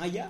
[0.00, 0.28] Ah, ya.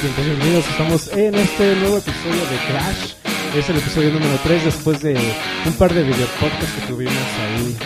[0.00, 3.14] Bien, bienvenidos, estamos en este nuevo episodio de Crash.
[3.54, 5.18] Es el episodio número 3 después de
[5.66, 7.76] un par de videopodcasts que tuvimos ahí.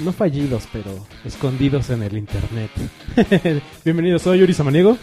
[0.00, 2.70] No fallidos, pero escondidos en el internet.
[3.84, 4.98] Bienvenidos, soy Yuri Samaniego.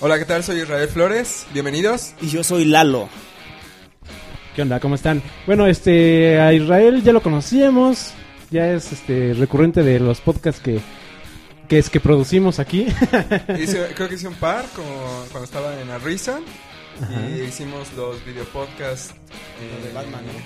[0.00, 0.44] Hola, ¿qué tal?
[0.44, 1.46] Soy Israel Flores.
[1.52, 2.14] Bienvenidos.
[2.20, 3.08] Y yo soy Lalo.
[4.58, 4.80] ¿Qué onda?
[4.80, 5.22] ¿Cómo están?
[5.46, 8.12] Bueno, este, a Israel ya lo conocíamos.
[8.50, 10.80] Ya es este recurrente de los podcasts que,
[11.68, 12.86] que es que producimos aquí.
[13.56, 14.88] Hice- creo que hice un par como
[15.30, 16.40] cuando estaba en Arisa.
[17.00, 17.20] Ajá.
[17.30, 20.32] Y hicimos los videopodcasts eh, Lo de Batman, ¿no?
[20.32, 20.42] De,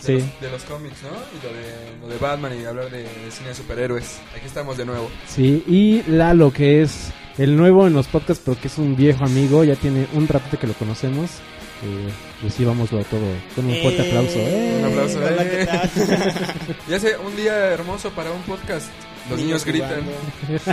[0.00, 0.12] Sí.
[0.14, 1.10] los, de los cómics, ¿no?
[1.10, 4.18] Y lo de, lo de Batman y hablar de, de cine de superhéroes.
[4.36, 5.08] Aquí estamos de nuevo.
[5.28, 9.24] Sí, y Lalo, que es el nuevo en los podcasts, pero que es un viejo
[9.24, 11.30] amigo, ya tiene un ratito que lo conocemos.
[11.82, 12.08] Eh,
[12.42, 13.20] recibámoslo todo
[13.54, 14.38] con un fuerte Eh, aplauso.
[14.38, 14.76] ¡Eh!
[14.80, 15.50] Un aplauso, hola, eh.
[15.50, 15.90] ¿qué tal?
[16.88, 18.86] Y hace un día hermoso para un podcast.
[19.28, 20.02] Los niños, gritan.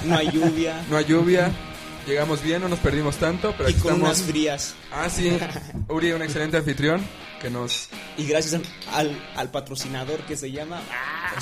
[0.05, 0.83] No hay lluvia.
[0.89, 1.51] No hay lluvia.
[2.07, 4.17] Llegamos bien, no nos perdimos tanto, pero y aquí con estamos.
[4.17, 4.75] unas frías.
[4.91, 5.37] Ah, sí.
[5.87, 7.01] Uri, un excelente anfitrión
[7.41, 7.89] que nos...
[8.17, 8.59] Y gracias
[8.91, 10.81] al, al patrocinador que se llama.
[10.91, 11.41] ¡Ah!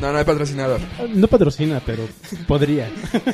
[0.00, 0.80] No, no hay patrocinador.
[1.10, 2.08] No patrocina, pero
[2.48, 2.90] podría.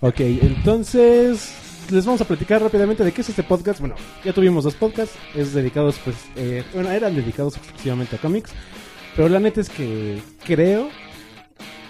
[0.00, 1.50] ok, entonces
[1.90, 3.80] les vamos a platicar rápidamente de qué es este podcast.
[3.80, 8.50] Bueno, ya tuvimos dos podcasts, es dedicados, pues, eh, bueno, eran dedicados exclusivamente a cómics,
[9.16, 10.88] pero la neta es que creo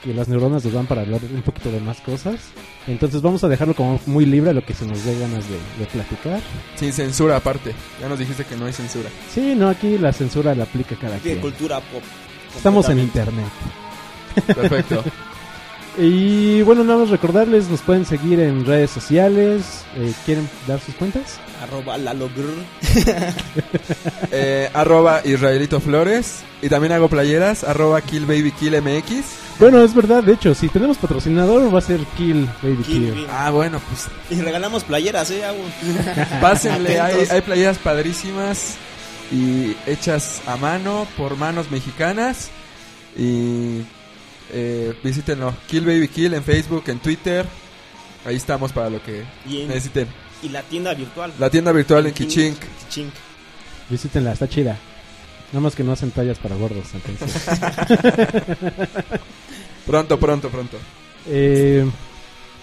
[0.02, 2.38] que las neuronas nos dan para hablar un poquito de más cosas.
[2.86, 5.56] Entonces vamos a dejarlo como muy libre a lo que se nos dé ganas de,
[5.78, 6.40] de platicar.
[6.76, 7.72] Sin censura aparte.
[8.00, 9.08] Ya nos dijiste que no hay censura.
[9.32, 11.40] Sí, no, aquí la censura la aplica cada De quien.
[11.40, 12.02] cultura pop.
[12.54, 13.46] Estamos en internet.
[14.46, 15.02] Perfecto.
[15.96, 19.84] Y bueno, nada más recordarles, nos pueden seguir en redes sociales.
[19.96, 21.38] Eh, ¿Quieren dar sus cuentas?
[21.62, 22.54] Arroba Lalo Grr.
[24.36, 26.42] Eh, arroba Israelito Flores.
[26.60, 27.62] Y también hago playeras.
[27.62, 29.24] Arroba KillBabyKillMX.
[29.60, 33.26] Bueno, es verdad, de hecho, si tenemos patrocinador va a ser Kill Baby Kill.
[33.30, 35.42] Ah, bueno, pues Y regalamos playeras, ¿eh?
[36.40, 37.00] Pásenle.
[37.00, 38.74] hay playeras padrísimas.
[39.30, 42.50] Y hechas a mano por manos mexicanas.
[43.16, 43.82] Y
[44.54, 45.52] eh, visítenlo.
[45.66, 47.44] Kill Baby Kill en Facebook, en Twitter.
[48.24, 50.06] Ahí estamos para lo que Y, en- necesiten.
[50.42, 51.32] y la tienda virtual.
[51.38, 52.56] La tienda virtual en Kichink.
[52.88, 53.12] Kichink.
[53.90, 54.78] Visítenla, está chida.
[55.52, 57.46] Nada más que no hacen tallas para gordos, entonces.
[59.86, 60.78] Pronto, pronto, pronto.
[61.28, 61.84] Eh,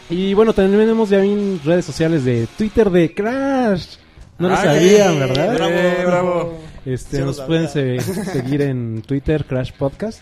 [0.09, 3.85] y bueno, también tenemos ya en redes sociales de Twitter de Crash.
[4.39, 5.53] No lo Ay, sabían, ¿verdad?
[5.55, 5.71] Bravo.
[5.73, 6.59] Eh, bravo.
[6.85, 10.21] Este, Sí nos pueden se- seguir en Twitter, Crash Podcast.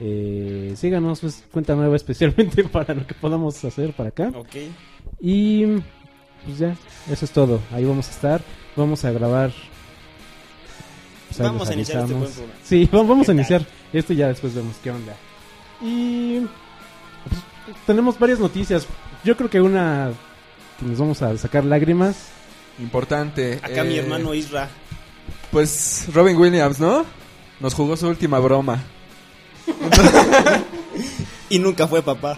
[0.00, 4.30] Eh, síganos, es cuenta nueva especialmente para lo que podamos hacer para acá.
[4.34, 4.54] Ok.
[5.20, 5.66] Y
[6.44, 6.76] pues ya,
[7.10, 7.60] eso es todo.
[7.72, 8.40] Ahí vamos a estar.
[8.76, 9.52] Vamos a grabar.
[11.28, 12.54] Pues, Vamos a iniciar este buen programa.
[12.64, 13.66] Sí, va- vamos a iniciar.
[13.92, 15.14] Esto ya después vemos qué onda.
[15.82, 18.86] Y pues, tenemos varias noticias.
[19.24, 20.12] Yo creo que una
[20.78, 22.28] que nos vamos a sacar lágrimas.
[22.78, 23.58] Importante.
[23.62, 24.68] Acá mi eh, hermano Isra.
[25.50, 27.04] Pues Robin Williams, ¿no?
[27.60, 28.82] Nos jugó su última broma.
[31.50, 32.36] Y nunca fue papá.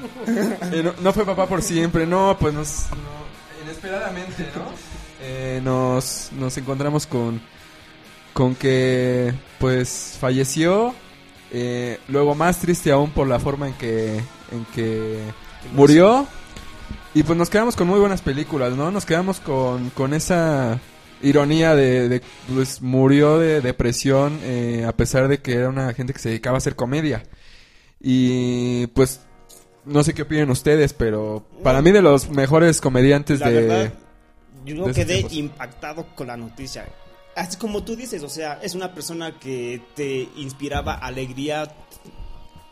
[0.72, 2.86] Eh, no, fue papá por siempre, no, pues nos...
[2.90, 4.62] no, inesperadamente, ¿no?
[5.20, 7.40] Eh, nos, nos encontramos con,
[8.32, 10.94] con que, pues, falleció.
[11.50, 14.18] eh, luego más triste aún por la forma en que,
[14.52, 15.18] en que
[15.74, 16.26] murió.
[17.12, 18.92] Y pues nos quedamos con muy buenas películas, ¿no?
[18.92, 20.78] Nos quedamos con, con esa
[21.22, 22.22] ironía de, de,
[22.54, 26.56] pues murió de depresión eh, a pesar de que era una gente que se dedicaba
[26.56, 27.22] a hacer comedia.
[28.00, 29.20] Y pues
[29.84, 33.60] no sé qué opinan ustedes, pero para mí de los mejores comediantes La de...
[33.60, 33.92] verdad,
[34.64, 35.32] yo quedé tiempos.
[35.32, 36.86] impactado con la noticia.
[37.36, 41.74] Así como tú dices, o sea, es una persona que te inspiraba alegría,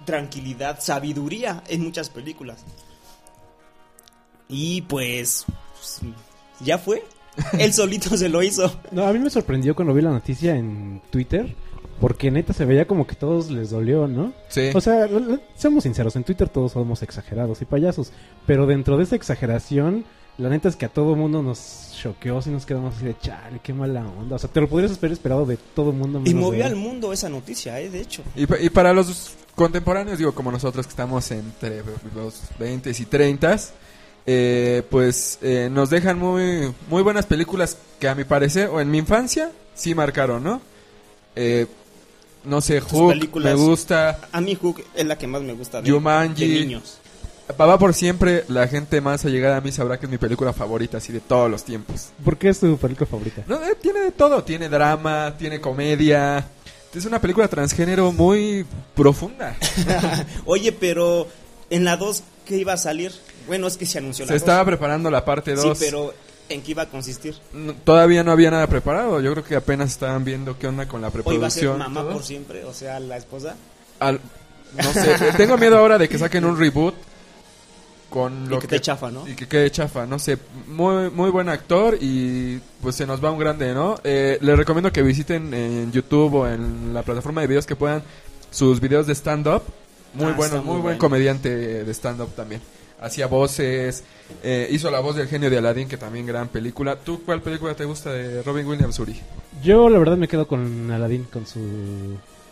[0.04, 2.64] tranquilidad, sabiduría en muchas películas.
[4.48, 5.44] Y pues,
[6.60, 7.04] ya fue.
[7.58, 8.80] Él solito se lo hizo.
[8.90, 11.54] No, a mí me sorprendió cuando vi la noticia en Twitter.
[12.00, 14.32] Porque neta se veía como que todos les dolió, ¿no?
[14.48, 14.70] Sí.
[14.72, 15.08] O sea,
[15.56, 18.12] seamos sinceros, en Twitter todos somos exagerados y payasos.
[18.46, 20.04] Pero dentro de esa exageración,
[20.38, 23.58] la neta es que a todo mundo nos choqueó si nos quedamos así de chale,
[23.60, 24.36] qué mala onda.
[24.36, 26.22] O sea, te lo podrías haber esperado de todo mundo.
[26.24, 27.90] Y movió de al mundo esa noticia, ¿eh?
[27.90, 28.22] De hecho.
[28.36, 31.82] Y, y para los contemporáneos, digo, como nosotros que estamos entre
[32.14, 33.58] los 20 y 30,
[34.30, 38.90] eh, pues eh, nos dejan muy, muy buenas películas que a mi parecer, o en
[38.90, 40.60] mi infancia, sí marcaron, ¿no?
[41.34, 41.66] Eh,
[42.44, 44.18] no sé, Hook, películas- me gusta.
[44.30, 46.46] A mí Hook es la que más me gusta de, Jumanji.
[46.46, 46.98] de niños.
[47.56, 50.98] Papá por siempre, la gente más allegada a mí sabrá que es mi película favorita,
[50.98, 52.08] así de todos los tiempos.
[52.22, 53.44] ¿Por qué es tu película favorita?
[53.46, 56.46] No, eh, tiene de todo, tiene drama, tiene comedia,
[56.94, 59.56] es una película transgénero muy profunda.
[60.44, 61.26] Oye, pero
[61.70, 63.12] en la 2, ¿qué iba a salir?
[63.48, 64.42] Bueno, es que se anunció la Se 2.
[64.42, 65.76] estaba preparando la parte 2.
[65.76, 66.14] Sí, pero
[66.48, 67.34] ¿en qué iba a consistir?
[67.52, 69.20] No- Todavía no había nada preparado.
[69.20, 71.78] Yo creo que apenas estaban viendo qué onda con la ¿O iba a ser preproducción.
[71.78, 72.12] mamá todo.
[72.12, 72.64] por siempre?
[72.64, 73.56] O sea, la esposa.
[73.98, 74.20] Al-
[74.76, 76.94] no sé, tengo miedo ahora de que saquen un reboot
[78.10, 79.26] con Y lo que te chafa, ¿no?
[79.28, 80.38] Y que quede chafa, no sé.
[80.66, 83.98] Muy, muy buen actor y pues se nos va un grande, ¿no?
[84.04, 88.02] Eh, les recomiendo que visiten en YouTube o en la plataforma de videos que puedan
[88.50, 89.62] sus videos de stand-up.
[90.14, 90.98] Muy Ah, bueno, muy, muy buen bueno.
[90.98, 92.62] comediante de stand-up también.
[93.00, 94.02] Hacía voces,
[94.42, 96.96] eh, hizo la voz del genio de Aladdin, que también gran película.
[96.96, 99.14] ¿Tú cuál película te gusta de Robin Williams, Uri?
[99.62, 101.60] Yo la verdad me quedo con Aladdin, con su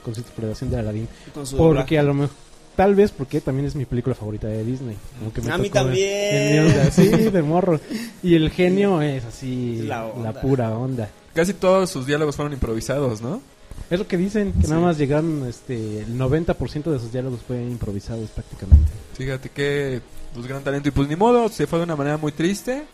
[0.04, 1.08] con su interpretación de Aladdin.
[1.34, 2.34] Con su Porque a lo mejor,
[2.76, 4.96] tal vez porque también es mi película favorita de Disney.
[5.22, 6.70] Aunque me A mí también.
[6.92, 7.81] sí, de morro.
[8.22, 11.10] Y el genio es así, La la, pura onda.
[11.34, 13.42] Casi todos sus diálogos fueron improvisados, ¿no?
[13.90, 14.70] Es lo que dicen, que Sí.
[14.70, 18.90] nada más llegaron, este, el 90% de sus diálogos fue improvisados prácticamente.
[19.14, 20.00] Fíjate que
[20.37, 22.85] pues gran talento y pues ni modo, se fue de una manera muy triste.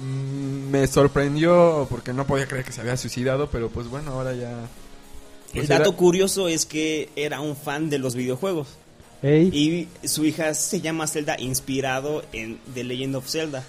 [0.00, 4.34] Mm, me sorprendió porque no podía creer que se había suicidado, pero pues bueno, ahora
[4.34, 4.50] ya
[5.52, 8.68] El Pues dato era- curioso es que era un fan de los videojuegos.
[9.22, 9.50] Ey,
[10.02, 13.64] Y su hija se llama Zelda, inspirado en The Legend of Zelda.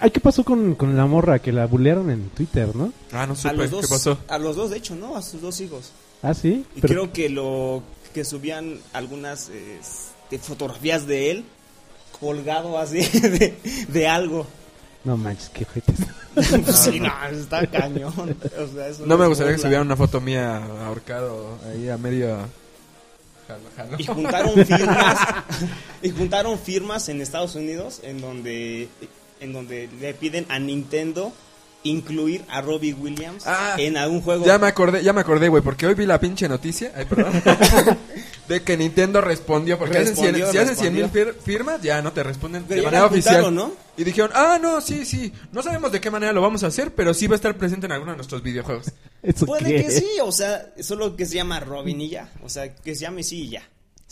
[0.00, 2.92] ay, ¿qué pasó con, con la morra que la bulearon en Twitter, no?
[3.12, 4.18] Ah, no A supe, los, dos, ¿qué pasó?
[4.28, 5.16] a los dos, de hecho, ¿no?
[5.16, 5.92] A sus dos hijos.
[6.22, 6.66] Ah, sí.
[6.76, 7.82] Y Pero- creo que lo
[8.12, 11.44] que subían algunas este, fotografías de él
[12.22, 13.54] colgado así de,
[13.88, 14.46] de algo.
[15.04, 15.96] No manches, qué ojetes.
[16.34, 18.14] Pues sí, no, está cañón.
[18.16, 22.38] O sea, eso No me gustaría que subieran una foto mía ahorcado ahí a medio...
[23.46, 23.96] Jalo, jalo.
[23.98, 25.18] Y juntaron firmas
[26.00, 28.88] y juntaron firmas en Estados Unidos en donde
[29.40, 31.34] en donde le piden a Nintendo
[31.84, 34.44] incluir a Robbie Williams Ah, en algún juego.
[34.44, 37.32] Ya me acordé, ya me acordé, güey, porque hoy vi la pinche noticia, ay, perdón,
[38.48, 41.34] de que Nintendo respondió, porque hacen cien- Respondió, si hacen 100 mil respondió.
[41.42, 43.54] firmas, ya no te responden Pero de manera oficial.
[43.54, 43.72] ¿no?
[43.96, 46.94] Y dijeron, ah, no, sí, sí, no sabemos de qué manera lo vamos a hacer,
[46.94, 48.92] pero sí va a estar presente en alguno de nuestros videojuegos.
[49.22, 49.84] ¿Eso Puede qué?
[49.84, 52.30] que sí, o sea, solo que se llama Robin y ya.
[52.42, 53.62] O sea, que se llame sí y ya.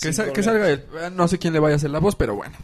[0.00, 0.84] Que, salga él.
[0.98, 2.56] Eh, No sé quién le vaya a hacer la voz, pero bueno.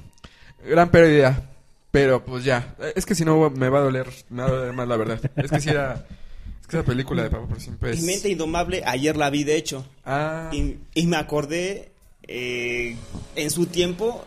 [0.65, 1.51] Gran pérdida.
[1.97, 2.77] Pero pues ya.
[2.95, 5.31] Es que si no me va a doler, me va a doler más la verdad.
[5.35, 6.07] Es que si era...
[6.61, 8.03] Es que esa película de Papá por siempre es...
[8.03, 9.87] Mente Indomable, ayer la vi de hecho.
[10.05, 11.93] Ah, Y, y me acordé,
[12.25, 12.97] eh,
[13.35, 14.27] en su tiempo,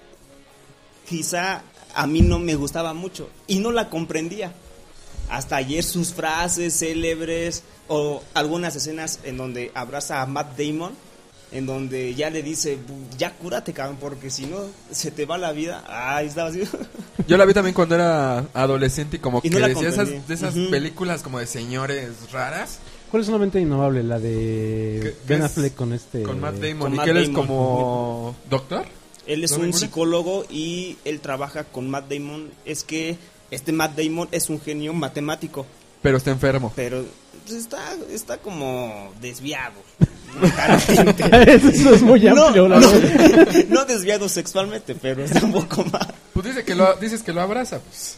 [1.07, 1.61] quizá
[1.93, 4.51] a mí no me gustaba mucho y no la comprendía.
[5.29, 10.93] Hasta ayer sus frases célebres o algunas escenas en donde abraza a Matt Damon,
[11.51, 14.57] en donde ya le dice, "Bu- ya cúrate, cabrón, porque si no
[14.91, 15.83] se te va la vida.
[15.87, 16.61] Ay, estaba así.
[17.27, 20.33] Yo la vi también cuando era adolescente y como Y que no decía esas, de
[20.33, 22.79] esas películas como de señores raras
[23.11, 24.03] ¿Cuál es una mente innovable?
[24.03, 25.41] La de ¿Qué- qué Ben?
[25.41, 26.21] Affleck con este...
[26.23, 28.85] con Matt Damon con y Matt que él es como doctor.
[29.25, 32.49] Él es ¿No un psicólogo y él trabaja con Matt Damon.
[32.65, 33.17] Es que
[33.51, 35.65] este Matt Damon es un genio matemático.
[36.03, 36.71] Pero está enfermo.
[36.75, 37.03] pero
[37.49, 39.75] pues, está está como desviado.
[41.47, 46.45] Eso es muy no, amplio, la no, desviado sexualmente pero está un poco más Pues
[46.45, 48.17] dice que lo, dices que lo abraza, pues.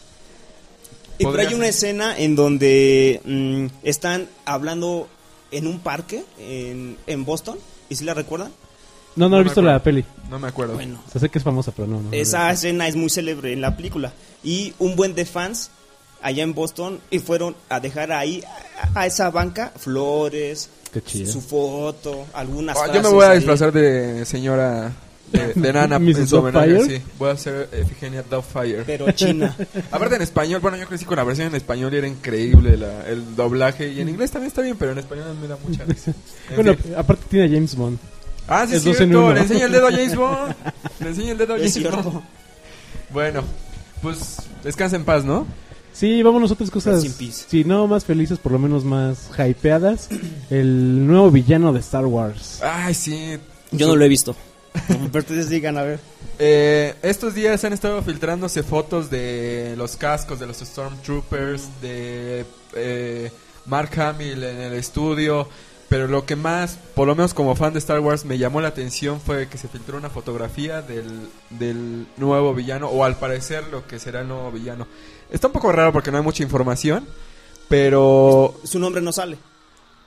[1.18, 5.08] y Podría ahí una escena en donde mm, están hablando
[5.50, 7.58] en un parque en, en Boston
[7.88, 8.52] y si la recuerdan
[9.16, 9.78] No, no, No he visto acuerdo.
[9.78, 10.04] la peli.
[10.28, 10.74] No me acuerdo.
[10.74, 12.02] bueno O sea, sé que es famosa, pero no.
[12.02, 14.12] no esa escena es muy célebre en la película
[14.44, 15.70] y un buen de fans
[16.22, 18.42] allá en Boston y fueron a dejar ahí
[18.94, 21.32] a, a esa banca flores Qué chido.
[21.32, 23.38] su foto algunas Ah, yo me voy a ahí.
[23.38, 24.92] disfrazar de señora
[25.32, 27.02] de, de nana en su homenaje, sí.
[27.18, 28.82] Voy a ser Efigenia Doubtfire.
[28.84, 29.56] pero china
[29.90, 33.06] Aparte en español, bueno, yo crecí con la versión en español y era increíble la-
[33.08, 33.88] el doblaje.
[33.88, 36.12] Y en inglés también está bien, pero en español me da mucha risa.
[36.50, 36.94] En Bueno, fin.
[36.96, 37.98] aparte tiene a James Bond.
[38.48, 40.54] ah, sí, es cierto, le enseña el dedo a James Bond.
[41.00, 42.20] Le enseña el dedo a es James Bond.
[43.10, 43.42] Bueno,
[44.02, 45.46] pues descansa en paz, ¿no?
[45.92, 47.02] Sí, vamos a otras cosas.
[47.02, 50.08] Si no, más felices, por lo menos más hypeadas.
[50.50, 52.60] El nuevo villano de Star Wars.
[52.62, 53.38] Ay, sí.
[53.70, 54.34] Yo no lo he visto.
[54.88, 56.00] Pero ustedes digan, a ver.
[56.38, 62.44] Eh, estos días han estado filtrándose fotos de los cascos de los Stormtroopers, de
[62.74, 63.30] eh,
[63.66, 65.48] Mark Hamill en el estudio.
[65.92, 68.68] Pero lo que más, por lo menos como fan de Star Wars, me llamó la
[68.68, 73.86] atención fue que se filtró una fotografía del, del nuevo villano, o al parecer lo
[73.86, 74.86] que será el nuevo villano.
[75.30, 77.06] Está un poco raro porque no hay mucha información,
[77.68, 79.36] pero Su nombre no sale.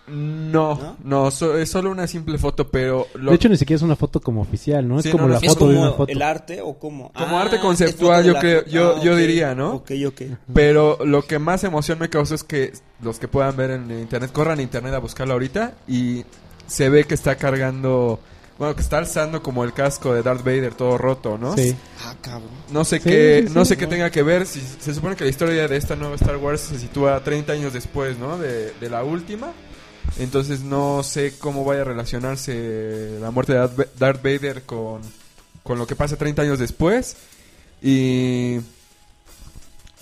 [0.08, 0.98] No, ¿No?
[1.04, 3.96] no, so- es solo una simple foto, pero lo- De hecho, ni siquiera es una
[3.96, 5.00] foto como oficial, ¿no?
[5.00, 6.12] Es como no, la es ¿Es foto de una foto.
[6.12, 7.12] el arte o cómo?
[7.14, 9.74] Como Ah, arte conceptual, yo la creo- yo- Ah, yo diría, ¿no?
[9.76, 10.22] Ok, ok.
[10.54, 14.32] Pero lo que más emoción me causó es que los que puedan ver en internet,
[14.32, 16.24] corran a internet a buscarlo ahorita y
[16.68, 18.20] se ve que está cargando,
[18.58, 21.56] bueno, que está alzando como el casco de Darth Vader todo roto, ¿no?
[21.56, 21.76] Sí.
[22.06, 22.50] Ah, cabrón.
[22.72, 23.70] No sé Sí, qué, sí, no sí.
[23.70, 24.46] sé qué tenga que ver.
[24.46, 27.74] Si, se supone que la historia de esta nueva Star Wars se sitúa 30 años
[27.74, 28.38] después, ¿no?
[28.38, 29.52] De, de la última.
[30.20, 35.02] Entonces no sé cómo vaya a relacionarse la muerte de Darth Va- Darth Vader con,
[35.64, 37.18] con lo que pasa 30 años después.
[37.82, 38.60] Y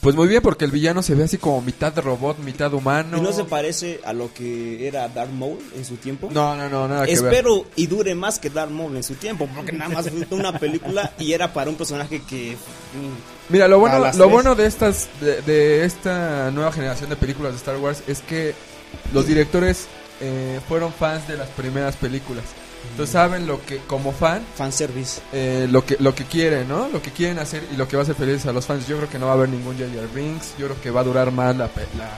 [0.01, 3.17] pues muy bien porque el villano se ve así como mitad robot, mitad humano.
[3.17, 6.29] ¿Y no se parece a lo que era Darth Maul en su tiempo?
[6.31, 7.33] No, no, no, nada que ver.
[7.33, 10.59] Espero y dure más que Darth Maul en su tiempo, porque nada más fue una
[10.59, 12.57] película y era para un personaje que...
[13.49, 14.17] Mira, lo bueno, lo tres.
[14.29, 18.53] bueno de estas, de, de esta nueva generación de películas de Star Wars es que
[19.13, 19.87] los directores
[20.21, 22.43] eh, fueron fans de las primeras películas.
[22.91, 25.21] Entonces saben lo que, como fan, fanservice.
[25.31, 26.89] eh, lo que lo que quieren, ¿no?
[26.89, 28.87] Lo que quieren hacer y lo que va a hacer felices a los fans.
[28.87, 30.55] Yo creo que no va a haber ningún Jar Binks.
[30.59, 32.09] Yo creo que va a durar más la, pe- la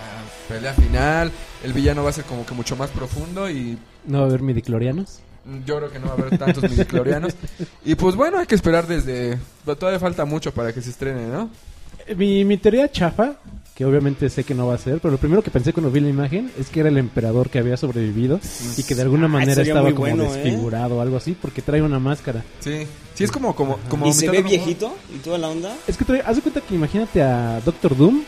[0.50, 1.32] pelea final.
[1.64, 4.42] El villano va a ser como que mucho más profundo y No va a haber
[4.42, 5.20] midiclorianos.
[5.68, 7.34] yo creo que no va a haber tantos midichlorianos.
[7.86, 9.38] Y pues bueno, hay que esperar desde...
[9.66, 11.52] Todavía falta mucho para que se estrene, ¿no?
[12.18, 13.36] Mi, mi teoría chafa,
[13.76, 16.00] que obviamente sé que no va a ser, pero lo primero que pensé cuando vi
[16.00, 18.40] la imagen es que era el emperador que había sobrevivido
[18.78, 20.28] y que de alguna Ah, manera estaba como bueno, ¿eh?
[20.38, 22.42] desfigurado o algo así, porque trae una máscara.
[22.62, 25.76] Sí, sí es como como como y se ve viejito y toda la onda.
[25.88, 28.24] Es que trae, haz de cuenta que imagínate a Doctor Doom,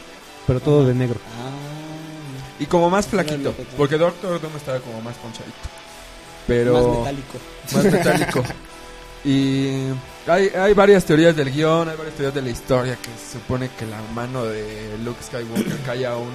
[0.45, 1.17] pero todo de negro.
[1.39, 1.53] Ah,
[2.59, 5.53] y como más flaquito, Órale, porque Doctor Doom estaba como más ponchadito.
[5.53, 7.37] más Pero metálico.
[7.73, 8.43] más metálico.
[9.25, 9.87] y
[10.27, 13.69] hay, hay varias teorías del guion, hay varias teorías de la historia que se supone
[13.77, 16.31] que la mano de Luke Skywalker cae a un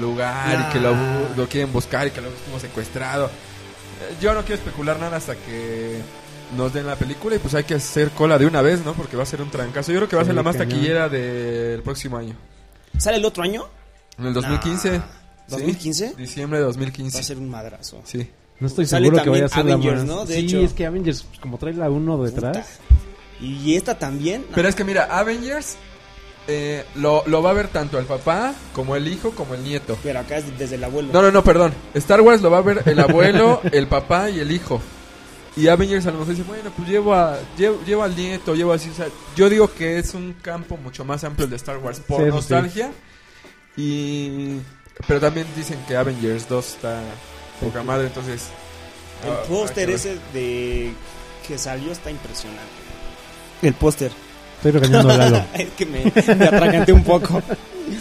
[0.00, 0.94] lugar y que lo,
[1.36, 3.26] lo quieren buscar y que luego estuvo secuestrado.
[3.26, 6.00] Eh, Yo no quiero especular nada hasta que
[6.56, 8.92] nos den la película y pues hay que hacer cola de una vez, ¿no?
[8.94, 9.92] Porque va a ser un trancazo.
[9.92, 12.34] Yo creo que va a ser Sí, la más taquillera del próximo año.
[12.98, 13.64] ¿Sale el otro año?
[14.18, 14.98] En el 2015.
[14.98, 15.04] Nah.
[15.48, 15.54] ¿sí?
[15.56, 16.14] ¿2015?
[16.16, 17.22] Diciembre de Va a 2015.
[17.22, 18.00] ser un madrazo.
[18.04, 18.28] Sí.
[18.60, 20.06] No estoy Sale seguro que vaya a ser la Avengers, más.
[20.06, 20.26] ¿no?
[20.26, 20.60] De sí, hecho.
[20.60, 22.56] es que Avengers, como trae la 1 detrás.
[22.56, 22.66] Puta.
[23.40, 24.44] Y esta también.
[24.54, 25.76] Pero es que mira, Avengers
[26.46, 29.96] eh, lo, lo va a ver tanto el papá como el hijo como el nieto.
[30.02, 31.10] Pero acá es desde el abuelo.
[31.12, 31.72] No, no, no, perdón.
[31.94, 34.80] Star Wars lo va a ver el abuelo, el papá y el hijo.
[35.56, 38.72] Y Avengers a lo mejor dice, bueno, pues llevo, a, llevo, llevo al nieto, llevo
[38.72, 38.90] así.
[38.90, 39.06] O sea,
[39.36, 42.28] yo digo que es un campo mucho más amplio el de Star Wars por Sí,
[42.28, 42.92] nostalgia.
[43.76, 44.58] Y...
[45.08, 47.00] Pero también dicen que Avengers 2 está
[47.60, 48.42] poca madre, entonces...
[49.24, 50.92] El ah, póster ese de
[51.46, 52.62] que salió está impresionante.
[53.62, 54.10] El póster.
[54.56, 55.44] Estoy regañando a Lalo.
[55.54, 57.42] es que me, me atraganté un poco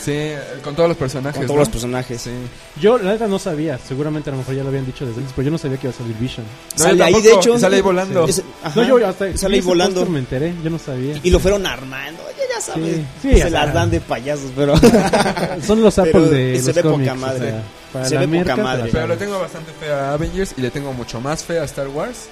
[0.01, 0.31] Sí,
[0.63, 1.38] con todos los personajes.
[1.38, 1.62] con todos ¿no?
[1.62, 2.22] los personajes.
[2.22, 2.31] Sí.
[2.79, 3.77] Yo, la neta, no sabía.
[3.77, 5.88] Seguramente a lo mejor ya lo habían dicho desde antes, pero yo no sabía que
[5.88, 6.45] iba a salir Vision.
[6.77, 7.60] No, Sale ahí, de hecho.
[7.60, 8.25] Sale ahí volando.
[8.27, 8.81] Es- ajá.
[8.81, 10.05] No, yo hasta sale ahí volando.
[10.05, 11.19] me enteré, yo no sabía.
[11.22, 12.22] Y lo fueron armando.
[12.25, 12.95] Oye, ya sabes.
[12.95, 13.65] Sí, sí, se o sea.
[13.65, 14.74] las dan de payasos, pero.
[15.67, 17.15] Son los Apple Pero de se los ve poca cómics.
[17.17, 17.48] madre.
[17.48, 18.89] O sea, para Se la ve poca madre.
[18.91, 21.88] Pero le tengo bastante fe a Avengers y le tengo mucho más fe a Star
[21.88, 22.27] Wars.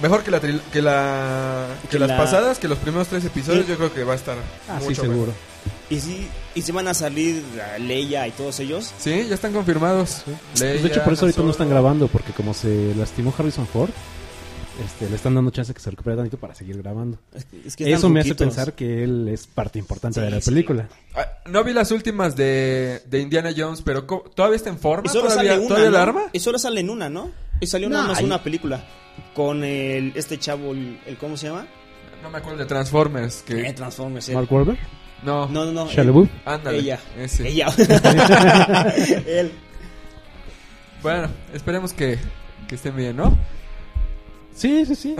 [0.00, 3.24] Mejor que la tril- que la que, Que las la- pasadas, que los primeros tres
[3.24, 3.70] episodios, Sí.
[3.72, 4.36] yo creo que va a estar
[4.68, 5.20] Ah, sí, mucho seguro.
[5.32, 5.34] mejor.
[5.90, 7.42] y sí, y sí van a salir
[7.74, 8.92] a Leia y todos ellos.
[8.98, 10.22] Sí, ya están confirmados.
[10.24, 13.66] Pues, Leia, de hecho, por eso ahorita no están grabando, porque como se lastimó Harrison
[13.66, 13.90] Ford,
[14.84, 17.18] este, le están dando chance que se recupere tantito para seguir grabando.
[17.34, 20.24] Es que- es que están Eso me hace pensar que él es parte importante Sí,
[20.24, 20.50] de la sí.
[20.50, 20.88] película.
[21.14, 25.04] Ah, no vi las últimas de, de Indiana Jones, pero todavía está en forma.
[25.06, 25.68] Y solo ¿Todavía, sale una.
[25.68, 26.02] ¿todavía la ¿no?
[26.04, 26.22] arma?
[26.32, 27.30] Y solo sale en una, ¿no?
[27.60, 28.84] Y salió nada No, más ahí- una película.
[29.34, 31.66] Con el, este chavo, el, el- ¿cómo se llama?
[32.22, 33.40] No me acuerdo de Transformers.
[33.48, 33.72] Eh, Que...
[33.72, 34.28] Transformers.
[34.28, 34.34] él.
[34.36, 34.78] Mark Wahlberg,
[35.24, 36.28] No, No, no, no.
[36.44, 36.78] Ándale.
[36.78, 36.98] Ella.
[37.16, 37.48] ese.
[37.48, 37.66] Ella.
[39.26, 39.50] él.
[41.02, 42.18] Bueno, esperemos que,
[42.68, 43.36] que estén bien, ¿no?
[44.58, 45.14] Sí, sí, sí.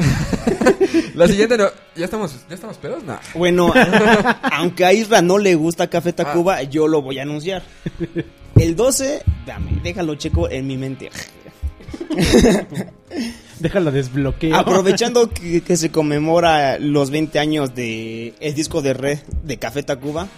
[1.15, 1.69] La siguiente no.
[1.95, 3.05] ¿Ya estamos, ya estamos pedos?
[3.05, 3.19] No.
[3.35, 3.73] Bueno,
[4.53, 6.13] aunque a Isra no le gusta Café Ah.
[6.17, 7.63] Tacuba, yo lo voy a anunciar.
[8.57, 11.11] El 12, dame, déjalo checo en mi mente.
[13.61, 14.57] Déjala desbloqueo.
[14.57, 19.83] Aprovechando que, que se conmemora los 20 años de el disco de red de Café
[19.85, 20.29] Tacuba.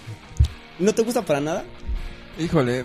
[0.78, 1.64] ¿No te gusta para nada?
[2.38, 2.84] Híjole.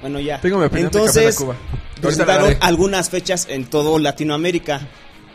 [0.00, 0.40] Bueno, ya.
[0.40, 1.56] Tengo mi opinión de Entonces, Café Tacuba.
[2.00, 4.80] Presentaron algunas fechas en todo Latinoamérica.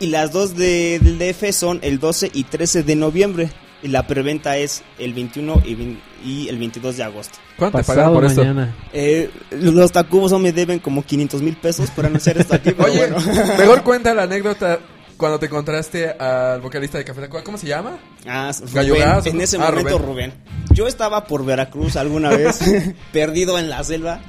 [0.00, 3.50] Y las dos de- del DF son el 12 y 13 de noviembre.
[3.82, 7.38] Y la preventa es el 21 y, vein- y el 22 de agosto.
[7.56, 8.40] ¿Cuánto te pagaron por esto?
[8.42, 8.74] mañana.
[8.92, 12.90] Eh, los tacubos no me deben como 500 mil pesos por anunciar esto aquí, pero
[12.90, 13.16] Oye, bueno.
[13.58, 14.80] mejor cuenta la anécdota
[15.16, 17.44] cuando te encontraste al vocalista de Café Tacuba.
[17.44, 17.98] ¿Cómo se llama?
[18.26, 19.56] Ah, Rubén, en ese.
[19.58, 20.32] Ah, momento Rubén.
[20.72, 22.58] Yo estaba por Veracruz alguna vez,
[23.12, 24.20] perdido en la selva,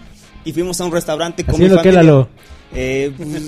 [0.45, 2.03] y fuimos a un restaurante con mi Haciendo que familia.
[2.03, 2.29] Lalo.
[2.74, 3.43] Eh, pues,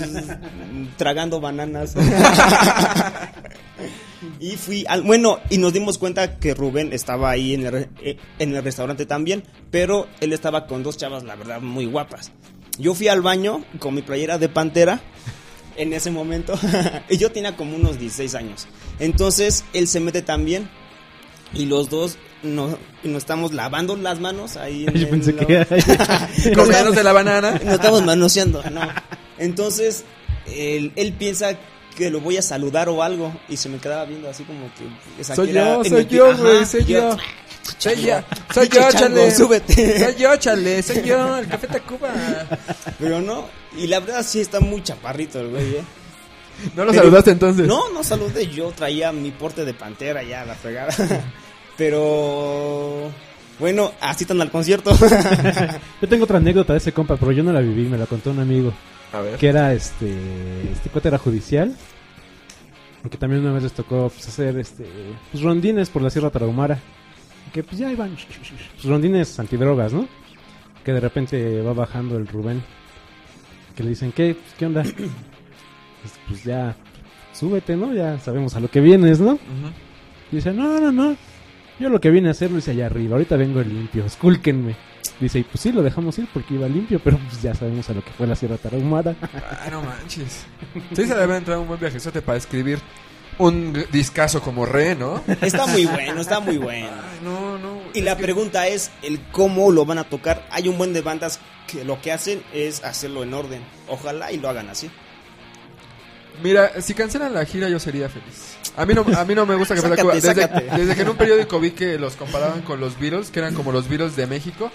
[0.98, 1.96] tragando bananas.
[4.40, 8.18] y fui al, bueno, y nos dimos cuenta que Rubén estaba ahí en el, eh,
[8.40, 12.32] en el restaurante también, pero él estaba con dos chavas, la verdad, muy guapas.
[12.78, 15.02] Yo fui al baño con mi playera de pantera.
[15.76, 16.60] en ese momento.
[17.10, 18.68] y yo tenía como unos 16 años.
[19.00, 20.70] Entonces él se mete también.
[21.54, 24.86] Y los dos nos, nos estamos lavando las manos ahí.
[24.88, 25.46] En Yo pensé que
[26.56, 27.52] Comiéndose la banana.
[27.52, 28.82] Nos estamos manoseando, no.
[29.38, 30.04] Entonces
[30.48, 31.58] él, él piensa
[31.96, 33.34] que lo voy a saludar o algo.
[33.50, 35.22] Y se me quedaba viendo así como que.
[35.22, 37.18] esa Soy yo, soy yo, güey, soy yo.
[37.78, 38.16] Soy yo,
[38.52, 39.32] soy yo, chale.
[39.32, 40.04] súbete.
[40.04, 42.10] Soy yo, chale, soy yo, el Café Tacuba.
[42.98, 43.46] Pero no.
[43.78, 45.84] Y la verdad sí está muy chaparrito el güey, ¿eh?
[46.76, 47.68] ¿No lo Pero- saludaste entonces?
[47.68, 48.48] No, no saludé.
[48.48, 50.92] Yo traía mi porte de pantera ya, la fregada.
[51.80, 53.10] Pero.
[53.58, 54.92] Bueno, así tan al concierto.
[56.02, 58.32] Yo tengo otra anécdota de ese compa, pero yo no la viví, me la contó
[58.32, 58.74] un amigo.
[59.12, 59.38] A ver.
[59.38, 60.14] Que era este.
[60.72, 61.76] Este cuate era judicial.
[63.10, 64.86] Que también una vez les tocó pues, hacer este.
[65.32, 66.80] Pues, rondines por la Sierra Tarahumara.
[67.54, 68.16] Que pues ya iban.
[68.16, 70.08] Pues, rondines antidrogas, ¿no?
[70.84, 72.62] Que de repente va bajando el Rubén.
[73.76, 74.36] Que le dicen, ¿qué?
[74.36, 74.84] Pues, ¿Qué onda?
[76.02, 76.78] Pues, pues ya.
[77.34, 77.94] Súbete, ¿no?
[77.94, 79.34] Ya sabemos a lo que vienes, ¿no?
[79.34, 79.70] Ujú.
[80.32, 81.18] Y dice, no, no, no.
[81.80, 83.14] Yo lo que vine a hacer lo hice allá arriba.
[83.14, 84.06] Ahorita vengo limpio.
[84.06, 84.76] Escúlquenme.
[85.20, 87.94] Dice, y pues sí, lo dejamos ir porque iba limpio, pero pues ya sabemos a
[87.94, 89.16] lo que fue la Sierra Tarahumara.
[89.22, 90.46] Ah, no manches.
[90.94, 92.80] Sí se debe entrar un buen viajezote para escribir
[93.38, 95.22] un discazo como re, ¿no?
[95.42, 96.88] está muy bueno, está muy bueno.
[96.90, 97.80] Ay, no, no.
[97.94, 100.46] Y la que- pregunta es el cómo lo van a tocar.
[100.52, 103.62] Hay un buen de bandas que lo que hacen es hacerlo en orden.
[103.88, 104.90] Ojalá y lo hagan así.
[106.44, 108.58] Mira, si cancelan la gira yo sería feliz.
[108.80, 110.14] A mí no, a mí no me gusta Café Sácate, Tacuba.
[110.16, 113.54] Desde, desde que en un periódico vi que los comparaban con los Beatles, que eran
[113.54, 114.72] como los Beatles de México,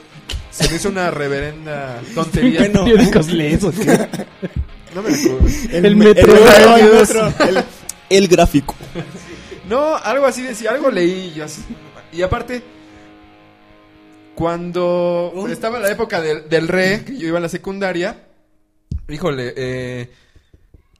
[0.50, 2.60] se me hizo una reverenda tontería.
[2.60, 2.84] Bueno.
[2.84, 4.08] Periódicos lees, ¿o qué?
[4.94, 5.38] No me acuerdo.
[5.72, 6.34] El metro.
[6.34, 7.64] el, el metro, el-
[8.10, 8.74] el gráfico.
[9.68, 11.62] No, algo así decía, algo leí yo así.
[12.12, 12.62] Y aparte,
[14.34, 18.24] cuando estaba la época del, del re, que yo iba a la secundaria,
[19.08, 20.10] híjole, eh,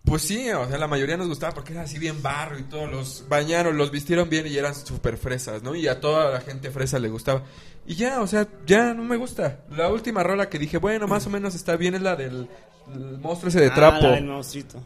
[0.04, 2.90] pues sí, o sea, la mayoría nos gustaba porque era así bien barro y todos
[2.90, 5.74] los bañaron, los vistieron bien y eran súper fresas, ¿no?
[5.74, 7.42] Y a toda la gente fresa le gustaba.
[7.86, 9.60] Y ya, o sea, ya no me gusta.
[9.70, 12.48] La última rola que dije, bueno, más o menos está bien es la del
[12.94, 13.98] el monstruo ese de trapo.
[14.02, 14.82] Ah, la del monstruito.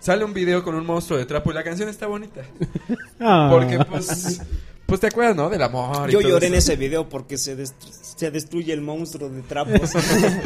[0.00, 2.42] Sale un video con un monstruo de trapo y la canción está bonita.
[3.18, 3.48] Ah.
[3.50, 4.42] Porque pues
[4.84, 5.48] pues te acuerdas, ¿no?
[5.48, 8.82] Del amor y Yo todo lloré en ese video porque se, destru- se destruye el
[8.82, 9.90] monstruo de trapos.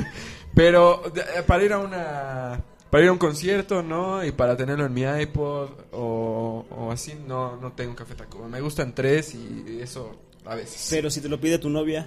[0.55, 4.25] Pero eh, para ir a una para ir a un concierto, ¿no?
[4.25, 8.49] Y para tenerlo en mi iPod o, o así, no no tengo un Café Tacuba.
[8.49, 10.87] Me gustan tres y eso a veces.
[10.91, 12.07] Pero si te lo pide tu novia.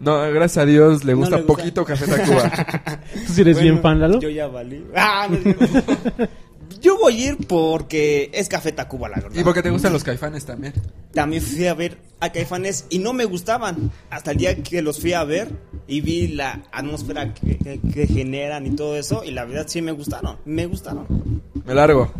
[0.00, 1.56] No, gracias a Dios le No gusta le gusta.
[1.56, 2.50] poquito Café Tacuba.
[3.26, 4.18] ¿Tú sí eres Bueno, bien fan, Lalo?
[4.20, 4.84] Yo ya valí.
[4.94, 5.38] Ah, no.
[6.80, 9.38] Yo voy a ir porque es Café Tacuba, la verdad.
[9.38, 10.72] y porque te gustan los Caifanes también.
[11.12, 13.90] También fui a ver a Caifanes y no me gustaban.
[14.10, 15.48] Hasta el día que los fui a ver
[15.86, 19.22] y vi la atmósfera que, que- que generan y todo eso.
[19.24, 20.36] Y la verdad sí me gustaron.
[20.44, 21.06] Me gustaron.
[21.66, 22.12] Me largo.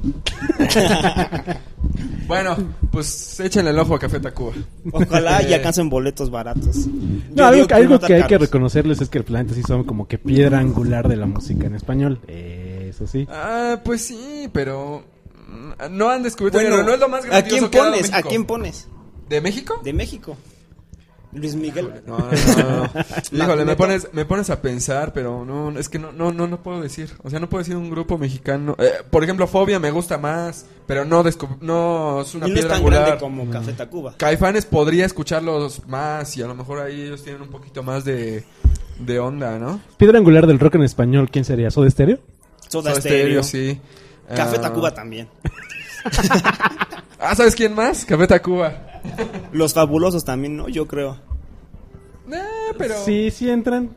[2.27, 2.57] bueno,
[2.91, 4.53] pues échenle el ojo a Café Tacuba.
[4.93, 6.87] Ojalá y alcancen boletos baratos.
[7.35, 7.75] No, algo, que-
[8.15, 11.27] hay que reconocerles es que el planeta sí son como que piedra angular de la
[11.27, 12.21] música en español.
[12.95, 13.27] Eso sí.
[13.29, 15.05] Ah, pues sí, pero
[15.49, 18.13] mm, no han descubierto Bueno, no es lo más ¿a quién que ha dado pones?
[18.13, 18.89] ¿A quién pones?
[19.29, 19.81] ¿De México?
[19.83, 20.37] De México.
[21.33, 21.91] Luis Miguel.
[22.07, 22.91] No, no, no,
[23.33, 23.45] no.
[23.45, 26.63] Híjole, me pones, me pones a pensar, pero no, es que no, no, no, no
[26.63, 27.11] puedo decir.
[27.25, 28.77] O sea, no puedo decir un grupo mexicano.
[28.79, 31.25] Eh, por ejemplo, Fobia me gusta más, pero no,
[31.61, 33.19] no es una y no es piedra tan grande angular.
[33.19, 34.15] como Café Tacuba.
[34.17, 38.45] Caifanes podría escucharlos más y a lo mejor ahí ellos tienen un poquito más de,
[39.01, 39.81] de onda, ¿no?
[39.97, 41.71] Piedra angular del rock en español, ¿quién sería?
[41.73, 42.21] ¿Soda Stereo?
[42.83, 43.43] Soda, Soda Stereo.
[43.43, 43.81] sí.
[44.29, 45.29] Café Ah, Tacuba también.
[47.19, 48.05] Ah, ¿sabes quién más?
[48.05, 49.01] Café Tacuba.
[49.53, 50.69] Los fabulosos también, ¿no?
[50.69, 51.19] Yo creo.
[52.31, 53.03] Eh, pero...
[53.05, 53.97] Sí, sí entran.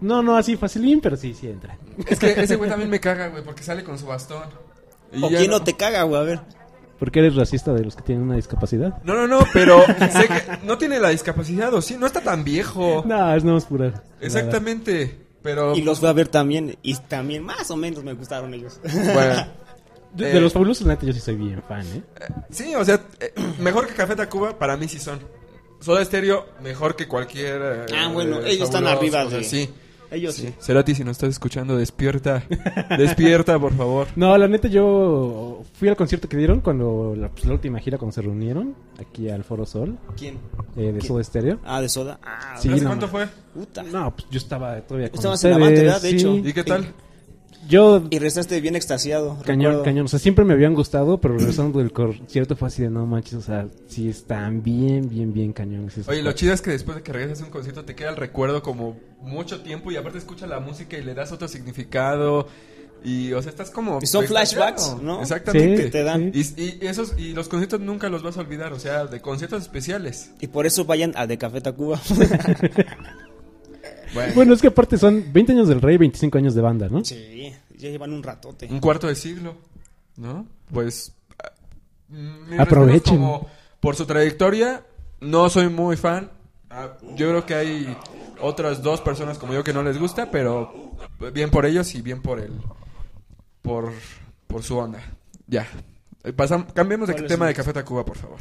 [0.00, 1.76] No, no así facilín, pero sí, sí entran.
[2.06, 4.44] Es que ese güey también me caga, güey, porque sale con su bastón.
[5.12, 6.20] Y ¿O quién no te caga, güey?
[6.20, 6.40] A ver.
[6.98, 9.02] ¿Por qué eres racista de los que tienen una discapacidad?
[9.04, 11.96] No, no, no, pero sé que no tiene la discapacidad, ¿o sí?
[11.98, 13.02] No está tan viejo.
[13.06, 14.04] No, es no es pura.
[14.20, 15.74] Exactamente, pero...
[15.76, 16.76] Y los fui a ver también.
[16.82, 18.80] Y también más o menos me gustaron ellos.
[18.82, 19.46] Bueno,
[20.12, 20.32] De, Eh.
[20.34, 22.02] de los fabulosos, la neta, yo sí soy bien fan, ¿eh?
[22.50, 25.20] sí, o sea, eh, mejor que Café Tacuba, para mí sí son.
[25.78, 27.60] Soda Stereo, mejor que cualquier...
[27.62, 29.70] eh, Ah, bueno, eh, ellos están arriba o sea, de- Sí,
[30.10, 30.48] Ellos sí.
[30.48, 30.54] sí.
[30.60, 32.42] Cerati, si no estás escuchando, despierta.
[32.98, 34.08] Despierta, por favor.
[34.16, 37.96] No, la neta, yo fui al concierto que dieron cuando la, pues, la última gira,
[37.98, 40.34] cuando se reunieron aquí al Foro Sol, ¿Quién?
[40.76, 41.02] eh, de ¿Quién?
[41.02, 41.58] Soda Stereo.
[41.64, 42.18] Ah, de soda.
[42.24, 43.26] Ah, Sí, ¿Hace no, cuánto fue?
[43.54, 43.82] puta.
[43.84, 46.02] No, pues yo estaba todavía con Estabas en la banda, ¿verdad?
[46.02, 46.16] De sí.
[46.16, 46.34] hecho.
[46.36, 46.92] ¿Y qué tal?
[47.68, 49.38] Yo, Y regresaste bien extasiado.
[49.44, 49.82] cañón, recuerdo.
[49.84, 50.04] cañón.
[50.06, 53.34] O sea, siempre me habían gustado, pero regresando del concierto fue así de no manches.
[53.34, 56.08] O sea, sí están bien, bien, bien cañones.
[56.08, 58.16] Oye, lo chido es que después de que regresas a un concierto te queda el
[58.16, 62.48] recuerdo como mucho tiempo y aparte escuchas la música y le das otro significado.
[63.02, 63.98] Y, o sea, estás como...
[64.02, 64.74] Y son extasiado.
[64.76, 65.22] flashbacks, ¿no?
[65.22, 65.84] Exactamente.
[65.84, 66.32] Sí, te dan.
[66.34, 69.62] Y, y esos, y los conciertos nunca los vas a olvidar, o sea, de conciertos
[69.62, 70.32] especiales.
[70.38, 71.98] Y por eso vayan al de Café Tacuba.
[74.14, 77.04] Bueno, Bueno, es que aparte son 20 años del rey, 25 años de banda, ¿no?
[77.04, 78.66] sí, ya llevan un ratote.
[78.70, 79.54] un cuarto de siglo,
[80.16, 80.46] ¿no?
[80.72, 81.12] Pues...
[82.08, 83.16] mm, Aprovechen.
[83.16, 83.46] como
[83.80, 84.82] por su trayectoria,
[85.20, 86.30] no soy muy fan.
[86.68, 87.96] Ah, yo creo que hay
[88.40, 90.72] otras dos personas como yo que no les gusta, pero
[91.32, 92.52] bien por ellos y bien por el...
[93.62, 93.92] Por,
[94.46, 95.00] por su onda.
[95.46, 95.66] Ya.
[96.24, 98.38] Eh, pasam- cambiemos de ¿Cuál es tema de Café Tacuba, por favor.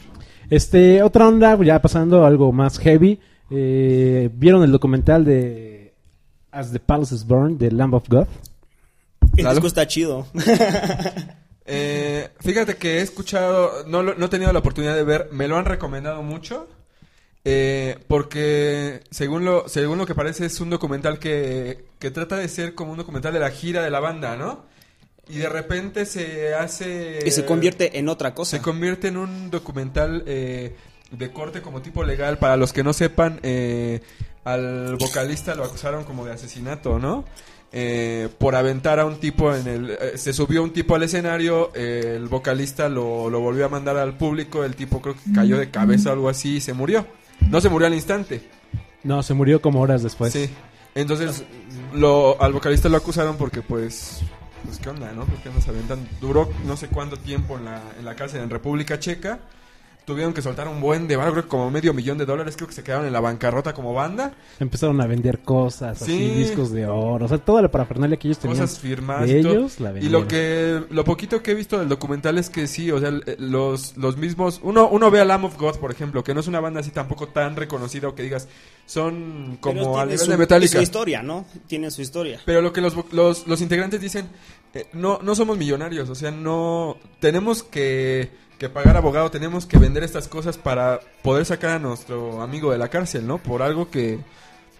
[0.50, 3.20] Este, otra onda, ya pasando a algo más heavy.
[3.52, 5.94] Eh, ¿Vieron el documental de
[6.52, 8.28] As the Palaces Burn de Lamb of God?
[9.38, 10.28] El disco está chido.
[11.72, 15.48] Eh, fíjate que he escuchado, no, lo- no he tenido la oportunidad de ver, me
[15.48, 16.68] lo han recomendado mucho,
[17.46, 22.48] eh, porque según lo, según lo que parece es un documental que, que trata de
[22.48, 24.66] ser como un documental de la gira de la banda, ¿no?
[25.28, 27.20] Y de repente se hace...
[27.24, 28.58] y se convierte en otra cosa.
[28.58, 30.76] Se convierte en un documental eh,
[31.12, 32.38] de corte como tipo legal.
[32.38, 34.02] Para los que no sepan, eh,
[34.44, 37.26] al vocalista lo acusaron como de asesinato, ¿no?
[37.72, 39.90] Eh, por aventar a un tipo en el...
[39.92, 43.96] eh, se subió un tipo al escenario, eh, el vocalista lo, lo volvió a mandar
[43.98, 47.06] al público, el tipo creo que cayó de cabeza o algo así y se murió.
[47.50, 48.42] No se murió al instante.
[49.04, 50.34] No, se murió como horas después.
[50.34, 50.50] Sí.
[50.96, 51.44] Entonces,
[51.94, 54.22] lo, al vocalista lo acusaron porque, pues,
[54.66, 55.26] pues, ¿qué onda, no?
[55.26, 56.08] Porque nos aventan.
[56.20, 59.40] Duró no sé cuánto tiempo en la, en la cárcel en República Checa.
[60.10, 62.56] Tuvieron que soltar un buen de creo que como medio millón de dólares.
[62.56, 64.34] Creo que se quedaron en la bancarrota como banda.
[64.60, 66.30] Empezaron a vender cosas, así, Sí.
[66.34, 68.60] discos de oro, o sea, toda la parafernalia que ellos tenían.
[68.60, 69.30] Cosas firmadas.
[69.30, 69.52] de y todo.
[69.54, 70.22] ellos la Y vendieron.
[70.24, 73.96] lo que lo poquito que he visto del documental es que sí, o sea, los,
[73.98, 76.60] los mismos uno uno ve a Lamb of God, por ejemplo, que no es una
[76.60, 78.48] banda así tampoco tan reconocida o que digas
[78.88, 80.78] son como a tiene nivel su- de Metallica.
[80.78, 81.46] Su historia, ¿no?
[81.68, 82.40] Tiene su historia.
[82.46, 84.28] Pero lo que los, los, los integrantes dicen,
[84.74, 89.78] eh, no, no somos millonarios, o sea, no tenemos que, que pagar abogado, tenemos que
[89.78, 93.38] vender estas cosas para poder sacar a nuestro amigo de la cárcel, ¿no?
[93.38, 94.20] Por algo que,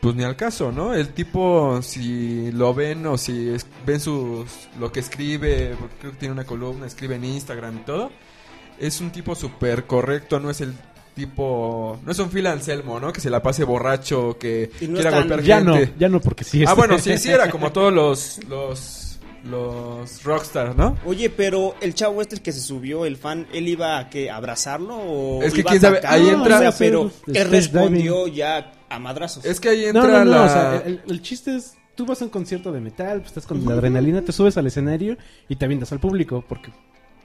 [0.02, 0.94] pues ni al caso, ¿no?
[0.94, 4.48] El tipo, si lo ven o si es- ven sus,
[4.80, 8.12] lo que escribe, porque creo que tiene una columna, escribe en Instagram y todo,
[8.80, 10.74] es un tipo súper correcto, no es el
[11.16, 13.12] tipo, no es un Phil Anselmo, ¿no?
[13.12, 15.94] Que se la pase borracho, que no quiera es golpear Ya no, gente.
[15.98, 16.60] ya no, porque sí.
[16.62, 19.09] Ah, este- bueno, sí, sí, era como todos los, los,
[19.44, 20.98] los rockstars, ¿no?
[21.06, 24.30] Oye, pero el chavo este el que se subió, el fan, ¿él iba a que
[24.30, 26.16] abrazarlo o Es que iba a quién sabe, atacar?
[26.20, 29.46] ahí O entra- sea, pero él respondió ya a madrazos.
[29.46, 30.44] Es que ahí No, entra no, no, la...
[30.44, 33.46] o sea, el, el chiste es, tú vas a un concierto de metal, pues, estás
[33.46, 36.72] con la adrenalina, te subes al escenario y te avientas al público, porque,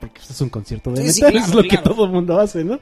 [0.00, 2.10] porque pues, es un concierto de Sí, sí, metal, claro, es lo que todo el
[2.10, 2.80] mundo hace, ¿no?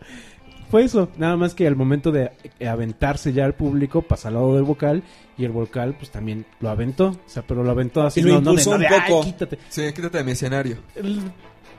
[0.72, 4.34] Fue eso, nada más que al momento de eh, aventarse ya al público, pasa al
[4.34, 5.02] lado del vocal,
[5.36, 8.40] y el vocal pues también lo aventó, o sea, pero lo aventó así, Y lo
[8.40, 9.22] no, no de, no un "Ay, poco".
[9.24, 9.58] quítate.
[9.68, 10.78] Sí, quítate de mi escenario.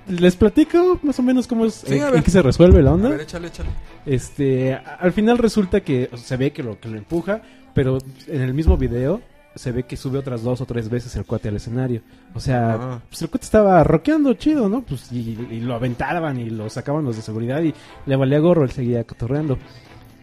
[0.07, 3.09] Les platico más o menos cómo es, Sí, en qué se resuelve la A onda.
[3.09, 3.69] ver, échale, échale.
[4.05, 7.41] Este, al final resulta que o sea, se ve que lo que lo empuja,
[7.73, 9.21] pero en el mismo video
[9.55, 12.01] se ve que sube otras dos o tres veces el cuate al escenario.
[12.33, 13.01] O sea, Ah.
[13.09, 14.81] pues el cuate estaba rockeando chido, ¿no?
[14.81, 17.73] Pues y, y lo aventaban y lo sacaban los de seguridad y
[18.05, 19.57] le valía gorro, él seguía cotorreando.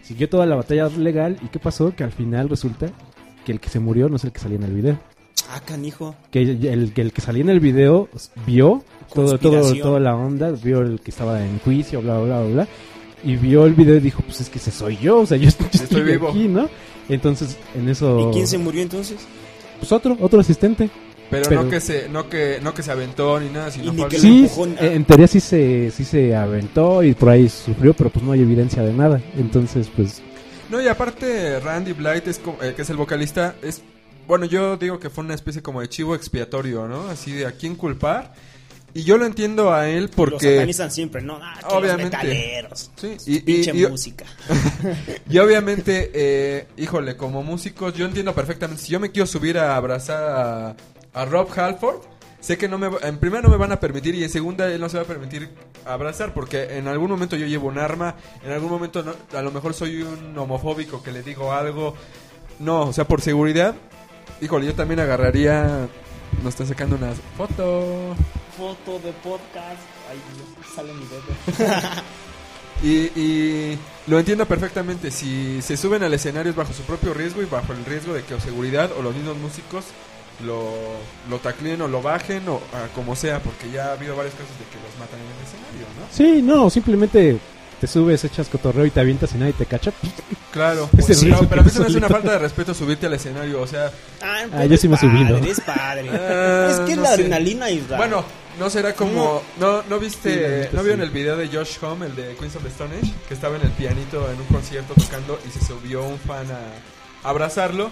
[0.03, 1.95] Siguió toda la batalla legal y ¿qué pasó?
[1.95, 2.89] Que al final resulta
[3.45, 4.99] que el que se murió no es el que salía en el video.
[5.53, 6.15] Ah, canijo.
[6.31, 8.09] Que el, que el que salía en el video
[8.47, 8.83] vio
[9.15, 12.69] todo, todo, toda la onda, vio el que estaba en juicio, bla, bla, bla, bla.
[13.23, 15.49] Y vio el video y dijo, pues es que ese soy yo, o sea, yo
[15.49, 16.29] estoy, yo Estoy estoy vivo.
[16.31, 16.69] aquí, ¿no?
[17.11, 18.31] Entonces, en eso...
[18.31, 19.19] ¿Y quién se murió entonces?
[19.79, 20.89] Pues otro, otro asistente.
[21.31, 24.05] Pero, Pero- no que se no que no que se aventó ni nada, sino ni
[24.05, 24.49] que Sí,
[24.81, 28.41] en teoría sí se, sí se aventó y por ahí sufrió, pero pues no hay
[28.41, 29.21] evidencia de nada.
[29.39, 30.23] Entonces, pues...
[30.71, 33.83] No, y aparte Randy Blight es como- eh, que es el vocalista, es
[34.27, 37.09] bueno, yo digo que fue una especie como de chivo expiatorio, ¿no?
[37.09, 38.33] Así de a quién culpar.
[38.93, 41.39] Y yo lo entiendo a él Los porque satanizan siempre, ¿no?
[41.41, 42.17] Ah, que Obviamente.
[42.17, 42.91] los metaleros.
[42.97, 44.25] Sí, y- Pinche y- música.
[45.31, 48.83] Y obviamente, eh, híjole, como músicos, yo entiendo perfectamente.
[48.83, 50.77] Si yo me quiero subir a abrazar a,
[51.15, 52.01] a Rob Halford,
[52.41, 54.81] sé que no me, en primera no me van a permitir y en segunda él
[54.81, 55.49] no se va a permitir
[55.85, 59.53] abrazar porque en algún momento yo llevo un arma, en algún momento no- a lo
[59.53, 61.95] mejor soy un homofóbico que le digo algo.
[62.59, 63.75] No, o sea, por seguridad,
[64.41, 65.87] híjole, yo también agarraría.
[66.43, 68.15] Nos está sacando una foto.
[68.61, 69.81] Foto de podcast.
[70.11, 72.03] Ay, Dios, sale mi dedo.
[72.83, 75.11] Y, y lo entiendo perfectamente.
[75.11, 78.23] Si se suben al escenario es bajo su propio riesgo y bajo el riesgo de
[78.23, 79.85] que o seguridad o los mismos músicos
[80.47, 80.73] lo,
[81.29, 84.59] lo tacleen o lo bajen o ah, como sea, porque ya ha habido varios casos
[84.59, 86.07] de que los matan en el escenario, ¿no?
[86.11, 87.39] Sí, no, simplemente
[87.81, 89.93] te subes, echas cotorreo y te avientas y nadie te cacha.
[90.53, 90.89] Claro.
[90.99, 93.15] Ese Sí, no, pero a mí se me hace una falta de respeto subirte al
[93.15, 93.61] escenario.
[93.61, 93.91] O sea,
[94.23, 95.37] Ah, Ah, yo sí me he subido.
[95.39, 96.11] padre, Es padre.
[96.13, 97.15] Ah, es que no la sé.
[97.15, 98.25] adrenalina y la- bueno,
[98.59, 99.43] no será como.
[99.59, 100.69] ¿No, no viste.
[100.73, 101.07] ¿No vieron sí.
[101.07, 103.13] el video de Josh Homme, el de Queens of the Stone Age?
[103.29, 107.29] Que estaba en el pianito en un concierto tocando y se subió un fan a
[107.29, 107.91] abrazarlo.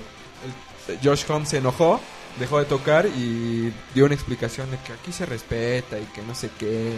[0.89, 2.01] El- Josh Homme se enojó,
[2.41, 6.35] dejó de tocar y dio una explicación de que aquí se respeta y que no
[6.35, 6.93] sé qué.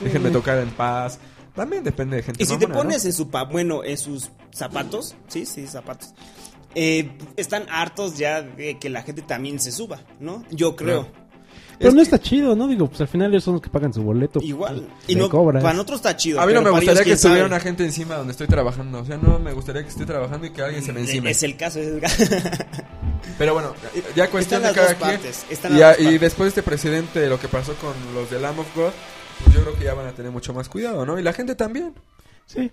[0.00, 1.18] Déjenme tocar en paz.
[1.54, 2.42] También depende de gente.
[2.42, 6.14] Y si te pones en su pa bueno, en sus zapatos, sí, sí, zapatos.
[6.74, 10.44] eh, están hartos ya de que la gente también se suba, ¿no?
[10.50, 11.02] Yo creo.
[11.06, 11.20] Claro.
[11.78, 12.68] Pero Es no que- está chido, ¿no?
[12.68, 14.38] Digo, pues al final ellos son los que pagan su boleto.
[14.42, 14.86] Igual.
[15.08, 15.62] Y no, cobras.
[15.62, 16.38] para nosotros está chido.
[16.38, 19.00] A mí no me gustaría que estuviera una gente encima donde estoy trabajando.
[19.00, 21.30] O sea, no me gustaría que esté trabajando y que alguien se me encime.
[21.30, 21.80] Es el caso.
[21.80, 21.88] Es
[23.38, 23.74] Pero bueno,
[24.14, 25.10] ya cuestión Están de cada dos quien.
[25.16, 28.30] partes, están Y, a- y después de este precedente de lo que pasó con los
[28.30, 28.90] de Lamb of God,
[29.44, 31.18] pues yo creo que ya van a tener mucho más cuidado, ¿no?
[31.18, 31.94] Y la gente también.
[32.46, 32.70] Sí.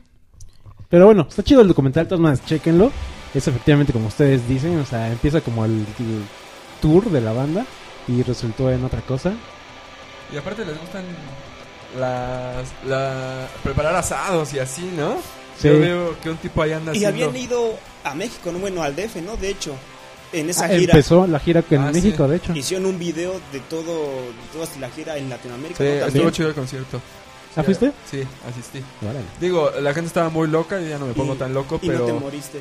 [0.89, 2.91] Pero bueno, está chido el documental, de todas maneras, chéquenlo.
[3.33, 6.23] Es efectivamente como ustedes dicen, o sea, empieza como el, el
[6.81, 7.65] tour de la banda
[8.07, 9.33] y resultó en otra cosa.
[10.33, 11.03] Y aparte les gustan
[11.99, 15.17] las, la, preparar asados y así, ¿no?
[15.57, 15.67] Sí.
[15.67, 17.25] Yo veo que un tipo ahí anda Y haciendo...
[17.29, 19.35] habían ido a México, no bueno, al DF, ¿no?
[19.37, 19.75] De hecho,
[20.33, 22.29] en esa Ah, gira empezó la gira en Ah, México, sí.
[22.31, 22.53] de hecho.
[22.55, 25.77] hicieron un video de todo, de toda la gira en Latinoamérica.
[25.83, 26.05] Sí, ¿no?
[26.07, 27.01] estuvo chido el concierto.
[27.55, 27.91] ¿Ah, fuiste?
[28.09, 28.83] Sí, asistí.
[29.01, 29.25] Órale.
[29.41, 31.87] Digo, la gente estaba muy loca, yo ya no me pongo Y- tan loco, y
[31.87, 31.99] pero...
[31.99, 32.59] no te moriste.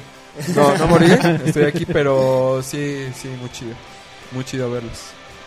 [0.55, 1.07] No, no morí,
[1.45, 3.75] estoy aquí, pero sí, sí, muy chido.
[4.33, 4.99] Muy chido verlos.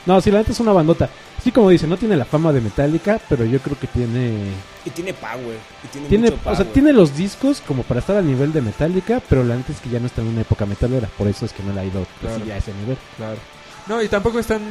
[0.09, 1.07] No, sí, la neta es una bandota.
[1.43, 4.39] Sí, como dice, no tiene la fama de Metallica, pero yo creo que tiene...
[4.83, 5.55] Y tiene power.
[5.83, 8.59] Y tiene, Tiene, mucho o sea, tiene los discos como para estar al nivel de
[8.63, 11.45] Metallica, pero la neta es que ya no está en una época metalera, por eso
[11.45, 12.43] es que no le ha ido pues, Claro.
[12.43, 12.97] ya a ese nivel.
[13.17, 13.37] Claro.
[13.85, 14.61] No, y tampoco están,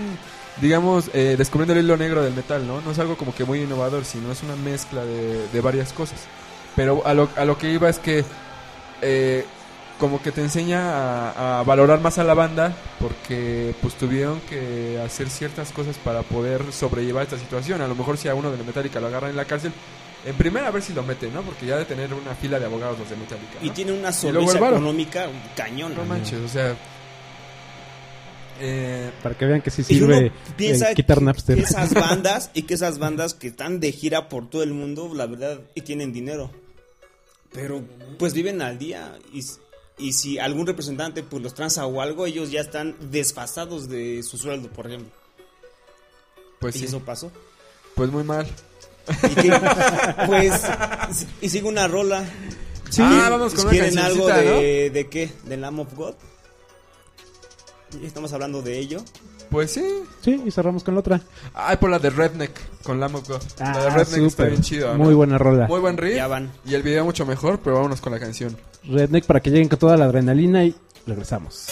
[0.60, 2.80] digamos, eh, descubriendo el hilo negro del metal, ¿no?
[2.80, 6.18] No es algo como que muy innovador, sino es una mezcla de, de varias cosas.
[6.74, 8.24] Pero a lo, a lo que iba es que
[9.02, 9.46] eh,
[9.98, 15.00] como que te enseña a, a valorar más a la banda porque pues tuvieron que
[15.04, 17.80] hacer ciertas cosas para poder sobrellevar esta situación.
[17.82, 19.72] A lo mejor si a uno de Metallica lo agarran en la cárcel,
[20.24, 21.42] en primera a ver si lo meten, ¿no?
[21.42, 23.58] Porque ya de tener una fila de abogados los de Metallica.
[23.60, 23.66] ¿no?
[23.66, 25.94] Y tiene una solvencia económica cañón.
[25.94, 26.76] No manches, o sea...
[28.60, 31.54] Eh, Para que vean que sí sirve piensa eh, quitar Napster.
[31.54, 35.12] que esas bandas y que esas bandas que están de gira por todo el mundo,
[35.14, 36.50] la verdad, y tienen dinero.
[37.52, 37.84] Pero
[38.18, 39.44] pues viven al día y,
[39.98, 44.38] y si algún representante pues los transa o algo, ellos ya están desfasados de su
[44.38, 45.10] sueldo, por ejemplo.
[46.60, 47.30] pues y sí, eso pasó.
[47.94, 48.46] pues muy mal.
[49.08, 49.60] Y que,
[50.26, 50.62] pues,
[51.40, 52.24] y sigue una rola.
[52.90, 53.02] Sí.
[53.04, 55.32] Ah, vamos con una ¿Quieren algo cancioncita, de, de qué?
[55.44, 56.14] ¿De Lamb of God?
[58.02, 59.02] Estamos hablando de ello.
[59.50, 59.84] Pues sí.
[60.20, 61.20] Sí, y cerramos con la otra.
[61.54, 63.40] Ay, por la de Redneck, con Lamb of God.
[63.60, 64.50] la de Ah, Redneck está súper.
[64.50, 64.92] bien chido.
[64.96, 65.04] ¿no?
[65.04, 65.66] Muy buena rola.
[65.66, 66.16] Muy buen riff.
[66.16, 66.50] Ya van.
[66.66, 68.56] Y el video mucho mejor, pero vámonos con la canción.
[68.84, 70.74] Redneck para que lleguen con toda la adrenalina y
[71.06, 71.66] regresamos.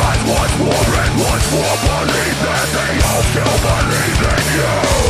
[0.00, 5.03] Life was more, and was more, Believe that they all still believe in you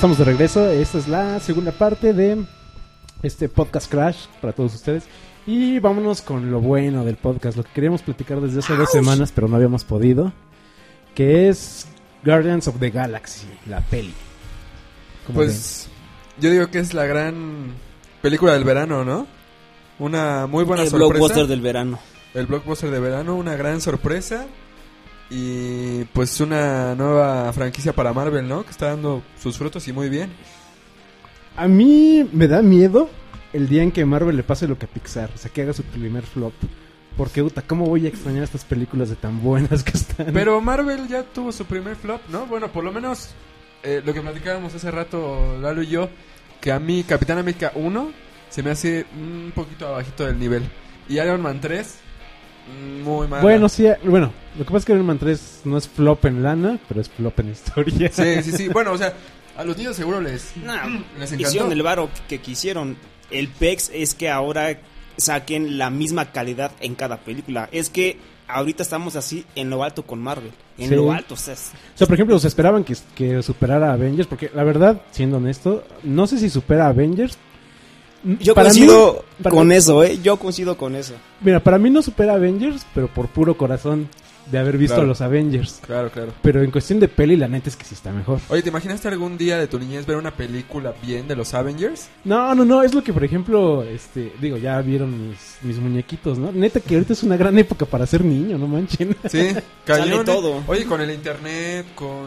[0.00, 0.66] estamos de regreso.
[0.70, 2.42] Esta es la segunda parte de
[3.22, 5.04] este podcast Crash para todos ustedes.
[5.46, 9.30] Y vámonos con lo bueno del podcast, lo que queríamos platicar desde hace dos semanas,
[9.30, 10.32] pero no habíamos podido.
[11.14, 11.86] Que es
[12.24, 14.14] Guardians of the Galaxy, la peli.
[15.26, 15.90] ¿Cómo Pues
[16.40, 17.74] yo digo que es la gran
[18.22, 19.26] película del verano, ¿no?
[19.98, 21.12] Una muy buena el sorpresa.
[21.12, 21.98] blockbuster del verano.
[22.32, 24.46] El blockbuster de verano, una gran sorpresa.
[25.30, 28.64] Y pues una nueva franquicia para Marvel, ¿no?
[28.64, 30.30] Que está dando sus frutos y muy bien.
[31.56, 33.08] A mí me da miedo
[33.52, 35.72] el día en que Marvel le pase lo que a Pixar, o sea, que haga
[35.72, 36.52] su primer flop.
[37.16, 40.32] Porque, puta, ¿cómo voy a extrañar estas películas de tan buenas que están?
[40.32, 42.46] Pero Marvel ya tuvo su primer flop, ¿no?
[42.46, 43.30] Bueno, por lo menos
[43.82, 46.08] eh, lo que platicábamos hace rato Lalo y yo,
[46.60, 48.12] que a mí Capitán América 1
[48.48, 50.62] se me hace un poquito abajito del nivel.
[51.08, 52.09] Y Iron Man 3, mm,
[53.04, 53.42] muy mal.
[53.42, 56.24] Bueno, sí, eh, bueno, lo que pasa es que Iron Man 3 no es flop
[56.26, 58.10] en lana, pero es flop en historia.
[58.12, 58.68] Sí, sí, sí.
[58.68, 59.12] Bueno, o sea,
[59.56, 60.86] a los niños seguro les, Nah,
[61.18, 61.48] les encantó.
[61.48, 62.96] hicieron el varo que quisieron.
[63.30, 64.78] El PEX es que ahora
[65.16, 67.68] saquen la misma calidad en cada película.
[67.72, 70.50] Es que ahorita estamos así en lo alto con Marvel.
[70.78, 70.94] En Sí.
[70.96, 73.92] lo alto, o sea, es- O sea, por ejemplo, se esperaban que, que superara a
[73.92, 77.38] Avengers, porque la verdad, siendo honesto, no sé si supera a Avengers.
[78.22, 80.18] Yo Para coincido mí- para- con eso, ¿eh?
[80.22, 81.14] Yo coincido con eso.
[81.40, 84.08] Mira, para mí no supera Avengers, pero por puro corazón
[84.50, 85.04] de haber visto Claro.
[85.04, 85.80] a los Avengers.
[85.86, 86.32] Claro, claro.
[86.42, 88.40] Pero en cuestión de peli, la neta es que sí está mejor.
[88.48, 92.08] Oye, ¿te imaginaste algún día de tu niñez ver una película bien de los Avengers?
[92.24, 96.36] No, no, no, es lo que, por ejemplo, este, digo, ya vieron mis, mis muñequitos,
[96.38, 96.50] ¿no?
[96.50, 99.16] Neta que ahorita es una gran época para ser niño, no manchen.
[99.30, 99.50] Sí,
[99.86, 100.24] cañón, ¿eh?
[100.24, 100.62] todo.
[100.66, 102.26] Oye, con el internet, con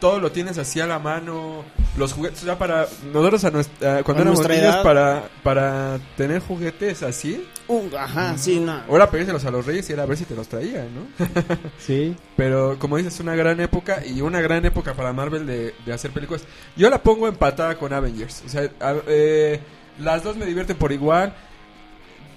[0.00, 1.64] todo lo tienes así a la mano,
[1.96, 4.82] los juguetes, ya para nosotros a nuestra, cuando A éramos nuestra niños edad.
[4.82, 8.82] para para tener juguetes así, Uh, ajá, sí, no.
[8.88, 11.26] ahora pedírselos a los reyes y era a ver si te los traían, ¿no?
[11.78, 12.14] Sí.
[12.36, 15.92] Pero como dices, es una gran época y una gran época para Marvel de, de
[15.92, 16.42] hacer películas.
[16.76, 18.42] Yo la pongo empatada con Avengers.
[18.44, 19.60] O sea, a- eh,
[20.00, 21.34] las dos me divierten por igual.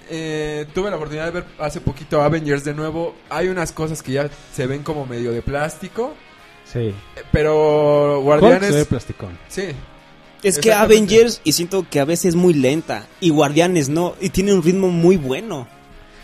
[0.10, 3.16] Eh, tuve la oportunidad de ver hace poquito Avengers de nuevo.
[3.30, 6.14] Hay unas cosas que ya se ven como medio de plástico.
[6.76, 6.94] Sí.
[7.32, 8.88] Pero Hulk se ve Guardianes...
[8.88, 9.38] plasticón.
[9.48, 9.64] Sí.
[10.44, 10.74] Es que.
[10.74, 13.08] Avengers, y siento que a veces es muy lenta.
[13.20, 14.14] Y Guardianes no.
[14.22, 15.68] Y tiene un ritmo muy bueno.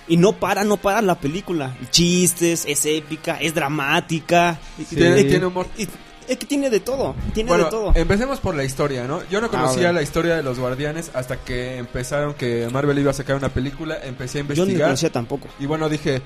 [0.07, 1.75] Y no para, no para la película.
[1.89, 4.59] Chistes, es épica, es dramática.
[4.77, 4.83] Y.
[4.83, 5.65] Tiene, tiene humor.
[5.77, 5.87] y-
[6.27, 7.13] es que tiene de todo.
[7.33, 7.91] Tiene Bueno, de todo.
[7.95, 9.21] empecemos por la historia, ¿no?
[9.29, 13.13] Yo no conocía la historia de los Guardianes hasta que empezaron que Marvel iba a
[13.13, 13.97] sacar una película.
[14.03, 14.87] Empecé a Yo ni investigar.
[14.89, 15.47] conocía tampoco.
[15.59, 16.21] Y bueno, dije,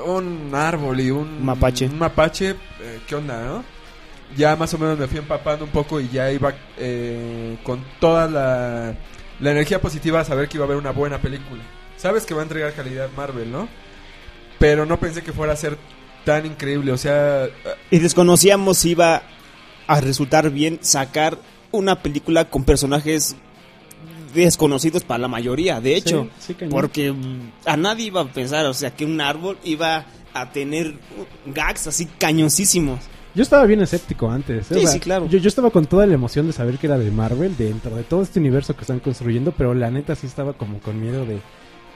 [0.00, 1.86] un árbol y un Mapache.
[1.86, 2.50] Un mapache,
[2.80, 3.64] eh, ¿qué onda, no?
[4.36, 8.26] Ya más o menos me fui empapando un poco y ya iba eh, con toda
[8.28, 8.94] la,
[9.40, 11.62] la energía positiva a saber que iba a haber una buena película.
[11.96, 13.68] Sabes que va a entregar calidad Marvel, ¿no?
[14.58, 15.76] Pero no pensé que fuera a ser
[16.24, 17.44] tan increíble, o sea...
[17.44, 17.50] eh,
[17.90, 19.22] Y desconocíamos si iba
[19.86, 21.38] a resultar bien sacar
[21.70, 23.36] una película con personajes
[24.42, 26.24] desconocidos para la mayoría, de hecho.
[26.38, 26.72] Sí, sí, cañón.
[26.72, 30.94] porque mm, a nadie iba a pensar, o sea, que un árbol iba a tener
[31.46, 33.00] gags así cañoncísimos.
[33.34, 34.70] Yo estaba bien escéptico antes.
[34.70, 34.74] ¿eh?
[34.74, 35.26] Sí, O sea, sí, claro.
[35.28, 38.04] Yo, yo estaba con toda la emoción de saber que era de Marvel, dentro de
[38.04, 41.40] todo este universo que están construyendo, pero la neta sí estaba como con miedo de,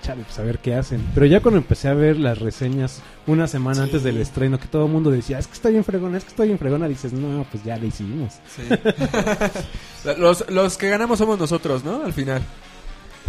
[0.03, 1.05] chale, pues a ver qué hacen.
[1.15, 3.83] Pero ya cuando empecé a ver las reseñas una semana Sí.
[3.83, 6.31] antes del estreno, que todo el mundo decía, es que está bien fregona, es que
[6.31, 8.35] está bien fregona, dices, no, pues ya la hicimos.
[8.57, 8.63] Sí.
[10.19, 12.05] los, los que ganamos somos nosotros, ¿no?
[12.05, 12.43] Al final.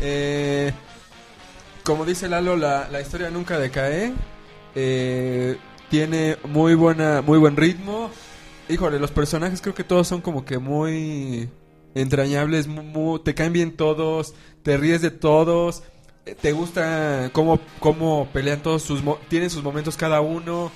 [0.02, 0.72] Eh,
[1.84, 4.14] como dice Lalo, la, la historia nunca decae.
[4.76, 5.58] Eh,
[5.90, 8.10] tiene muy buena, muy buen ritmo.
[8.70, 11.50] Híjole, los personajes creo que todos son como que muy
[11.96, 15.82] entrañables, mu- mu- te caen bien todos, te ríes de todos,
[16.42, 20.72] te gusta cómo, cómo pelean todos sus, mo- tienen sus momentos cada uno,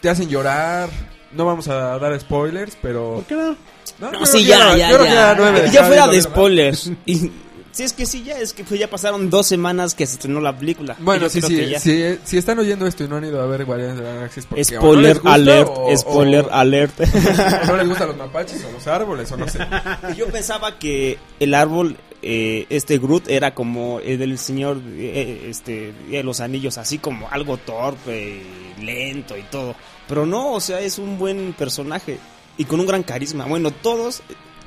[0.00, 0.88] te hacen llorar.
[1.32, 3.56] No vamos a dar spoilers, pero ¿Por qué no?
[4.00, 5.84] no, No, sí, ya, ya, ya.
[5.84, 6.90] fuera de spoilers.
[7.06, 7.30] Y,
[7.72, 10.40] sí, es que sí, ya, es que pues, ya pasaron dos semanas que se estrenó
[10.40, 10.96] la película.
[11.00, 11.78] Bueno, sí, sí, ya.
[11.80, 14.42] sí, si están oyendo esto y no han ido a ver Guardianes de la Galaxia
[14.48, 17.00] porque no Spoiler les gusta alert, o- spoiler o- alert.
[17.00, 19.58] o no les gustan los mapaches o los árboles o no sé.
[20.16, 25.92] Yo pensaba que el árbol, eh, este Groot, era como el del señor eh, este,
[26.10, 28.42] de los anillos, así como algo torpe,
[28.80, 29.74] lento y todo.
[30.08, 32.18] Pero no, o sea, es un buen personaje
[32.58, 33.44] y con un gran carisma.
[33.46, 34.22] Bueno, todos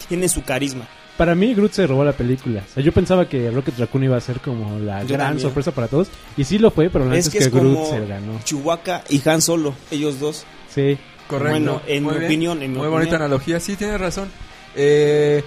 [0.07, 0.87] tienen su carisma.
[1.17, 2.63] Para mí, Groot se robó la película.
[2.69, 5.39] O sea, yo pensaba que Rocket Raccoon iba a ser como la Yo gran también.
[5.41, 6.07] sorpresa para todos.
[6.37, 8.39] Y sí lo fue, pero la neta Es es que Groot como se ganó.
[8.43, 10.45] Chewbacca y Han Solo, ellos dos.
[10.73, 10.97] Sí.
[11.27, 11.51] Correcto.
[11.51, 12.29] Bueno, en Muy mi bien.
[12.31, 12.91] opinión, en mi Muy opinión.
[12.99, 14.27] bonita analogía, sí, tienes razón.
[14.75, 15.43] Eh,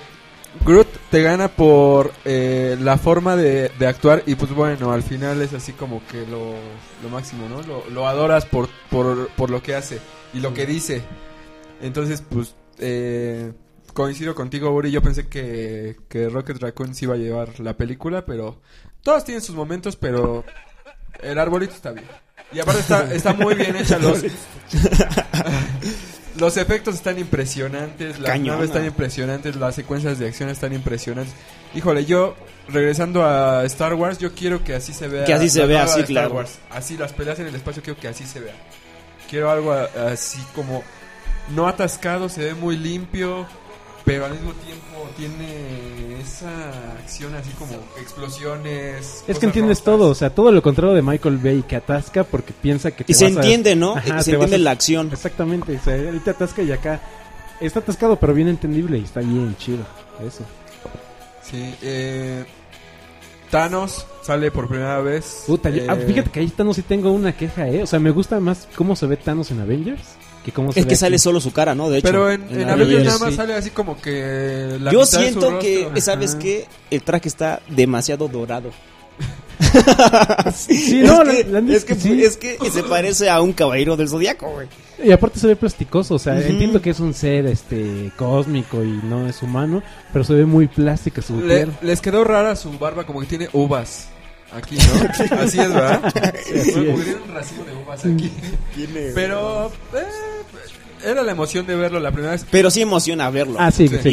[0.65, 5.43] Groot te gana por eh, la forma de, de actuar y pues bueno, al final
[5.43, 6.55] es así como que lo,
[7.03, 7.61] lo máximo, ¿no?
[7.63, 9.99] Lo, lo adoras por, por, por lo que hace
[10.33, 11.03] y lo que dice.
[11.83, 13.53] Entonces, pues, eh,
[13.97, 14.91] coincido contigo, Uri.
[14.91, 18.61] Yo pensé que, que Rocket Raccoon sí iba a llevar la película, pero
[19.03, 20.45] todas tienen sus momentos, pero
[21.23, 22.07] el arbolito está bien.
[22.53, 24.23] Y aparte está, está muy bien hecha los...
[26.39, 28.57] Los efectos están impresionantes, las Cañona.
[28.57, 31.35] naves están impresionantes, las secuencias de acción están impresionantes.
[31.75, 32.37] Híjole, yo
[32.69, 35.25] regresando a Star Wars, yo quiero que así se vea.
[35.25, 36.35] Que así se vea, nueva sí, de Star claro.
[36.35, 36.59] Wars.
[36.69, 38.55] Así las peleas en el espacio quiero que así se vea.
[39.31, 40.85] Quiero algo así como
[41.55, 43.47] no atascado, se ve muy limpio,
[44.07, 46.49] pero al mismo tiempo tiene esa
[47.03, 49.25] acción así como explosiones.
[49.27, 52.53] Es que entiendes todo, o sea, todo lo contrario de Michael Bay que atasca porque
[52.55, 53.97] piensa que te Y se vas a- entiende, ¿no?
[53.97, 55.11] Ajá, se entiende a- la acción.
[55.13, 57.01] Exactamente, o sea, él te atasca y acá
[57.61, 59.85] está atascado pero bien entendible y está bien chido.
[60.27, 60.45] Eso.
[61.43, 62.45] Sí, eh,
[63.51, 65.45] Thanos sale por primera vez.
[65.47, 67.83] Puta, yo- eh, ah, fíjate que ahí Thanos sí tengo una queja, ¿eh?
[67.83, 70.03] O sea, me gusta más cómo se ve Thanos en Avengers
[70.47, 71.01] que cómo se Es ve que aquí.
[71.01, 71.91] sale solo su cara, ¿no?
[71.91, 72.07] De hecho.
[72.09, 73.35] Pero en, en la Avengers nada más sí.
[73.37, 76.01] sale así como que la Yo mitad de su siento que.
[76.01, 76.39] ¿sabes Ajá.
[76.39, 76.67] qué?
[76.91, 78.71] El traje está demasiado dorado.
[80.55, 82.23] Sí, no, es, la- que, la neta es, que, es que sí.
[82.23, 84.69] es que se parece a un caballero del zodiaco, güey.
[85.03, 86.43] Y aparte se ve plasticoso, o sea, Ujú.
[86.43, 89.83] entiendo que es un ser este cósmico y no es humano,
[90.13, 91.73] pero se ve muy plástica su Le- piel.
[91.83, 94.09] les quedó rara su barba, como que tiene uvas.
[94.53, 95.37] Aquí, ¿no?
[95.41, 96.05] Así es, ¿verdad?
[96.05, 97.05] así Como es.
[97.05, 98.31] tiene un racimo de uvas aquí.
[99.15, 102.47] Pero eh, era la emoción de verlo la primera vez.
[102.51, 103.57] Pero sí emociona verlo.
[103.59, 103.99] Ah, sí, Sí.
[104.03, 104.11] sí,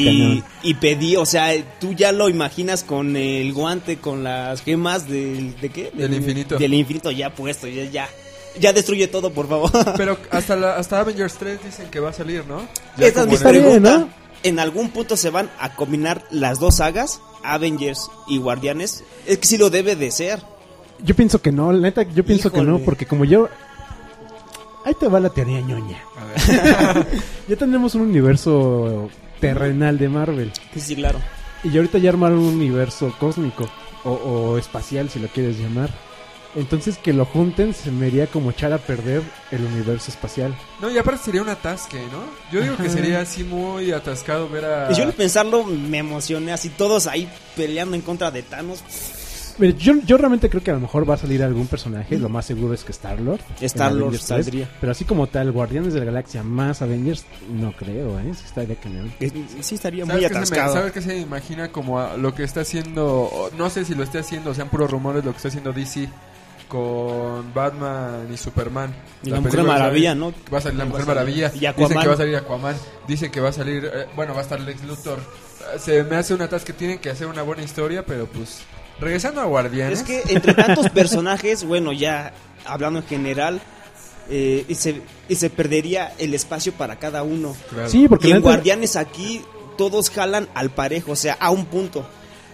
[0.64, 5.08] y, y pedí, o sea, tú ya lo imaginas con el guante, con las gemas
[5.08, 5.92] del, ¿de qué?
[5.94, 6.58] Del infinito.
[6.58, 8.10] Del infinito ya puesto, ya, ya.
[8.60, 9.72] Ya destruye todo, por favor.
[9.98, 12.62] Pero hasta, la, hasta Avengers 3 dicen que va a salir, ¿no?
[12.98, 13.98] Ya Esta es mi el- bien, pregunta.
[14.00, 14.23] ¿no?
[14.44, 19.04] ¿En algún punto se van a combinar las dos sagas, Avengers y Guardianes?
[19.26, 20.42] Es que sí lo debe de ser.
[21.00, 23.50] Yo pienso que no, la neta, yo pienso que no, porque como yo...
[24.86, 25.98] Ahí te va la teoría ñoña.
[26.18, 27.08] A ver.
[27.48, 30.52] Ya tenemos un universo terrenal de Marvel.
[30.74, 31.20] Sí, sí, claro.
[31.64, 33.70] Y ahorita ya armaron un universo cósmico
[34.04, 35.90] o, o espacial, si lo quieres llamar.
[36.56, 40.56] Entonces que lo junten se me iría como echar a perder el universo espacial.
[40.82, 42.24] No, y aparte sería un atasque, ¿no?
[42.52, 42.92] Yo digo que Ajá.
[42.92, 44.92] sería así muy atascado ver a...
[44.92, 48.84] Y yo al pensarlo me emocioné así, todos ahí peleando en contra de Thanos.
[49.60, 52.28] Mire, yo, yo realmente creo que a lo mejor va a salir algún personaje, lo
[52.28, 53.42] más seguro es que Star-Lord.
[53.62, 54.70] Star-Lord Avengers 3, saldría.
[54.80, 58.32] Pero así como tal, Guardianes de la Galaxia más Avengers, no creo, ¿eh?
[58.34, 59.14] Sí estaría cañón.
[59.20, 59.32] Que
[59.62, 60.74] Sí, estaría ¿Sabes muy qué, se me, atascado.
[60.74, 63.52] ¿Sabes qué se imagina como a lo que está haciendo?
[63.56, 66.10] No sé si lo esté haciendo, o sean puros rumores, lo que está haciendo DC
[66.74, 68.96] con Batman y Superman.
[69.22, 70.34] Y la Mujer Maravilla, ¿no?
[70.52, 71.06] Va a salir la Mujer.
[71.06, 71.52] Maravilla.
[71.54, 72.02] Y Dicen Aquaman.
[72.02, 72.76] que va a salir Aquaman.
[73.08, 73.86] Dicen que va a salir.
[73.94, 75.20] eh, bueno, va a estar Lex Luthor.
[75.78, 78.62] Se me hace una task que tienen que hacer una buena historia, pero pues.
[79.00, 80.00] Regresando a Guardianes.
[80.00, 82.34] Es que entre tantos personajes, bueno, ya
[82.66, 83.62] hablando en general,
[84.32, 87.56] eh, y, se, y se perdería el espacio para cada uno.
[87.70, 87.88] Claro.
[87.88, 89.44] Sí, porque y la en Guardianes aquí
[89.78, 92.04] todos jalan al parejo, o sea, a un punto.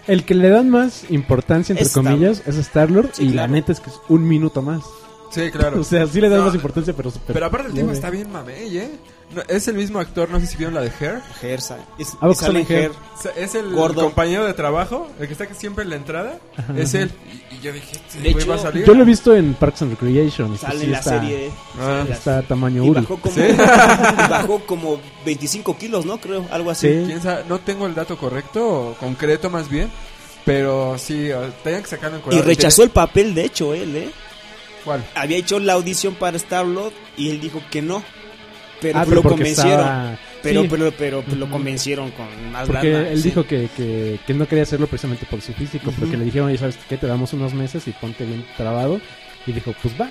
[0.10, 3.12] El que le dan más importancia, entre Star- comillas, es Star-Lord.
[3.14, 3.54] Sí, y la claro.
[3.54, 4.84] neta es que es un minuto más.
[5.32, 5.80] Sí, claro.
[5.80, 8.10] O sea, sí le dan No, más importancia, pero super Pero aparte el tema está
[8.10, 8.90] bien mamey, ¿eh?
[9.36, 11.22] No, es el mismo actor, no sé si vieron la de Hair.
[11.44, 12.90] Es, Ah, es Alan sale Her.
[12.92, 14.02] O sea, Es el Gordo.
[14.02, 16.40] compañero de trabajo, el que está siempre en la entrada.
[16.76, 17.12] es él.
[17.52, 18.86] Y, y yo dije, este De güey hecho, va a salir.
[18.86, 20.48] Yo lo he visto en Parks and Recreation.
[20.50, 21.52] pues Sale sí en la está, serie.
[21.80, 22.06] Ah.
[22.10, 23.02] Está a tamaño Y Uri.
[23.02, 23.42] bajó como, Sí.
[24.30, 26.18] bajó como 25 kilos, ¿no?
[26.20, 26.88] Creo, algo así.
[26.88, 27.04] Sí.
[27.06, 27.44] ¿Quién sabe?
[27.48, 29.92] No tengo el dato correcto, o concreto más bien.
[30.46, 34.10] Pero sí, eh, tenían que sacarlo en Y rechazó el papel, de hecho, él, ¿eh?
[34.84, 35.06] ¿Cuál?
[35.14, 38.02] Había hecho la audición para Star-Lord y él dijo que no.
[38.82, 39.80] Pero Ah, lo pero porque convencieron.
[39.82, 41.52] estaba- Pero, sí, pero, pero, lo Ujú.
[41.54, 43.30] convencieron con más porque lana, él sí.
[43.30, 46.60] dijo que, que, que no quería hacerlo precisamente por su físico, porque le dijeron, ya
[46.60, 49.02] sabes qué, te damos unos meses y ponte bien trabado.
[49.46, 50.10] Y dijo, pues va.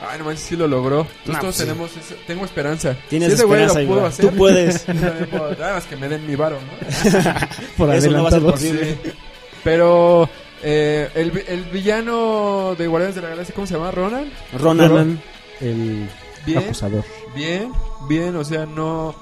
[0.00, 1.06] Ay, no manches, sí lo logró.
[1.26, 1.62] No, todos pues sí.
[1.64, 2.96] tenemos, ese- tengo esperanza.
[3.10, 4.10] Tienes si ese güey esperanza, lo pudo Iván.
[4.10, 4.24] hacer.
[4.30, 4.78] Tú puedes.
[5.30, 5.50] puedo.
[5.56, 7.10] Nada más que me den mi varo, ¿no?
[7.76, 8.52] Por Eso no va a ser adelantado.
[8.52, 8.98] posible.
[9.04, 9.10] Sí.
[9.64, 10.30] Pero
[10.62, 13.90] eh, el, el villano de Guardianes de la Galaxia, ¿cómo se llama?
[13.90, 14.30] ¿Ronan?
[14.56, 14.88] Ronan.
[14.88, 15.22] Ronan,
[15.60, 16.08] el
[16.46, 16.58] Bien.
[16.58, 17.04] acusador.
[17.34, 17.72] Bien,
[18.08, 19.14] bien, o sea, no,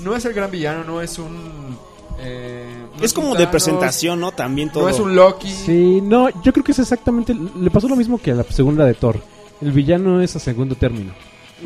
[0.00, 1.76] no es el gran villano, no es un...
[2.18, 4.32] eh, no Es como de presentación, ¿no?
[4.32, 4.84] También todo.
[4.84, 5.50] No es un Loki.
[5.50, 7.34] Sí, no, yo creo que es exactamente.
[7.34, 9.20] Le pasó lo mismo que a la segunda de Thor.
[9.60, 11.12] El villano es a segundo término.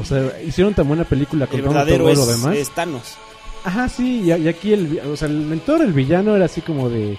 [0.00, 2.56] O sea, hicieron tan buena película verdadero todo es, lo demás.
[2.56, 3.16] es Thanos.
[3.64, 6.60] Ajá, sí, y, y aquí el, o sea, el, en Thor el villano era así
[6.60, 7.18] como de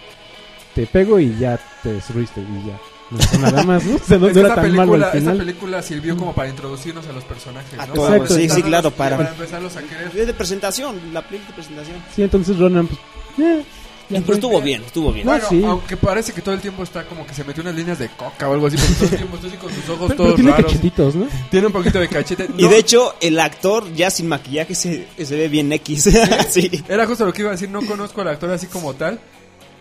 [0.73, 2.79] te pego y ya te destruiste y ya.
[3.11, 3.95] No hizo nada más, ¿no?
[3.95, 5.37] O sea, no, Es no que era esa, tan malo película, al esa final.
[5.37, 8.05] película sirvió como para introducirnos a los personajes, ¿no?
[8.05, 8.35] Exacto.
[8.35, 9.17] sí, sí, claro, y para...
[9.17, 10.11] para empezarlos a querer.
[10.15, 11.97] Es de presentación, la película de presentación.
[12.15, 12.99] Sí, entonces Ronan, pues,
[13.39, 13.63] eh,
[14.09, 14.35] Pero fue.
[14.35, 15.25] estuvo bien, estuvo bien.
[15.25, 15.63] No, Bueno, sí.
[15.65, 18.49] aunque parece que todo el tiempo está como que se metió unas líneas de coca
[18.49, 20.35] o algo así, porque todo el tiempo está así con sus ojos Pero, todos pero
[20.35, 20.65] tiene raros.
[20.65, 21.27] cachetitos, ¿no?
[21.51, 22.47] Tiene un poquito de cachete.
[22.57, 26.09] Y No, de hecho, el actor ya sin maquillaje se, se ve bien X.
[26.49, 26.83] sí.
[26.87, 29.19] Era justo lo que iba a decir, no conozco al actor así como tal,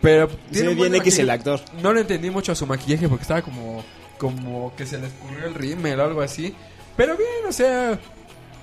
[0.01, 1.61] pero tiene bien X el actor.
[1.82, 3.84] No le entendí mucho a su maquillaje porque estaba como
[4.18, 6.55] como que se le escurrió el rímel o algo así.
[6.96, 7.99] Pero bien, o sea,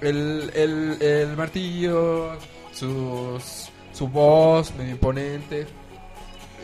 [0.02, 2.34] el, el, el martillo,
[2.74, 5.66] sus, su voz medio imponente.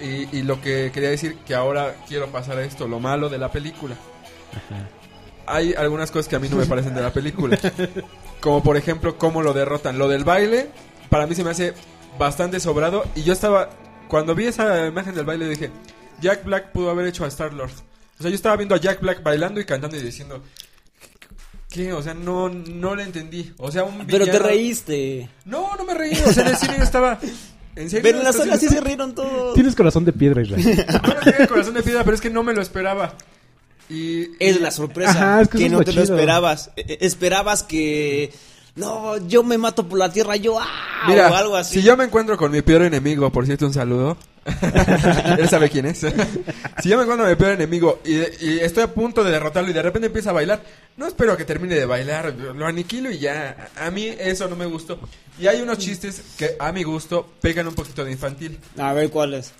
[0.01, 3.37] Y, y lo que quería decir, que ahora quiero pasar a esto, lo malo de
[3.37, 3.95] la película.
[5.45, 7.57] Hay algunas cosas que a mí no me parecen de la película.
[8.41, 9.97] Como por ejemplo, cómo lo derrotan.
[9.97, 10.69] Lo del baile,
[11.09, 11.73] para mí se me hace
[12.17, 13.05] bastante sobrado.
[13.15, 13.69] Y yo estaba,
[14.11, 15.71] cuando vi esa imagen del baile, dije,
[16.19, 17.71] Jack Black pudo haber hecho a Star Lord.
[18.19, 20.43] O sea, yo estaba viendo a Jack Black bailando y cantando y diciendo,
[21.69, 21.93] ¿qué?
[21.93, 23.53] O sea, no, no le entendí.
[23.57, 25.29] O sea, un Pero te reíste.
[25.45, 26.11] No, no me reí.
[26.11, 27.19] O sea, en el cine yo estaba...
[27.73, 28.03] ¿En serio?
[28.03, 29.53] Pero en la ¿Estás sala sí se rieron todos.
[29.53, 30.85] Tienes corazón de piedra, Israel.
[30.91, 33.13] No, no corazón de piedra, pero es que no me lo esperaba.
[33.89, 35.11] Y, Es la sorpresa.
[35.11, 36.71] Ajá, es que que no te lo esperabas.
[36.75, 38.33] E- e- Esperabas que.
[38.75, 40.59] No, yo me mato por la tierra, yo.
[40.59, 41.05] ¡ah!
[41.07, 41.79] Mira, o algo así.
[41.79, 44.17] si yo me encuentro con mi peor enemigo, por cierto, un saludo.
[45.37, 45.99] Él sabe quién es.
[45.99, 48.15] si yo me encuentro con mi peor enemigo y,
[48.45, 50.61] y estoy a punto de derrotarlo y de repente empieza a bailar,
[50.97, 53.69] no espero a que termine de bailar, lo aniquilo y ya.
[53.77, 54.99] A mí eso no me gustó.
[55.37, 58.59] Y hay unos chistes que a mi gusto pegan un poquito de infantil.
[58.77, 59.53] A ver cuál es.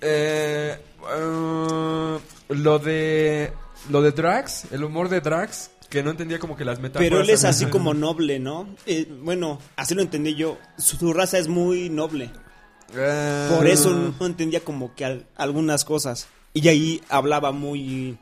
[0.00, 0.76] Eh,
[1.14, 3.52] eh, lo de
[3.88, 7.10] lo de Drax, el humor de Drax, que no entendía como que las metáforas.
[7.10, 8.66] Pero él es así como noble, ¿no?
[8.86, 10.56] Eh, bueno, así lo entendí yo.
[10.78, 12.30] Su, su raza es muy noble.
[12.96, 16.28] Eh, Por eso no entendía como que al- algunas cosas.
[16.54, 18.16] Y ahí hablaba muy.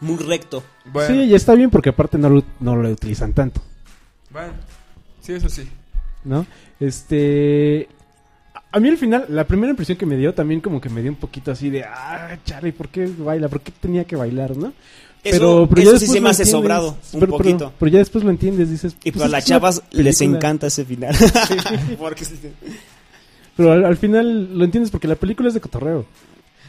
[0.00, 0.62] Muy recto.
[0.86, 3.62] Bueno, Sí, y está bien porque aparte no lo, no lo utilizan tanto,
[4.30, 4.52] bueno,
[5.20, 5.68] sí, eso sí.
[6.24, 6.44] ¿no?
[6.80, 7.88] Este...
[8.54, 11.02] A- A mí al final, la primera impresión que me dio también como que me
[11.02, 13.48] dio un poquito así de, ah, Charlie, ¿por qué baila?
[13.48, 14.72] ¿Por qué tenía que bailar, no?
[15.24, 17.72] Eso- ya eso sí se me hace sobrado, un Pero- pero- poquito.
[17.78, 18.96] Pero, ya después lo entiendes, dices...
[19.04, 21.14] Y pues para es las chavas les encanta ese final.
[21.98, 22.34] Porque sí-
[23.56, 26.06] Pero al, al final lo entiendes porque la película es de cotorreo.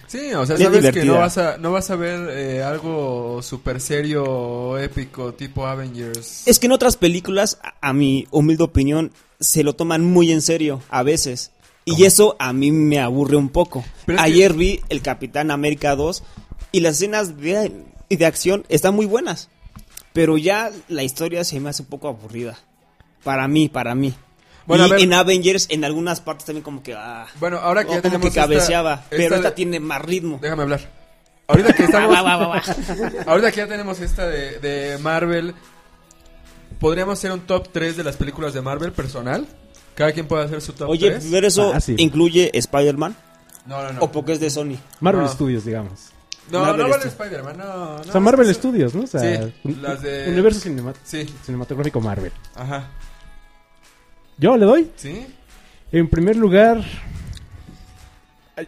[0.08, 3.41] Sí, o sea, Bien sabes que no vas a no vas a ver eh, algo
[3.41, 6.43] super serio o épico tipo Avengers.
[6.45, 10.41] Es que en otras películas, a, a mi humilde opinión, se lo toman muy en
[10.43, 11.51] serio, a veces.
[11.86, 13.84] Y eso a mí me aburre un poco.
[14.06, 16.22] Pero Ayer vi el Capitán América 2
[16.72, 17.72] y las escenas de,
[18.16, 19.49] de acción están muy buenas.
[20.14, 22.57] Pero ya la historia se me hace un poco aburrida.
[23.24, 24.14] Para mí, para mí.
[24.66, 24.99] Bueno, y ver.
[25.01, 26.93] en Avengers, en algunas partes también como que...
[26.93, 28.93] Ah, Bueno, ahora que ya como tenemos que cabeceaba.
[28.93, 30.39] esta, pero esta de- tiene más ritmo.
[30.41, 30.82] Déjame hablar.
[31.47, 32.61] Ahorita que estamos Va, va, va, va.
[33.28, 35.53] Ahorita que ya tenemos esta de, de Marvel,
[36.80, 39.45] podríamos hacer un top 3 de las películas de Marvel personal.
[39.95, 41.28] Cada quien puede hacer su top Oye, 3.
[41.32, 41.99] pero eso Fácil.
[41.99, 43.16] incluye Spider-Man
[43.66, 44.01] No, no, no.
[44.01, 44.78] o porque es de Sony.
[45.01, 45.30] Marvel No.
[45.30, 46.09] Studios, digamos.
[46.52, 47.96] No, Marvel no vale Spider-Man, no, no.
[48.02, 49.04] o sea, Marvel Studios, ¿no?
[49.04, 50.60] O sea, Sí, un- las de- Universo
[51.04, 52.32] Sí, cinematográfico Marvel.
[52.56, 52.89] ajá.
[54.38, 54.91] Yo le doy.
[54.98, 55.26] ¿Sí?
[55.91, 56.84] En primer lugar,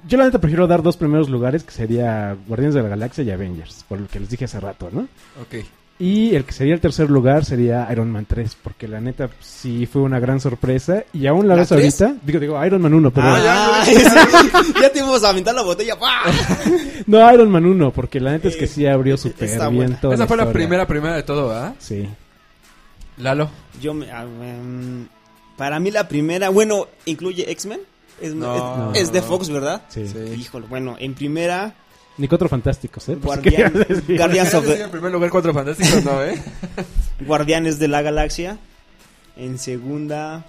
[0.07, 3.31] yo la neta prefiero dar dos primeros lugares, que sería Guardianes de la Galaxia y
[3.31, 5.01] Avengers, por lo que les dije hace rato, ¿no?
[5.41, 5.65] Ok.
[5.97, 9.85] Y el que sería el tercer lugar sería Iron Man 3, porque la neta sí
[9.85, 11.05] fue una gran sorpresa.
[11.13, 13.93] Y aún la ¿La ves ahorita, digo, digo, Iron Man 1, pero Ah, ya,
[14.81, 15.97] ya te íbamos a aventar la botella.
[15.97, 16.23] ¡pah!
[17.07, 20.01] no Iron Man 1, porque la neta es que sí abrió súper bien buena.
[20.01, 21.73] toda Esa fue la primera, primera de todo, ¿ah?
[21.79, 22.05] Sí.
[23.17, 23.49] Lalo.
[23.81, 25.07] Yo me, ah, em,
[25.55, 27.79] para mí la primera, bueno, incluye X-Men.
[28.19, 28.91] Es, No.
[28.93, 29.83] es- es de Fox, ¿verdad?
[29.87, 30.05] Sí.
[30.07, 30.17] Sí.
[30.37, 31.73] Híjole, bueno, en primera,
[32.17, 33.17] Ni cuatro fantásticos, ¿eh?
[33.17, 34.17] Por si Guardián- querías decir.
[34.17, 36.41] Guardians of Sí, the- en primer lugar, Cuatro Fantásticos, no, ¿eh?
[37.21, 38.57] Guardianes de la Galaxia.
[39.35, 40.45] En segunda,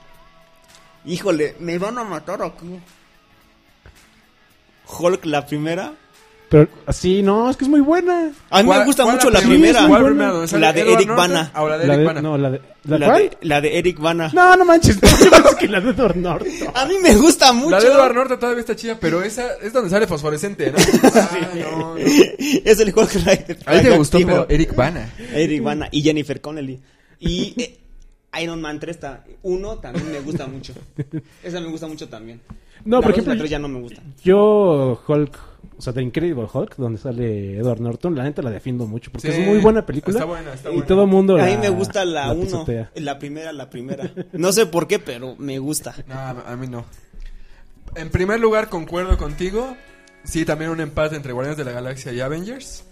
[1.04, 2.78] híjole, me van a matar aquí.
[4.86, 5.94] Hulk la primera.
[6.64, 8.30] Pero sí, no, es que es muy buena.
[8.50, 9.86] A mí me ¿Cuál- gusta mucho la primera?
[9.88, 10.30] ¿Cuál primera?
[10.30, 11.28] ¿Dónde sale La de Edward Eric Norton?
[11.30, 11.50] Bana.
[11.54, 12.22] Ah, o la de Eric Bana.
[12.22, 14.30] no, la de, ¿la de, la de Eric Bana.
[14.32, 16.48] No, no manches, no, yo pensé que la de Edward Norton.
[16.74, 17.70] A mí me gusta mucho.
[17.70, 20.78] La de Edward Norton todavía está chida, pero esa es donde sale fosforescente, ¿no?
[21.14, 21.96] Ah, no, no.
[21.98, 23.58] es el Hulk Rider.
[23.66, 25.12] A él te gustó, pero Eric Bana.
[25.32, 26.80] Eric Bana y Jennifer Connelly.
[27.20, 27.78] Y eh,
[28.42, 30.72] Iron Man 3, ta- uno también me gusta mucho.
[31.42, 32.40] Esa me gusta mucho también.
[32.84, 34.00] No, la por ejemplo, la 3 ya no me gusta.
[34.22, 35.38] Yo, Hulk,
[35.78, 39.30] o sea, The Incredible Hulk, donde sale Edward Norton, la neta la defiendo mucho porque
[39.32, 40.14] Sí, es muy buena película.
[40.18, 40.86] está buena, está y buena.
[40.86, 42.90] todo el mundo A mí la- me gusta la 1, pisotea.
[42.94, 44.10] la primera, la primera.
[44.32, 45.94] No sé por qué, pero me gusta.
[46.08, 46.84] No, a mí no.
[47.94, 49.76] En primer lugar, concuerdo contigo.
[50.24, 52.84] Sí, también un empate entre Guardianes de la Galaxia y Avengers.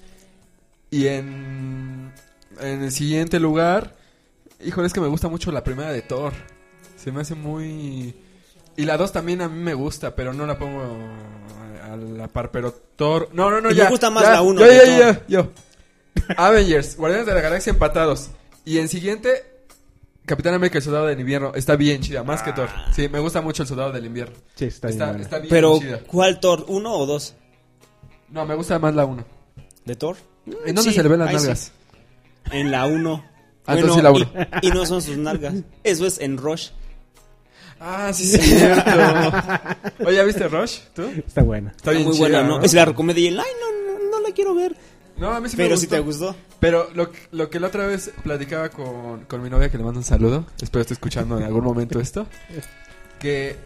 [0.91, 2.12] Y en,
[2.61, 3.97] en el siguiente lugar,
[4.64, 6.32] híjole, es que me gusta mucho la primera de Thor.
[6.97, 8.14] Se me hace muy
[8.76, 10.82] Y la 2 también a mí me gusta, pero no la pongo
[11.95, 12.51] a la par.
[12.51, 13.28] Pero Thor.
[13.32, 13.88] No, no, no, Y me ya.
[13.90, 15.51] gusta más ya, la uno Yo, que yo, yo, yo.
[16.36, 18.30] Avengers, Guardianes de la Galaxia empatados.
[18.64, 19.45] Y en siguiente,
[20.26, 21.53] Capitán América, el Soldado del Invierno.
[21.55, 22.68] Está bien chida, más que Thor.
[22.95, 24.34] Sí, me gusta mucho el Soldado del Invierno.
[24.55, 25.20] Sí, está, Está, bien.
[25.20, 26.01] está bien Pero, chida.
[26.07, 26.64] ¿cuál Thor?
[26.68, 27.34] ¿Uno o dos?
[28.30, 29.24] No, me gusta más la 1.
[29.84, 30.16] ¿De Thor?
[30.64, 31.36] ¿En dónde Sí, se le ven las sí.
[31.36, 31.72] nalgas?
[32.51, 33.24] En la uno.
[33.66, 34.30] Ah, entonces sí la uno.
[34.62, 35.55] Y, y no son sus nalgas.
[35.84, 36.70] Eso es en Rush.
[37.81, 38.91] Ah, sí, es cierto.
[40.07, 40.79] Oye, ¿ya viste Rush?
[40.95, 41.03] ¿Tú?
[41.27, 41.72] Está buena.
[41.77, 42.59] Está bien muy chida, buena, ¿no?
[42.59, 42.64] ¿no?
[42.64, 44.75] Es la recomendé y él, ay, no, no, no la quiero ver.
[45.16, 45.81] No, a mí sí me Pero gustó.
[45.83, 46.35] si te gustó.
[46.61, 49.85] Pero lo, que- lo que la otra vez platicaba con, con mi novia, que le
[49.85, 52.27] mando un saludo, espero esté escuchando en algún momento esto,
[53.20, 53.57] que,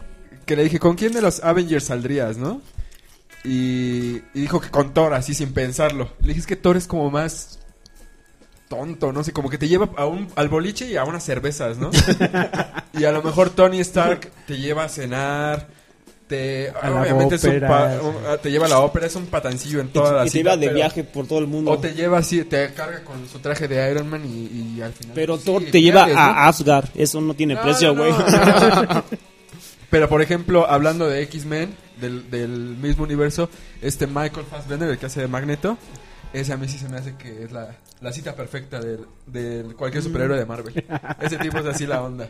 [0.45, 2.61] que le dije, ¿con quién de los Avengers saldrías, no?
[3.45, 6.11] Y, y dijo que con Thor, así sin pensarlo.
[6.21, 7.61] Le dije, es que Thor es como más
[8.69, 11.79] tonto, no sé, como que te lleva a un, al boliche y a unas cervezas,
[11.79, 11.91] ¿no?
[12.93, 15.66] y a lo mejor Tony Stark te lleva a cenar,
[16.27, 19.16] te, A la obviamente es un ópera, pa- un- te lleva a la ópera, es
[19.16, 21.47] un patancillo en Y, toda la y te iba de pero- viaje por todo el
[21.47, 21.71] mundo.
[21.71, 24.93] o te lleva así, te carga con su traje de Iron Man y, y al
[24.93, 25.12] final.
[25.14, 26.91] Pero sí, Thor te lleva a Asgard.
[26.95, 28.12] Eso no tiene No, precio, güey.
[28.12, 29.05] no.
[29.91, 33.49] Pero por ejemplo, hablando de X-Men, del, del mismo universo,
[33.81, 35.79] este Michael Fassbender, el que hace de Magneto,
[36.33, 39.74] ese a mí sí se me hace que es la, la cita perfecta del, del
[39.76, 40.85] cualquier superhéroe de Marvel.
[41.20, 42.29] Ese tipo es así la onda.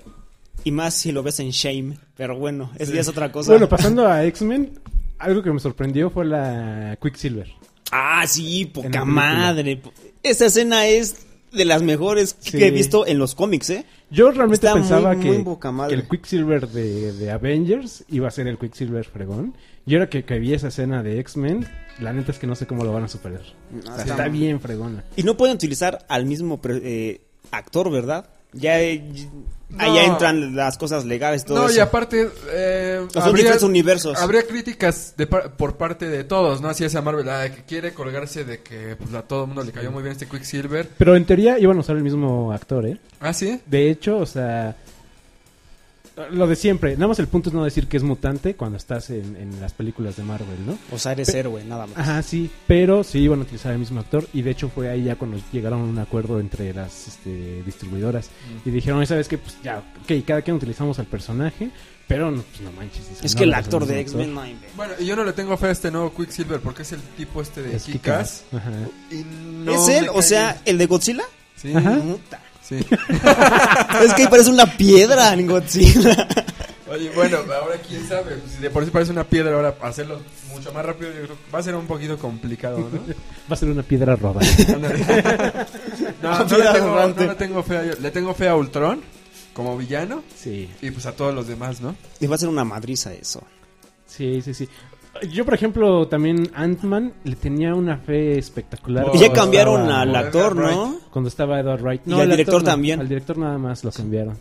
[0.65, 1.99] Y más si lo ves en Shame.
[2.17, 2.95] Pero bueno, eso Sí.
[2.95, 3.53] ya es otra cosa.
[3.53, 4.79] Bueno, pasando a X-Men,
[5.19, 7.49] algo que me sorprendió fue la Quicksilver.
[7.91, 9.81] Ah, sí, poca madre.
[10.23, 12.59] Esa escena es de las mejores Sí.
[12.59, 13.85] que he visto en los cómics, ¿eh?
[14.11, 18.47] Yo realmente Está pensaba muy, que, muy el Quicksilver de, de Avengers iba a ser
[18.49, 19.55] el Quicksilver fregón.
[19.87, 21.67] Y ahora que, que vi esa escena de X-Men,
[22.01, 23.41] la neta es que no sé cómo lo van a superar.
[23.79, 25.05] O sea, está- bien fregona.
[25.17, 27.21] Y no pueden utilizar al mismo pre- eh,
[27.51, 28.29] actor, ¿verdad?
[28.53, 29.03] Ya eh,
[29.71, 29.85] No.
[29.85, 31.77] ahí entran las cosas legales, todo No, eso.
[31.77, 34.17] y aparte, eh, son diferentes universos.
[34.19, 36.69] Habría críticas de par- por parte de todos, ¿no?
[36.71, 39.63] Así es a Marvel, ah, que quiere colgarse de que pues, a todo el mundo
[39.65, 40.89] le cayó muy bien este Quicksilver.
[40.97, 42.99] Pero en teoría iban a usar el mismo actor, ¿eh?
[43.21, 43.61] Ah, sí.
[43.67, 44.75] De hecho, o sea,
[46.31, 46.95] lo de siempre.
[46.95, 49.73] Nada más el punto es no decir que es mutante cuando estás en, en las
[49.73, 50.79] películas de Marvel, ¿no?
[50.93, 51.99] O sea, eres héroe, nada más.
[51.99, 55.05] Ajá, sí, pero sí iban a utilizar el mismo actor y de hecho fue ahí
[55.05, 58.31] ya cuando llegaron a un acuerdo entre las este, distribuidoras
[58.65, 59.39] y dijeron, ¿sabes qué?
[59.39, 61.71] Pues ya, ok, cada quien utilizamos al personaje,
[62.07, 63.03] pero no, pues no manches.
[63.03, 64.01] o sea, Es no que el actor de.
[64.01, 64.43] X-Men no
[64.77, 67.43] Bueno, y yo no le tengo fe a este nuevo Quicksilver porque es el tipo
[67.43, 68.45] este de Es Kikas.
[68.53, 68.73] Ajá.
[69.11, 69.25] Y
[69.65, 70.09] no ¿Es él?
[70.13, 71.25] O sea, el de Godzilla.
[71.57, 71.97] Sí, Ajá.
[71.97, 72.41] Puta.
[72.69, 72.77] Sí.
[74.05, 76.29] es que parece una piedra en Godzilla.
[76.91, 78.37] Oye, bueno, ahora quién sabe.
[78.37, 80.21] pues, Si de por sí parece una piedra, ahora hacerlo
[80.53, 83.01] mucho más rápido, yo creo que va a ser un poquito complicado, ¿no?
[83.51, 84.17] Va a ser una piedra.
[84.75, 84.99] Ándale.
[86.23, 89.03] no, no, le tengo, no le tengo fe a, le tengo fe a Ultron
[89.53, 91.97] como villano sí, y pues a todos los demás, ¿no?
[92.21, 93.43] Le va a ser una madriza eso.
[94.07, 94.69] sí, sí, sí.
[95.33, 99.07] Yo, por ejemplo, también Ant-Man le tenía una fe espectacular.
[99.09, 100.57] Oh, Y ya cuando cambiaron estaba- al actor.
[100.57, 100.97] ¿no?
[101.11, 102.03] Cuando estaba Edward Wright.
[102.07, 103.01] Y al director actor no, también.
[103.01, 104.37] Al director nada más lo cambiaron.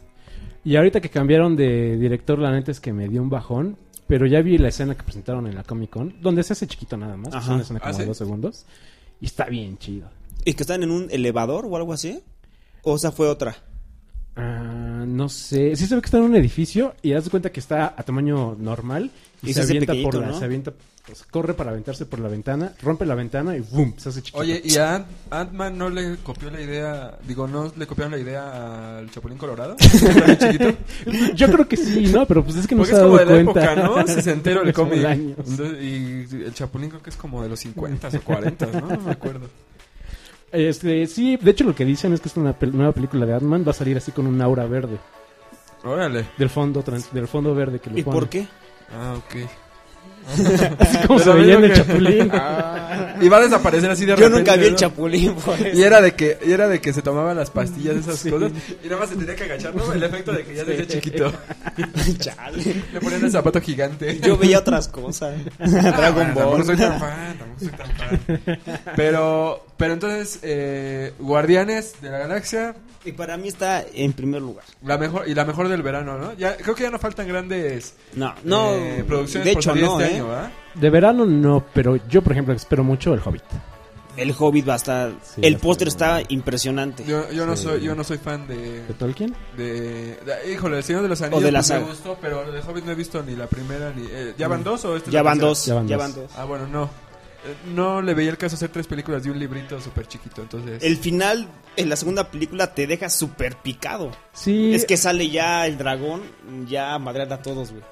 [0.63, 3.77] Y ahorita que cambiaron de director, la neta es que me dio un bajón.
[4.07, 6.95] Pero ya vi la escena que presentaron en la Comic Con, donde se hace chiquito
[6.95, 7.33] nada más.
[7.33, 7.39] Ajá.
[7.41, 8.65] Es una escena como ¿Ah, de dos segundos.
[9.19, 10.07] Y está bien chido.
[10.45, 12.21] ¿Y que están en un elevador o algo así?
[12.83, 13.57] ¿O esa fue otra?
[14.35, 15.75] Ah, no sé.
[15.75, 18.55] Sí se ve que está en un edificio y das cuenta que está a tamaño
[18.57, 19.11] normal.
[19.43, 20.27] Y, Y se avienta por la...
[20.27, 20.39] ¿no?
[20.39, 20.73] Se avienta...
[21.05, 23.93] pues, corre para aventarse por la ventana, rompe la ventana y ¡boom!
[23.97, 24.39] Se hace chiquito.
[24.39, 28.17] Oye, ¿y a Ant- Ant-Man no le copió la idea, digo, no le copiaron la
[28.19, 29.75] idea al Chapulín Colorado?
[29.79, 31.33] ¿Está bien chiquito?
[31.35, 32.25] Yo creo que sí, ¿no?
[32.25, 33.73] Pero pues es que no Porque se es ha como dado de la cuenta.
[33.73, 34.07] época, ¿no?
[34.13, 35.05] Sesentero el Es como cómic.
[35.05, 38.87] Entonces, y el Chapulín creo que es como de los 50 o 40, ¿no?
[38.87, 39.47] No me acuerdo.
[40.51, 43.33] Este, sí, de hecho lo que dicen es que es una pel- nueva película de
[43.33, 44.97] Ant-Man va a salir así con un aura verde
[45.83, 46.25] Órale.
[46.37, 48.47] del fondo trans- del fondo verde que le ¿Y por qué?
[48.91, 49.66] Ah, ok.
[50.79, 52.31] Así como se Pero veía en el que- Chapulín.
[53.21, 54.37] Y va a desaparecer así de Yo repente.
[54.39, 55.73] nunca vi el chapulín, pues.
[55.73, 58.51] Y era de que y era de que se tomaba las pastillas esas cosas
[58.83, 59.91] y nada más se tenía que agachar, ¿no?
[59.93, 61.31] El efecto de que ya se hacía chiquito.
[62.19, 62.75] Chale.
[62.93, 64.19] Le ponían el zapato gigante.
[64.19, 65.35] Yo veía otras cosas.
[65.59, 66.65] Dragon Ah, Ball.
[66.65, 68.59] soy tan fan, tampoco soy tan fan.
[68.95, 72.75] Pero, pero entonces, eh, Guardianes de la Galaxia,
[73.05, 74.63] Y para mí está en primer lugar.
[74.85, 76.33] la mejor y la mejor del verano, ¿no?
[76.35, 78.73] Ya creo que ya no faltan grandes No, no.
[78.75, 80.16] eh, producciones de hecho, no, este ¿eh?
[80.17, 80.51] Año, ¿verdad?
[80.75, 83.43] De verano no, pero yo por ejemplo espero mucho el Hobbit.
[84.15, 85.11] El Hobbit va a estar.
[85.21, 87.03] Sí, el póster está impresionante.
[87.05, 87.63] Yo, yo no Sí.
[87.65, 89.35] soy yo no soy fan de ¿De Tolkien?
[89.55, 92.59] de, de- híjole, el Señor de los Anillos de la pues, me gustó, pero de
[92.61, 95.13] Hobbit no he visto ni la primera ni eh, ¿Ya van dos o este es
[95.13, 95.65] ya van dos.
[95.65, 96.31] Ya van Ya van dos.
[96.35, 96.85] Ah, bueno, no.
[96.85, 100.83] Eh, No le veía el caso hacer tres películas de un librito súper chiquito, entonces...
[100.83, 104.09] El final en la segunda película te deja súper picado.
[104.33, 104.73] Sí.
[104.73, 106.23] Es que sale ya el dragón,
[106.67, 107.83] ya a madrear a todos, güey.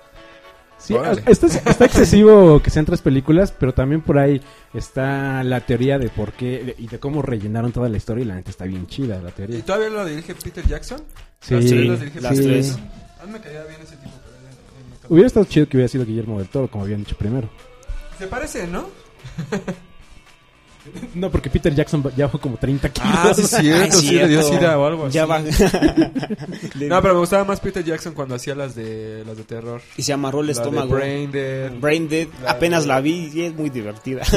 [0.86, 1.24] Sí, Órale.
[1.26, 4.40] está, está excesivo que sean tres películas, pero también por ahí
[4.74, 8.36] está la teoría de por qué y de cómo rellenaron toda la historia y la
[8.36, 9.66] neta está bien chida la ¿Y teoría.
[9.66, 11.02] todavía lo dirige Peter Jackson?
[11.42, 12.68] Sí, Las tres las dirige las Peter tres.
[12.68, 12.90] Jackson.
[13.22, 14.12] A mí me caía bien ese tipo.
[15.02, 15.14] pero.
[15.14, 17.50] Hubiera estado chido que hubiera sido Guillermo del Toro, como habían dicho primero.
[18.20, 18.86] Se parece, ¿no?
[21.16, 23.10] No, porque Peter Jackson ya bajó como 30 kilos.
[23.12, 25.16] Ah, sí, cierto, Ah, sí, le dio sida o algo así.
[25.16, 25.42] Ya va.
[26.76, 29.82] No, pero me gustaba más Peter Jackson cuando hacía las de las de terror.
[29.98, 30.94] Y se amarró el La de estómago.
[30.94, 31.72] Brain Dead.
[31.80, 34.24] Brain Dead, La apenas de- la vi y es muy divertida.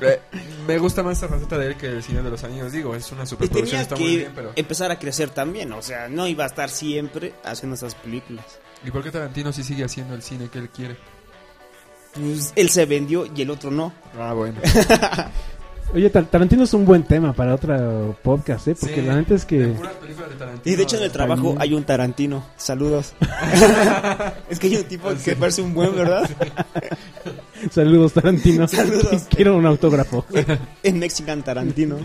[0.00, 0.20] Eh,
[0.66, 2.72] me gusta más esa faceta de él que el Señor de los Anillos.
[2.72, 4.52] Digo, es una superproducción, está que muy bien, pero...
[4.56, 8.44] empezar a crecer también, o sea, no iba a estar siempre haciendo esas películas.
[8.84, 10.96] ¿Y por qué Tarantino sí sigue haciendo el cine que él quiere?
[12.14, 13.92] Pues, él se vendió y el otro no.
[14.18, 14.60] Ah, bueno.
[15.92, 18.76] Oye, Tar- Tarantino es un buen tema para otro podcast, ¿eh?
[18.78, 19.58] Porque Sí, la neta es de que...
[19.58, 19.74] de
[20.38, 20.60] Tarantino.
[20.64, 22.44] Y de hecho en el trabajo hay un Tarantino.
[22.56, 23.12] Saludos.
[24.50, 26.28] es que hay un tipo que parece un buen, ¿verdad?
[27.70, 28.66] Saludos, Tarantino.
[28.66, 29.26] Saludos.
[29.30, 30.24] Quiero un autógrafo.
[30.82, 31.96] En Mexican Tarantino.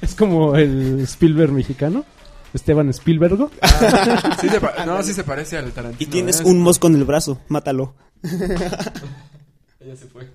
[0.00, 2.04] Es como el Spielberg mexicano.
[2.54, 3.50] Esteban Spielberg.
[3.60, 6.08] Ah, sí se no, sí se parece al Tarantino.
[6.08, 6.44] Y tienes ¿eh?
[6.44, 7.94] un mosco en el brazo, mátalo.
[8.22, 10.28] Ya se fue.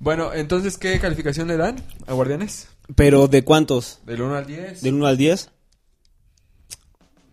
[0.00, 1.76] Bueno, entonces, ¿qué calificación le dan
[2.06, 2.68] a Guardianes?
[2.96, 4.00] Pero ¿de cuántos?
[4.06, 4.82] Del 1 al 10.
[4.82, 5.50] ¿Del 1 al 10?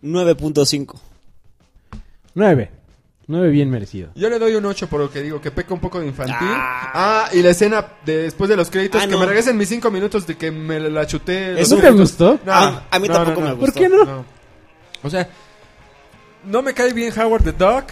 [0.02, 1.00] 9.5.
[2.34, 2.70] 9.
[3.26, 4.10] 9 bien merecido.
[4.14, 6.36] Yo le doy un 8 por lo que digo, que peca un poco de infantil.
[6.40, 6.90] Ah.
[6.94, 9.18] Ah, y la escena de, después de los créditos, Ah, que no.
[9.20, 11.60] me regresen mis 5 minutos de que me la chuté.
[11.60, 12.34] ¿Eso te gustó?
[12.44, 13.72] No, Ah, a mí no, tampoco no, me gustó.
[13.72, 14.04] ¿Por qué no?
[14.04, 14.24] No.
[15.02, 15.28] O sea,
[16.44, 17.84] no me cae bien Howard the Duck.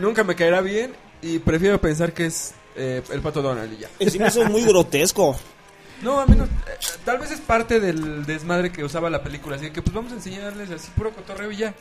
[0.00, 0.92] Nunca me caerá bien.
[1.22, 3.88] Y prefiero pensar que es eh, el pato Donald y ya.
[4.10, 5.36] Sí me hizo muy grotesco.
[6.02, 6.44] No, a mí no.
[6.44, 6.48] eh,
[7.04, 9.56] tal vez es parte del desmadre que usaba la película.
[9.56, 11.74] Así que, pues vamos a enseñarles así puro cotorreo y ya.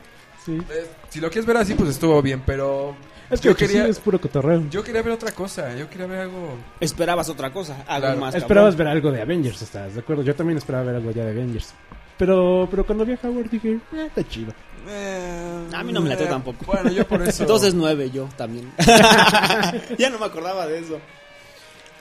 [0.45, 0.57] Sí.
[0.69, 2.43] Eh, si lo quieres ver así, pues estuvo bien.
[2.45, 2.95] Pero
[3.29, 4.63] Es que yo quería, sí es puro cotorreo.
[4.69, 5.73] yo quería ver otra cosa.
[5.75, 6.57] Yo quería ver algo.
[6.81, 8.19] Esperabas otra cosa, algo Claro.
[8.19, 8.35] más.
[8.35, 8.77] Esperabas cabrón.
[8.77, 10.23] ver algo de Avengers, ¿estás de acuerdo?
[10.23, 11.73] Yo también esperaba ver algo ya de Avengers.
[12.17, 14.51] Pero, pero cuando vi a Howard dije, eh, está chido.
[14.91, 16.65] Eh, A mí no me late eh, tampoco.
[16.65, 17.43] Bueno, yo por eso.
[17.43, 18.71] Entonces 9 yo también.
[19.97, 20.99] ya no me acordaba de eso.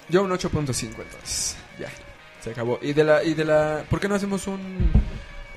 [0.08, 1.56] Yo un 8.5 entonces.
[1.78, 1.88] Ya.
[2.40, 2.78] Se acabó.
[2.80, 3.22] Y de la.
[3.22, 4.90] Y de la ¿Por qué no hacemos un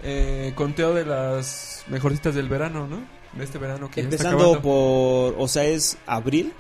[0.04, 2.98] eh, conteo de las mejorcitas del verano, no?
[3.38, 4.62] De este verano que ya está Empezando acabando.
[4.62, 6.52] por, o sea, es abril De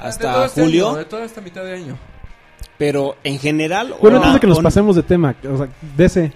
[0.00, 1.98] todo hasta este julio, año, de toda esta mitad de año.
[2.78, 3.94] pero en general...
[4.00, 6.32] Bueno, o- antes de que nos pasemos de tema, o sea, DC.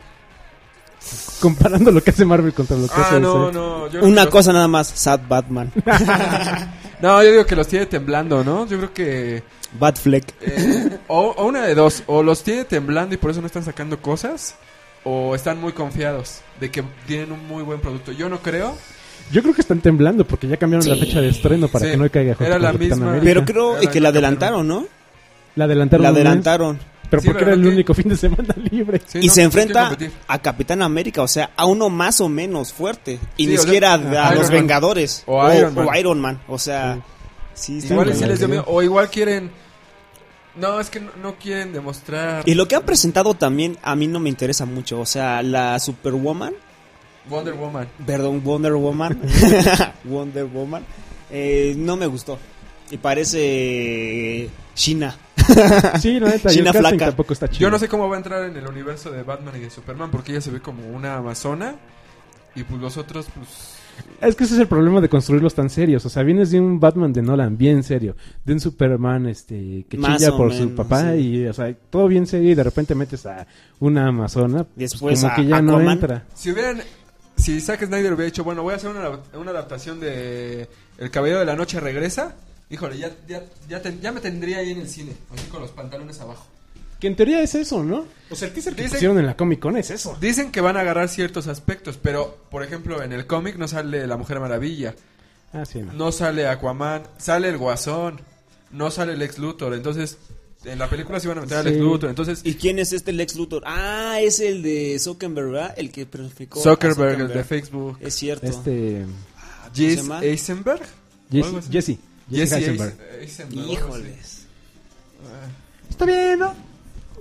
[1.41, 3.53] Comparando lo que hace Marvel contra lo que hace Ah, no, DC.
[3.59, 3.85] no.
[3.87, 5.73] yo creo Una cosa nada más, Sad Batman.
[7.03, 8.67] No, yo digo que los tiene temblando, ¿no?
[8.67, 9.43] Yo creo que.
[9.79, 10.25] Batfleck.
[10.41, 12.03] eh, o, o una de dos.
[12.07, 14.55] O los tiene temblando y por eso no están sacando cosas.
[15.03, 18.13] O están muy confiados de que tienen un muy buen producto.
[18.13, 18.75] Yo no creo.
[19.33, 21.01] Yo creo que están temblando porque ya cambiaron la Sí.
[21.03, 21.91] fecha de estreno para Sí.
[21.91, 23.25] que no caiga junto Era con la Capitán misma- América.
[23.25, 24.87] Pero creo Era que la el adelantaron, ¿no?
[25.57, 26.03] La adelantaron.
[26.05, 26.79] La un mes, adelantaron.
[27.15, 29.01] Pero Sí, porque pero era el que- único fin de semana libre.
[29.07, 29.97] Sí, y no, se enfrenta
[30.27, 33.19] a Capitán América, o sea, a uno más o menos fuerte.
[33.37, 34.53] Y Sí, ni o sea, siquiera a, los Man.
[34.53, 35.23] Vengadores.
[35.27, 35.89] O Iron Man.
[35.89, 36.41] o Iron Man.
[36.49, 37.01] O sea,
[37.55, 38.65] sí, está Igual les dio miedo.
[38.67, 39.51] O igual quieren.
[40.57, 42.43] No, es que no, no quieren demostrar.
[42.49, 45.01] Y lo que han presentado también a mí no me interesa mucho.
[45.01, 46.55] O sea, la Superwoman,
[47.29, 47.89] Wonder Woman.
[48.07, 49.21] perdón, Wonder Woman,
[50.05, 50.85] Wonder Woman,
[51.31, 52.39] eh, no me gustó.
[52.91, 55.17] Y parece China.
[56.01, 57.07] Sí, neta, el China flaca.
[57.07, 57.61] tampoco está chido.
[57.61, 60.11] Yo no sé cómo va a entrar en el universo de Batman y de Superman
[60.11, 61.77] porque ella se ve como una amazona.
[62.57, 63.75] Y pues los otros, pues.
[64.21, 66.05] Es que ese es el problema de construirlos tan serios.
[66.07, 69.97] O sea, vienes de un Batman de Nolan bien serio, de un Superman este que
[69.97, 71.19] Más chilla por su papá sí.
[71.19, 73.47] y, o sea, todo bien serio y de repente metes a
[73.81, 76.25] una amazona, pues, Después como a que ya no entra.
[76.35, 76.81] Si hubieran.
[77.37, 80.69] Si Zack Snyder hubiera dicho, bueno, voy a hacer una, una adaptación de
[80.99, 82.37] El Caballero de la Noche regresa.
[82.75, 85.71] Híjole, ya, ya, ya, ten- ya me tendría ahí en el cine, así con los
[85.71, 86.47] pantalones abajo.
[87.01, 88.07] Que en teoría es eso, ¿no?
[88.31, 90.17] O sea, el teaser que Dicen- pusieron en la Comic Con es eso.
[90.21, 94.07] Dicen que van a agarrar ciertos aspectos, pero, por ejemplo, en el cómic no sale
[94.07, 94.95] la Mujer Maravilla,
[95.53, 95.93] Ah, sí, no.
[95.93, 98.21] no sale Aquaman, sale el Guasón,
[98.71, 99.75] no sale el Ex Luthor.
[99.75, 100.17] Entonces,
[100.65, 101.71] en la película sí van a meter al Sí.
[101.71, 102.09] Ex Luthor.
[102.11, 103.63] Entonces, ¿Y quién es este Lex Luthor?
[103.67, 105.75] Ah, es el de Zuckerberg, ¿verdad?
[105.77, 106.59] El que planificó.
[106.59, 108.47] a Zuckerberg, el de Facebook, Es cierto.
[108.47, 109.05] Este
[109.37, 110.21] Ah, ¿cómo se Jesse llama?
[110.25, 110.83] Eisenberg.
[111.71, 111.99] Jesse.
[112.31, 112.95] Jesse, Eisenberg.
[113.21, 113.71] Eis- Eisenberg.
[113.71, 114.47] Híjoles.
[115.91, 116.55] Está bien, ¿no?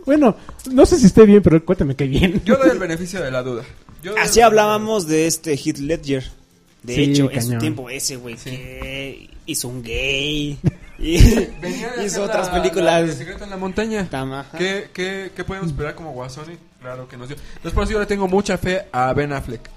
[0.06, 0.36] Bueno,
[0.72, 2.41] no sé si esté bien, pero cuéntame que bien.
[2.45, 3.64] Yo doy el beneficio de la duda.
[4.04, 6.24] Yo Así el- hablábamos de este Heath Ledger.
[6.84, 7.54] De Sí, hecho, en cañón.
[7.54, 8.49] su tiempo ese güey Sí.
[8.49, 10.58] que hizo un gay
[10.99, 11.18] y
[11.62, 13.04] Venía de hacer hizo otras la- la- películas.
[13.10, 14.10] El secreto en la montaña.
[14.58, 16.51] ¿Qué, qué, qué podemos esperar como Guasón?
[16.51, 17.38] Y Claro que nos dio.
[17.38, 19.70] Entonces, por eso yo le tengo mucha fe a Ben Affleck.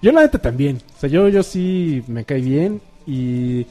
[0.00, 0.80] Yo la neta también.
[0.96, 3.66] O sea, yo, yo sí me cae bien y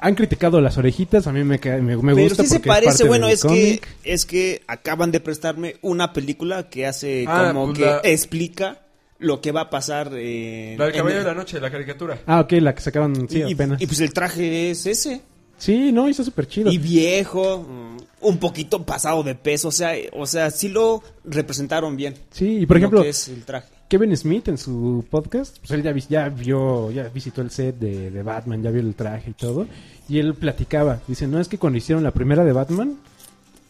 [0.00, 2.68] han criticado las orejitas, a mí me, cae- me, me Pero gusta sí se porque
[2.68, 3.88] es parece, parte bueno, del es que, cómic.
[4.04, 8.80] es que acaban de prestarme una película que hace Ah, como pues que la- explica
[9.18, 10.78] lo que va a pasar en...
[10.78, 12.18] La del en caballero el- de la noche, la caricatura.
[12.26, 13.80] Ah, ok, la que sacaron, sí, y, apenas.
[13.82, 15.20] y pues el traje es ese.
[15.58, 16.72] sí, no, hizo súper chido.
[16.72, 21.96] Y viejo, mm, un poquito pasado de peso, o sea, o sea, sí lo representaron
[21.96, 22.14] bien.
[22.30, 23.68] Sí, y por lo ejemplo, que es el traje.
[23.90, 28.22] Kevin Smith en su podcast, pues él ya, vio, ya visitó el set de, de
[28.22, 29.66] Batman, ya vio el traje y todo.
[30.08, 32.98] Y él platicaba, dice, no es que cuando hicieron la primera de Batman,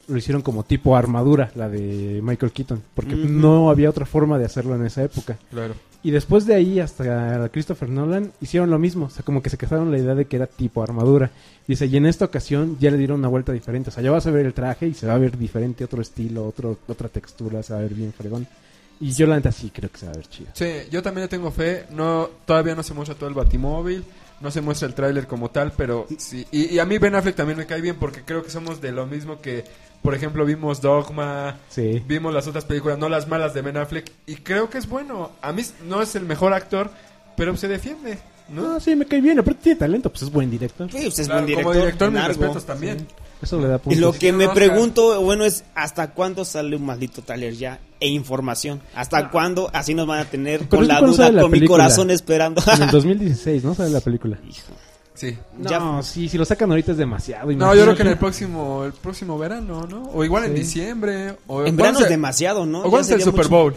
[0.08, 4.44] lo hicieron como tipo armadura, la de Michael Keaton, porque no había otra forma de
[4.44, 5.38] hacerlo en esa época.
[5.50, 5.72] Claro.
[6.02, 9.56] Y después de ahí hasta Christopher Nolan hicieron lo mismo, o sea, como que se
[9.56, 11.30] casaron la idea de que era tipo armadura.
[11.66, 14.26] Dice, y en esta ocasión ya le dieron una vuelta diferente, o sea, ya vas
[14.26, 17.62] a ver el traje y se va a ver diferente, otro estilo, otro, otra textura,
[17.62, 18.46] se va a ver bien fregón.
[19.00, 20.50] Y yo la neta sí creo que se va a ver chido.
[20.52, 21.86] Sí, yo también le tengo fe.
[21.90, 24.04] No, todavía no se muestra todo el batimóvil.
[24.40, 26.46] No se muestra el tráiler como tal, pero sí.
[26.50, 28.90] Y, y a mí Ben Affleck también me cae bien porque creo que somos de
[28.92, 29.64] lo mismo que,
[30.02, 32.02] por ejemplo, vimos Dogma, Sí.
[32.06, 34.10] vimos las otras películas, no las malas de Ben Affleck.
[34.26, 35.32] Y creo que es bueno.
[35.42, 36.90] A mí no es el mejor actor,
[37.36, 38.62] pero se defiende, ¿no?
[38.74, 39.38] No, sí, me cae bien.
[39.38, 40.90] Aparte tiene talento, pues es buen director.
[40.90, 41.72] Sí, pues es Claro, buen director.
[41.72, 43.06] como director, mis respetos también.
[43.42, 44.00] Eso le da Y puntos.
[44.00, 47.80] lo que me pregunto, bueno, es ¿hasta cuándo sale un maldito taller ya?
[47.98, 48.80] E información.
[48.94, 49.70] ¿Hasta cuándo?
[49.72, 50.60] Así nos van a tener.
[50.60, 52.62] Pero con la que ¿cuándo duda, la con mi corazón esperando.
[52.76, 53.74] En el 2016, ¿no?
[53.74, 54.38] Sale la película.
[54.48, 54.72] Hijo.
[55.14, 55.36] Sí.
[55.58, 57.50] No, Ya- sí, si lo sacan ahorita es demasiado.
[57.52, 60.10] No, yo creo que en el próximo, el próximo verano, ¿no?
[60.14, 61.36] O igual en diciembre.
[61.46, 62.78] O En ¿cuándo verano es demasiado, ¿no?
[62.80, 63.76] ¿O cuándo es el Super mucho.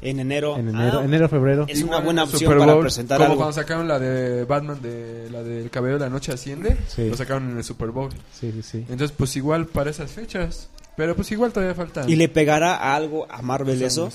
[0.00, 0.56] En enero.
[0.56, 1.66] En enero, Ah, enero, febrero.
[1.68, 3.36] Es una buena opción Super para presentar como algo.
[3.36, 7.08] cuando sacaron la de Batman, de la del cabello de la noche asciende, Sí.
[7.08, 8.10] lo sacaron en el Super Bowl.
[8.32, 8.78] Sí, sí, sí.
[8.88, 10.68] Entonces, pues igual para esas fechas.
[10.96, 12.04] Pero pues igual todavía falta.
[12.08, 14.10] ¿Y le pegará algo a Marvel eso?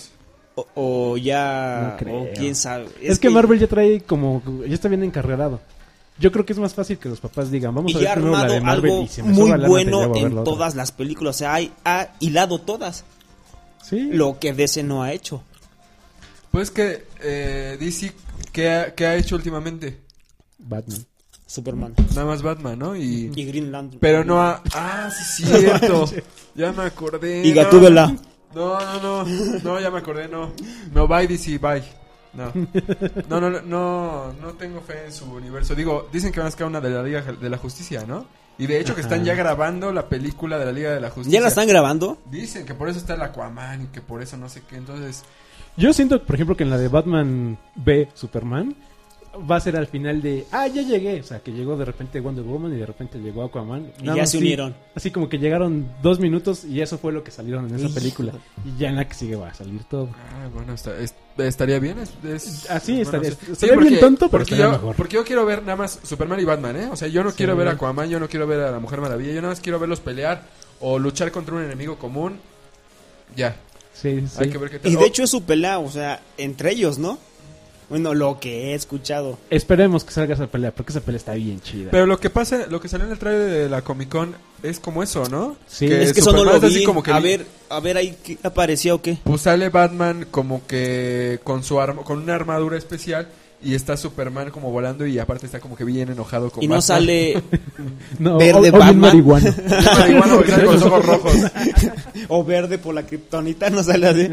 [0.55, 1.91] O, o ya...
[1.93, 2.21] No creo.
[2.23, 2.87] o quién sabe.
[3.01, 4.41] Es, que, Marvel ya trae como...
[4.67, 5.59] Ya está bien encarrerado.
[6.19, 8.31] Yo creo que es más fácil que los papás digan, vamos Y a ver primero
[8.33, 10.75] la armado de Marvel algo y si me muy lana, bueno a en la todas
[10.75, 11.35] las películas.
[11.37, 13.03] O sea, hay- ha hilado todas.
[13.81, 14.09] Sí.
[14.11, 15.41] Lo que DC no ha hecho.
[16.53, 18.13] Pues que eh, DC,
[18.51, 20.01] ¿qué ha, qué ha hecho últimamente?
[20.59, 21.03] Batman.
[21.47, 21.95] Superman.
[22.09, 22.95] Nada más Batman, ¿no?
[22.95, 23.31] Y...
[23.33, 23.99] Y Green Lantern.
[23.99, 24.61] Pero no ha...
[24.71, 26.05] Ah, sí, cierto.
[26.53, 27.43] ya me acordé.
[27.43, 27.53] Y.
[27.53, 28.15] Gatúbela.
[28.53, 29.59] No, no, no.
[29.63, 30.51] No, ya me acordé, no.
[30.93, 31.81] No, bye DC, bye.
[32.33, 32.51] No.
[33.27, 35.73] No, no, no, no tengo fe en su universo.
[35.73, 38.27] Digo, dicen que van a sacar una de la Liga de la Justicia, ¿no?
[38.59, 41.39] Y de hecho que están ya grabando la película de la Liga de la Justicia.
[41.39, 42.19] ¿Ya la están grabando?
[42.29, 44.75] Dicen que por eso está el Aquaman y que por eso no sé qué.
[44.75, 45.23] Entonces,
[45.77, 48.75] Yo siento, por ejemplo, que en la de Batman B Superman
[49.49, 51.19] va a ser al final de, ah, ya llegué.
[51.19, 53.91] O sea, que llegó de repente Wonder Woman y de repente llegó Aquaman.
[53.99, 54.75] Y Nada ya más se así- unieron.
[54.93, 57.95] Así como que llegaron dos minutos y eso fue lo que salieron en esa Hijo.
[57.95, 58.33] película.
[58.63, 60.09] Y ya en la que sigue va a salir todo.
[60.13, 61.97] ah, bueno, está- es- estaría bien.
[61.97, 63.37] Es, es- Así estaría- sí.
[63.53, 64.95] estaría bien tonto, pero porque estaría yo, mejor.
[64.95, 66.89] Porque yo quiero ver nada más Superman y Batman, ¿eh?
[66.91, 67.37] O sea, yo no Sí.
[67.37, 69.61] quiero ver a Aquaman, yo no quiero ver a la Mujer Maravilla, yo nada más
[69.61, 70.43] quiero verlos pelear
[70.79, 72.33] o luchar contra un enemigo común.
[73.35, 73.55] Ya,
[73.93, 74.37] Sí, sí.
[74.39, 74.91] hay que ver qué tal.
[74.91, 77.17] Y Oh, de hecho es su pelea, o sea, entre ellos, ¿no?
[77.89, 79.37] Bueno, lo que he escuchado.
[79.49, 81.91] Esperemos que salga esa pelea, porque esa pelea está bien chida.
[81.91, 84.79] Pero lo que pasa, lo que salió en el trailer de la Comic Con es
[84.79, 85.57] como eso, ¿no?
[85.67, 85.85] Sí.
[85.91, 86.85] es que eso no Superman lo es así vi.
[86.85, 89.17] como que a vi- ver, a ver ahí qué aparecía o qué.
[89.23, 93.27] Pues sale Batman como que con su arma, con una armadura especial
[93.63, 96.75] y está Superman como volando y aparte está como que bien enojado con Y no
[96.75, 96.81] Batman.
[96.81, 97.43] sale
[98.19, 98.99] no, verde o- o Batman.
[98.99, 99.55] marihuana.
[99.99, 101.33] Marihuana porque sale con los ojos rojos.
[102.27, 104.29] o verde por la kriptonita, no sale así.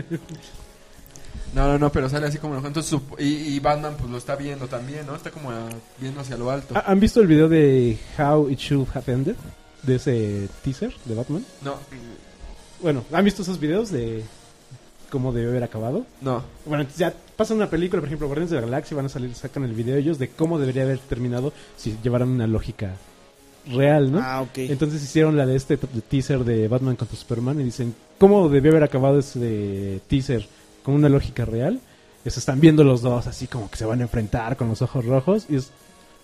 [1.52, 2.68] No, no, no, pero sale así como enojado.
[2.68, 5.16] Entonces, su- y, y Batman pues lo está viendo también, ¿no?
[5.16, 5.68] Está como ah,
[5.98, 6.74] viendo hacia lo alto.
[6.86, 9.34] ¿Han visto el video de How It Should Have Ended?
[9.82, 11.44] De ese teaser de Batman.
[11.62, 11.74] No,
[12.82, 14.22] Bueno, ¿han visto esos videos de
[15.10, 16.06] cómo debe haber acabado?
[16.20, 16.42] no.
[16.64, 19.34] Bueno, entonces ya pasa una película, por ejemplo, Guardianes de la Galaxia, van a salir,
[19.34, 22.96] sacan el video ellos de cómo debería haber terminado si llevaran una lógica
[23.66, 24.20] real, ¿no?
[24.22, 24.58] Ah, ok.
[24.58, 28.84] Entonces hicieron la de este teaser de Batman contra Superman y dicen, ¿cómo debió haber
[28.84, 30.46] acabado ese teaser
[30.82, 31.80] con una lógica real?
[32.24, 34.82] Y se están viendo los dos así como que se van a enfrentar con los
[34.82, 35.70] ojos rojos y es,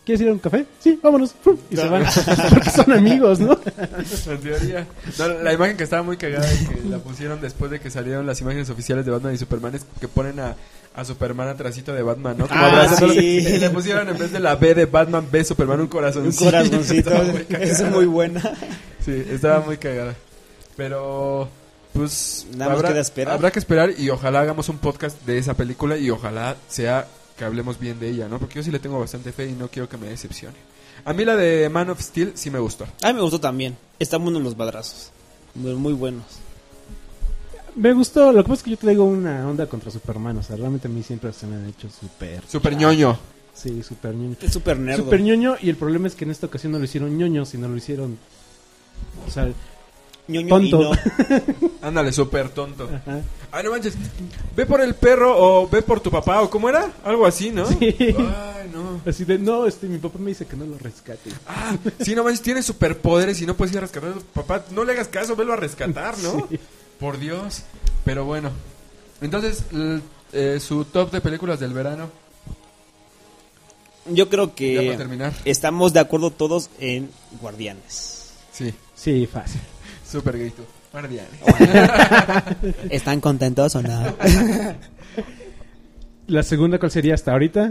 [0.07, 0.65] ¿quieres ir a un café?
[0.81, 1.35] Sí, vámonos.
[1.43, 1.57] ¡Fum!
[1.69, 2.05] Y se van
[2.51, 3.59] porque son amigos, ¿no?
[4.27, 4.87] En teoría.
[5.19, 8.25] No, la imagen que estaba muy cagada y que la pusieron después de que salieron
[8.27, 10.55] las imágenes oficiales de Batman y Superman es que ponen a,
[10.95, 12.49] a Superman atrásito de Batman, ¿no?
[12.49, 13.05] Como Ah, sí.
[13.19, 16.45] Y le pusieron en vez de la B de Batman, B Superman, un corazoncito.
[16.45, 17.11] Un corazoncito.
[17.61, 18.41] Es muy buena.
[19.05, 20.15] Sí, estaba muy cagada.
[20.77, 21.49] Pero,
[21.93, 23.35] pues, Nada más habrá, queda esperar.
[23.35, 27.07] habrá que esperar y ojalá hagamos un podcast de esa película y ojalá sea
[27.37, 28.39] que hablemos bien de ella, ¿no?
[28.39, 30.57] Porque yo sí le tengo bastante fe y no quiero que me decepcione.
[31.05, 32.87] A mí la de Man of Steel sí me gustó.
[33.03, 33.77] A mí me gustó también.
[33.99, 35.11] Están buenos los badrazos.
[35.55, 36.25] Muy, muy buenos.
[37.77, 40.57] Me gustó, lo que pasa es que yo traigo una onda contra Superman, o sea,
[40.57, 42.43] realmente a mí siempre se me han hecho súper...
[42.49, 43.19] Super ñoño.
[43.53, 44.37] Sí, súper ñoño.
[44.41, 44.97] Es súper nerd.
[44.97, 47.69] Súper ñoño, y el problema es que en esta ocasión no lo hicieron ñoño, sino
[47.69, 48.19] lo hicieron...
[49.27, 49.53] O sea,
[50.29, 50.81] Ñoño tonto.
[50.81, 51.69] y no.
[51.83, 52.89] Ándale, súper tonto.
[52.93, 53.21] ajá.
[53.53, 53.95] Ay, no manches.
[54.57, 56.91] Ve por el perro o ve por tu papá o cómo era.
[57.05, 57.67] Algo así, ¿no?
[57.67, 57.95] Sí.
[58.01, 59.01] Ay, no.
[59.07, 61.31] Así de, no, este, mi papá me dice que no lo rescate.
[61.47, 64.65] Ah, sí, no manches, tiene superpoderes y no puedes ir a rescatar a tu papá.
[64.73, 66.47] No le hagas caso, velo a rescatar, ¿no?
[66.51, 66.59] Sí.
[66.99, 67.63] Por Dios.
[68.05, 68.51] Pero bueno.
[69.21, 69.63] Entonces,
[70.33, 72.11] eh, su top de películas del verano.
[74.09, 75.33] Yo creo Ya para que terminar.
[75.45, 77.11] estamos de acuerdo todos en
[77.41, 78.31] Guardianes.
[78.53, 79.61] Sí, Sí, fácil.
[80.11, 80.63] Super gay tú.
[80.93, 81.31] Guardianes.
[82.91, 84.17] ¿Están contentos o no?
[86.27, 87.71] La segunda, ¿cuál sería hasta ahorita?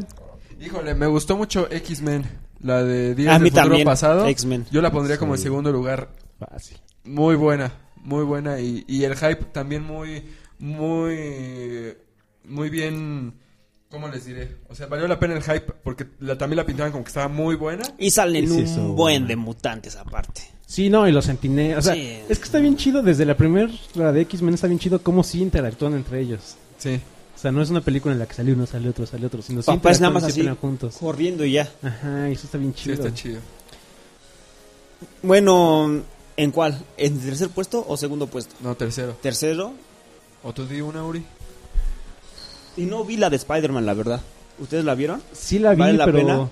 [0.62, 2.26] Híjole, me gustó mucho X-Men.
[2.62, 4.28] La de Días A del Futuro también, Pasado.
[4.28, 4.66] X-Men.
[4.72, 6.10] Yo la pondría como en segundo lugar.
[6.40, 6.78] Fácil.
[7.04, 8.60] Muy buena, muy buena.
[8.60, 10.26] Y, y el hype también muy,
[10.60, 11.96] muy,
[12.46, 13.34] muy bien.
[13.90, 14.58] ¿Cómo les diré?
[14.70, 17.28] O sea, valió la pena el hype porque la, también la pintaban como que estaba
[17.28, 17.84] muy buena.
[17.98, 20.42] Y salen Sí, un eso, buen de mutantes aparte.
[20.68, 21.80] Sí, no, y los sentinelas.
[21.80, 22.20] O sea, Sí.
[22.28, 23.72] es que está bien chido desde la primera,
[24.12, 26.56] de X-Men, está bien chido cómo sí interactúan entre ellos.
[26.78, 27.00] Sí.
[27.36, 29.42] O sea, no es una película en la que sale uno, sale otro, sale otro,
[29.42, 30.96] sino sí Papá es nada más así, juntos.
[31.00, 31.70] corriendo y ya.
[31.84, 32.94] Ajá, y eso está bien Sí, chido.
[32.96, 33.40] está chido.
[35.22, 36.02] Bueno,
[36.38, 36.84] ¿en cuál?
[36.98, 38.56] ¿En tercer puesto o segundo puesto?
[38.62, 39.18] No, tercero.
[39.22, 39.74] Tercero.
[40.44, 41.24] ¿O tú di una, Uri?
[42.78, 44.22] Y no vi la de Spider-Man, la verdad.
[44.60, 45.22] ¿Ustedes la vieron?
[45.34, 46.50] Sí la vi, ¿Vale la pero pena?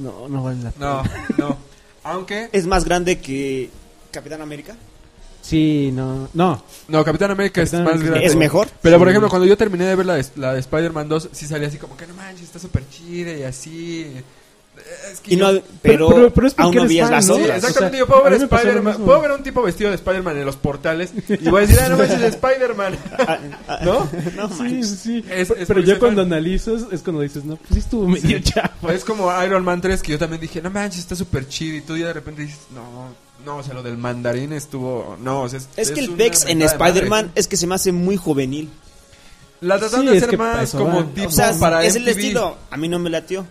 [0.00, 1.02] no, no vale la pena.
[1.38, 1.56] No, no.
[2.06, 2.48] Aunque...
[2.52, 3.68] ¿Es más grande que
[4.12, 4.76] Capitán América?
[5.42, 6.62] Sí, no, no.
[6.88, 8.26] No, Capitán América es más América grande.
[8.26, 8.68] ¿Es mejor?
[8.80, 11.46] Pero, por ejemplo, cuando yo terminé de ver la de, la de Spider-Man 2, sí
[11.46, 14.10] salía así como que no manches, está súper chida y así.
[15.12, 17.56] Es que Y no, yo- pero, pero- pero es porque aún no vías las otras.
[17.58, 17.78] exactamente.
[17.86, 18.96] O sea, yo puedo ver Spider-Man.
[18.98, 21.88] Puedo a un tipo vestido de Spider-Man en los portales y voy a decir, ah,
[21.88, 22.96] no manches, es Spider-Man.
[23.84, 24.08] ¿No?
[24.36, 24.88] No Sí, manches.
[25.02, 25.24] sí.
[25.30, 28.06] Es- Pero- es pero por ya cuando analizas es cuando dices, no, pues sí estuvo
[28.06, 28.92] medio chafa.
[28.92, 31.76] Es como Iron Man 3 que yo también dije, no manches, está súper chido.
[31.76, 33.08] Y tú ya de repente dices, no,
[33.44, 35.16] no, o sea, lo del mandarín estuvo.
[35.20, 36.62] No, o sea, es, Es que el Vex en.
[36.62, 38.68] Spider-Man es que se me hace muy juvenil.
[39.60, 42.56] La trataron Sí, de es hacer más como tipo o sea, para es el estilo.
[42.70, 43.46] A mí no me latió.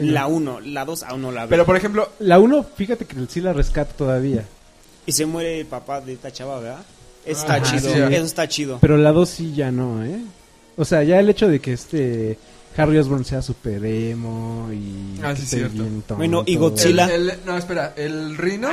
[0.00, 0.28] Sí, la no.
[0.28, 1.50] 1, la 2 aún no la veo.
[1.50, 4.44] Pero por ejemplo, La 1, fíjate que sí la rescata todavía.
[5.06, 6.80] Y se muere el papá de esta chava, ¿verdad?
[7.24, 7.92] Eso Ajá, está chido.
[7.92, 8.14] sí.
[8.14, 8.78] Eso está chido.
[8.80, 10.18] Pero la 2 sí ya no, ¿eh?
[10.76, 12.38] O sea, ya el hecho de que este
[12.76, 15.74] Harry Osborn sea super emo y Ah, que sí, esté cierto.
[15.74, 16.16] bien tonto.
[16.16, 17.06] Bueno, y el, Godzilla.
[17.14, 18.68] el- no, espera, el Rino.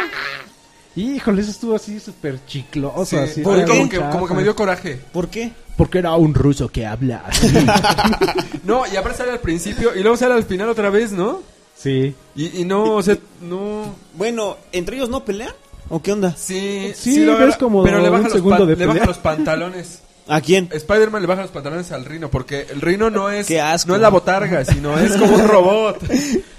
[0.96, 3.06] Híjole, eso estuvo así súper chicloso.
[3.06, 5.00] Sí, así, a mí ¿Por como, que, como que me dio coraje.
[5.12, 5.52] ¿Por qué?
[5.78, 7.48] Porque era un ruso que habla así.
[8.64, 11.42] No, y aparte sale al principio y luego sale al final otra vez, ¿no?
[11.76, 12.16] sí.
[12.36, 13.96] Y, y no, o sea, no.
[14.16, 15.54] Bueno, ¿entre ellos no pelean?
[15.90, 16.34] ¿O qué onda?
[16.38, 20.02] Sí, Sí, lo ves como pero le baja, los, le baja los pantalones.
[20.28, 20.70] ¿A quién?
[20.72, 23.90] Spider-Man le baja los pantalones al Rino porque el Rino no es Qué asco.
[23.90, 26.00] no es la botarga, sino es como un robot.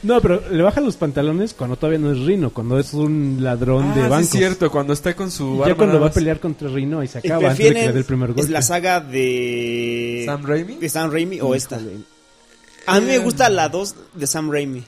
[0.04, 3.92] No, pero le baja los pantalones cuando todavía no es Rino, cuando es un ladrón
[3.92, 4.24] ah, de sí bancos.
[4.26, 6.14] es cierto, cuando está con su Y ya arma cuando nada va a más.
[6.14, 8.42] pelear contra Rino y se acaba antes de que le ¿Prefieren dé el primer golpe.
[8.42, 10.74] es la saga de Sam Raimi.
[10.76, 11.80] de Sam Raimi o esta?
[12.86, 14.84] A mí me Eh, gusta la 2 de Sam Raimi.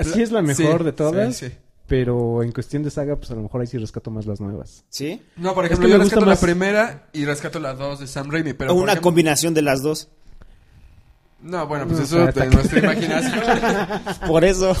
[0.00, 1.54] Sí es la mejor Sí, de todas, sí, sí.
[1.86, 4.84] Pero en cuestión de saga, pues a lo mejor ahí sí rescato más las nuevas.
[4.88, 5.20] ¿Sí?
[5.36, 7.74] No, por Es ejemplo, que yo me gusta rescato más- la primera y rescato la
[7.74, 10.08] dos de Sam Raimi, pero o una ejemplo- combinación de las dos.
[11.42, 13.42] No, bueno, pues No, eso de nuestra imaginación.
[14.26, 14.74] Por eso.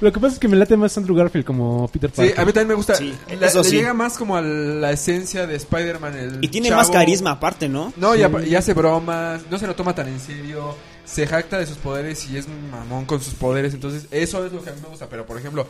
[0.00, 2.40] Lo que pasa es que me late más Andrew Garfield como Peter Sí, Parker.
[2.40, 2.96] a mí también me gusta.
[2.96, 3.76] Sí, La- eso le sí.
[3.76, 6.14] llega más como a la esencia de Spider-Man.
[6.18, 6.80] el y tiene chavo.
[6.80, 7.92] más carisma aparte, ¿no?
[7.96, 8.54] No, Sí.
[8.56, 10.74] hace bromas, no se lo toma tan en serio,
[11.14, 13.72] se jacta de sus poderes y es un mamón con sus poderes.
[13.74, 15.08] Entonces, eso es lo que a mí me gusta.
[15.08, 15.66] Pero, por ejemplo,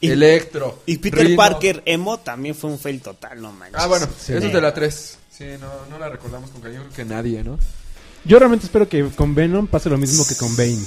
[0.00, 0.82] Y- Electro.
[0.86, 3.80] Y Peter Parker emo también fue un fail total, no manches.
[3.80, 4.32] Ah, bueno, Sí.
[4.32, 5.18] eso es de la 3.
[5.30, 7.58] Sí, no, no la recordamos con cariño, creo que nadie, ¿no?
[8.24, 10.78] Yo realmente espero que con Venom pase lo mismo que con Bane.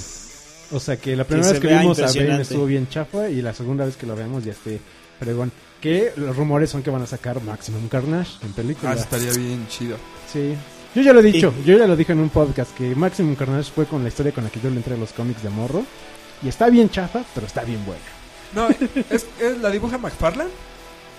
[0.72, 3.52] O sea, que la primera vez que vimos a Bane estuvo bien chafa y la
[3.52, 4.80] segunda vez que lo veamos ya esté
[5.18, 5.52] fregón.
[5.80, 8.92] Que los rumores son que van a sacar Maximum Carnage en película.
[8.92, 9.96] Ah, estaría bien chido.
[10.32, 10.54] Sí.
[10.94, 13.70] Yo ya lo he dicho, yo ya lo dije en un podcast que Maximum Carnage
[13.70, 15.84] fue con la historia con la que yo le entré a los cómics de morro.
[16.42, 18.02] Y está bien chafa, pero está bien buena.
[18.54, 18.68] No,
[19.08, 20.50] ¿es, es la dibuja McFarlane?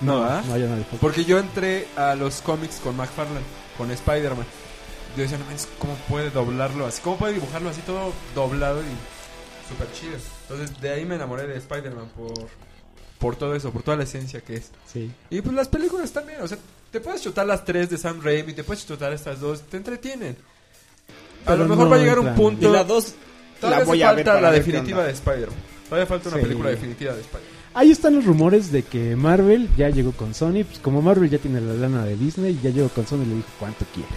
[0.02, 0.44] No, ¿ah?
[0.46, 0.84] no, ya no.
[1.02, 3.46] Porque yo entré a los cómics con McFarlane,
[3.78, 4.46] con Spider-Man.
[5.16, 5.46] Yo decía, no
[5.80, 7.02] ¿cómo puede doblarlo así?
[7.02, 10.18] ¿Cómo puede dibujarlo así todo doblado y súper chido?
[10.50, 12.48] Entonces, de ahí me enamoré de Spider-Man por,
[13.18, 14.72] por todo eso, por toda la esencia que es.
[14.92, 15.12] Sí.
[15.30, 16.58] Y pues las películas también, o sea,
[16.94, 20.38] te puedes chutar las tres de Sam Raimi, te puedes chutar estas dos, te entretienen.
[21.44, 22.70] A Pero lo mejor no va a llegar un punto...
[22.70, 23.14] Y la 2
[23.60, 25.56] Todavía la voy hace a ver falta para la ver definitiva de Spider-Man.
[25.90, 26.44] Todavía falta una Sí.
[26.44, 27.54] película definitiva de Spider-Man.
[27.74, 30.64] Ahí están los rumores de que Marvel ya llegó con Sony.
[30.64, 33.36] Pues como Marvel ya tiene la lana de Disney, ya llegó con Sony y le
[33.38, 34.14] dijo cuánto quieres.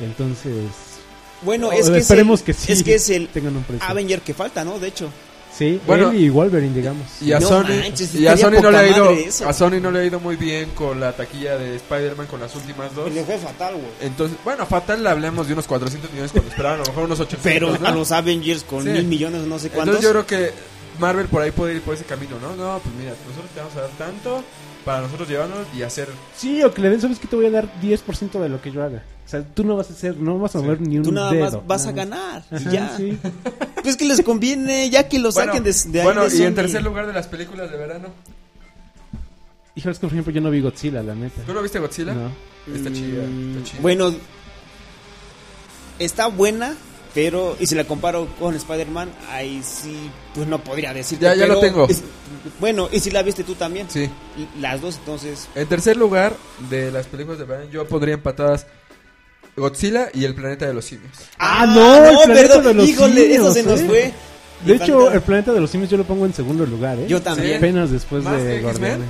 [0.00, 0.52] Entonces,
[1.42, 3.86] Bueno, es que esperemos es el, que sí es que es el tengan un precio.
[3.88, 4.78] Avenger que falta, ¿no?
[4.80, 5.08] De hecho.
[5.56, 7.06] Sí, Bueno, él y Wolverine, digamos.
[7.20, 9.10] Y a No Sony, manches, y a estaría Sony no le ha ido,
[9.48, 12.54] a Sony no le ha ido muy bien con la taquilla de Spider-Man con las
[12.54, 13.12] últimas dos.
[13.12, 13.86] Le fue fatal, güey.
[14.00, 17.20] Entonces, bueno, fatal le hablemos de unos 400 millones cuando esperaban a lo mejor unos
[17.20, 17.42] 800.
[17.52, 17.86] Pero ¿no?
[17.86, 18.90] a los Avengers con Sí.
[18.90, 19.96] mil millones, no sé cuántos.
[19.96, 20.52] Entonces yo creo que
[20.98, 22.56] Marvel por ahí puede ir por ese camino, ¿no?
[22.56, 24.42] No, pues mira, nosotros te vamos a dar tanto
[24.84, 26.08] para nosotros llevarnos y hacer...
[26.36, 28.70] Sí, o que le den, ¿sabes que Te voy a dar 10% de lo que
[28.70, 29.02] yo haga.
[29.26, 31.32] O sea, tú no vas a hacer, no vas a mover ni un Tú nada
[31.32, 31.44] dedo.
[31.44, 32.44] más vas a Nada ganar.
[32.48, 32.96] Ajá, ya.
[32.96, 33.18] sí.
[33.82, 36.42] Pues que les conviene, ya que lo Bueno, saquen de, de ahí bueno, de y
[36.42, 38.08] en tercer lugar de las películas de verano.
[39.74, 41.42] Híjole, es que por ejemplo yo no vi Godzilla, la neta.
[41.42, 42.14] ¿Tú no viste Godzilla?
[42.14, 42.30] No.
[42.72, 43.80] Está chida, Mm, está chida.
[43.82, 44.14] Bueno,
[45.98, 46.74] está buena,
[47.14, 51.24] pero y si la comparo con Spider-Man, ahí sí, pues no podría decirte.
[51.24, 51.86] Ya- ya pero lo tengo.
[51.88, 52.02] es-
[52.60, 53.88] bueno, y si la viste tú también.
[53.90, 54.08] Sí.
[54.60, 55.48] Las dos, entonces.
[55.54, 56.34] En tercer lugar
[56.70, 58.66] de las películas de verano yo pondría empatadas
[59.56, 61.12] Godzilla y El Planeta de los Simios.
[61.38, 63.84] Ah, no, el planeta perdón, de los híjole, eso se nos ¿eh?
[63.86, 64.12] fue.
[64.64, 66.98] De El hecho, planeta- el planeta de los simios yo lo pongo en segundo lugar,
[66.98, 67.06] ¿eh?
[67.08, 67.58] Yo también.
[67.58, 68.60] Apenas después ¿Más que de?
[68.62, 69.08] Guardianes.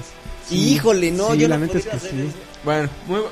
[0.51, 2.33] Híjole, no, Sí, yo la no neta es podría que sí.
[2.65, 3.25] Bueno, muy bu-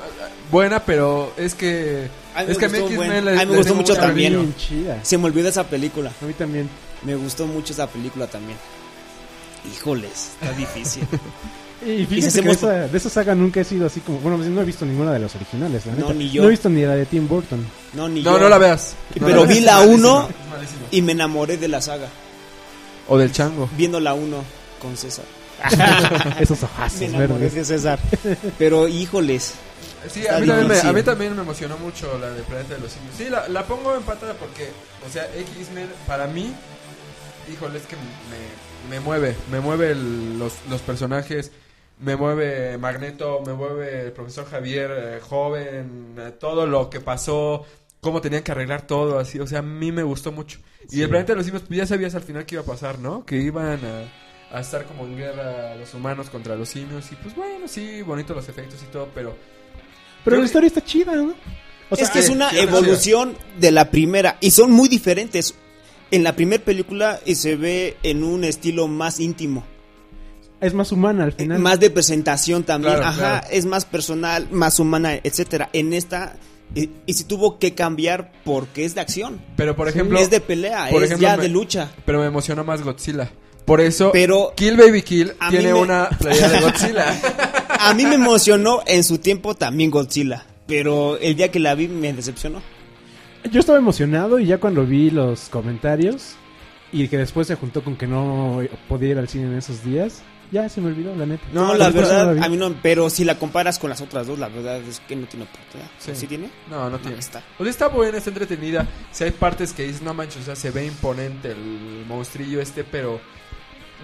[0.51, 2.07] buena, pero es que...
[2.35, 4.55] Me es que a mí gustó X-Men buen- le- a mí me gustó mucho también.
[4.55, 4.99] chida.
[5.03, 6.11] Se me olvidó esa película.
[6.21, 6.69] A mí también.
[7.03, 8.57] Me gustó mucho esa película también.
[9.73, 11.03] Híjoles, está difícil.
[11.85, 14.19] Y si hacemos- que esa- de esa saga nunca he sido así como...
[14.19, 16.13] Bueno, no he visto ninguna de los originales, la No, neta.
[16.13, 16.41] ni yo.
[16.41, 17.65] No he visto ni la de Tim Burton.
[17.93, 18.39] No, ni No, yo.
[18.39, 18.95] no la veas.
[19.19, 20.13] No Pero la vi la Es uno.
[20.21, 20.81] malísima, es malísima.
[20.91, 22.07] Y me enamoré de la saga.
[23.07, 23.69] O del chango.
[23.77, 24.43] Viendo la 1
[24.81, 25.25] con César.
[26.39, 27.53] Esos ojazos Me enamoré verdes.
[27.55, 27.99] de César.
[28.57, 29.53] Pero híjoles.
[30.11, 32.81] Sí, a mí, también me, a mí también me emocionó mucho la de Planeta de
[32.81, 33.15] los Simios.
[33.17, 34.69] Sí, la, la pongo empatada porque,
[35.07, 36.53] o sea, X-Men para mí,
[37.51, 39.35] híjole, es que me, me mueve.
[39.51, 41.51] Me mueve el- los, los personajes,
[41.99, 47.65] me mueve Magneto, me mueve el profesor Javier eh, joven, eh, todo lo que pasó,
[48.01, 49.39] cómo tenían que arreglar todo, así.
[49.39, 50.59] O sea, a mí me gustó mucho.
[50.91, 52.99] Y el Planeta de los Simios, pues ya sabías al final qué iba a pasar,
[52.99, 53.25] ¿no?
[53.25, 57.11] Que iban a, a estar como en guerra los humanos contra los simios.
[57.11, 59.35] Y pues bueno, sí, bonitos los efectos y todo, pero...
[60.23, 61.35] Pero la historia está chida, ¿no?
[61.89, 64.37] O es que es una evolución de la primera.
[64.41, 65.53] Y son muy diferentes.
[66.09, 69.65] En la primera película eh, se ve en un estilo más íntimo.
[70.65, 71.59] Es más humana al Eh, final.
[71.59, 72.93] Más de presentación también.
[72.95, 73.47] Claro, Ajá, claro.
[73.51, 75.69] es más personal, más humana, etcétera.
[75.73, 76.35] En esta.
[76.73, 79.39] Y, y si tuvo que cambiar porque es de acción.
[79.55, 79.93] Pero por Sí.
[79.97, 81.91] ejemplo, es de pelea, por es ejemplo, ya me- de lucha.
[82.05, 83.29] pero me emocionó más Godzilla.
[83.65, 87.05] Por eso, Pero Kill Baby Kill tiene me- una playera de Godzilla.
[87.79, 90.45] a mí me emocionó en su tiempo también Godzilla.
[90.67, 92.61] Pero el día que la vi me decepcionó.
[93.51, 96.35] Yo estaba emocionado y ya cuando vi los comentarios
[96.91, 98.59] y que después se juntó con que no
[98.89, 100.21] podía ir al cine en esos días,
[100.55, 101.43] ya se me olvidó, la neta.
[101.53, 102.73] No, No, la después no la verdad, a mí no.
[102.81, 105.89] Pero si la comparas con las otras dos, la verdad es que no tiene oportunidad.
[105.99, 106.11] Sí.
[106.15, 106.49] ¿Sí, tiene?
[106.69, 107.17] No, no tiene.
[107.19, 107.43] está.
[107.59, 108.87] O sea, está buena, está entretenida.
[109.11, 112.83] Si hay partes que dices, no manches, o sea, se ve imponente el monstrillo este,
[112.83, 113.19] pero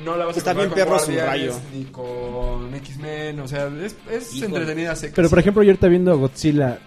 [0.05, 1.53] no la vas a Está bien con perro su rayo.
[1.73, 3.95] Ni con X-Men, o sea, es,
[4.41, 4.95] entretenida.
[4.95, 6.79] seca, Pero por ejemplo, yo ahorita viendo a Godzilla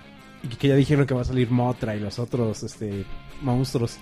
[0.43, 3.05] y que ya dijeron que va a salir Motra y los otros este
[3.41, 3.97] monstruos.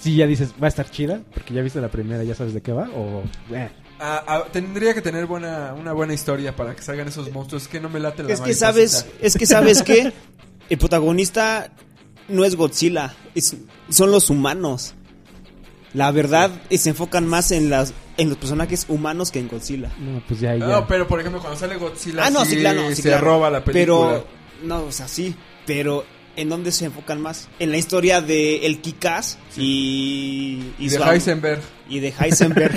[0.00, 2.60] Sí, ya dices, va a estar chida, porque ya viste la primera, ya sabes de
[2.60, 3.22] qué va, o...
[3.52, 3.70] eh.
[3.98, 7.62] Ah, ah, tendría que tener buena, una buena historia para que salgan esos monstruos.
[7.62, 10.12] Es que no me late la Es que sabes, es que sabes que
[10.68, 11.70] el protagonista
[12.28, 13.56] no es Godzilla, es-
[13.88, 14.94] son los humanos.
[15.94, 19.90] La verdad, eh, se enfocan más en las en los personajes humanos que en Godzilla.
[19.98, 20.66] No, pues ya, ya.
[20.66, 23.24] No, pero por ejemplo, cuando sale Godzilla, Ah, no, sí, claro, sí, se claro.
[23.26, 24.22] roba la película.
[24.22, 24.26] Pero
[24.64, 25.34] no, o sea, sí,
[25.66, 26.04] pero
[26.36, 27.48] ¿en dónde se enfocan más?
[27.58, 31.60] En la historia de el Kikaz y y de su- Heisenberg.
[31.88, 32.74] y de Heisenberg.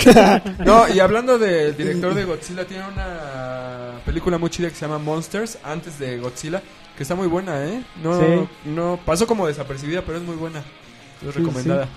[0.65, 4.97] No, y hablando del director de Godzilla, tiene una película muy chida que se llama
[4.99, 6.61] Monsters, antes de Godzilla,
[6.97, 7.83] que está muy buena, ¿eh?
[8.03, 8.47] No, Sí.
[8.65, 10.59] no pasó como desapercibida, pero es muy buena.
[10.59, 11.87] Es Sí, recomendada.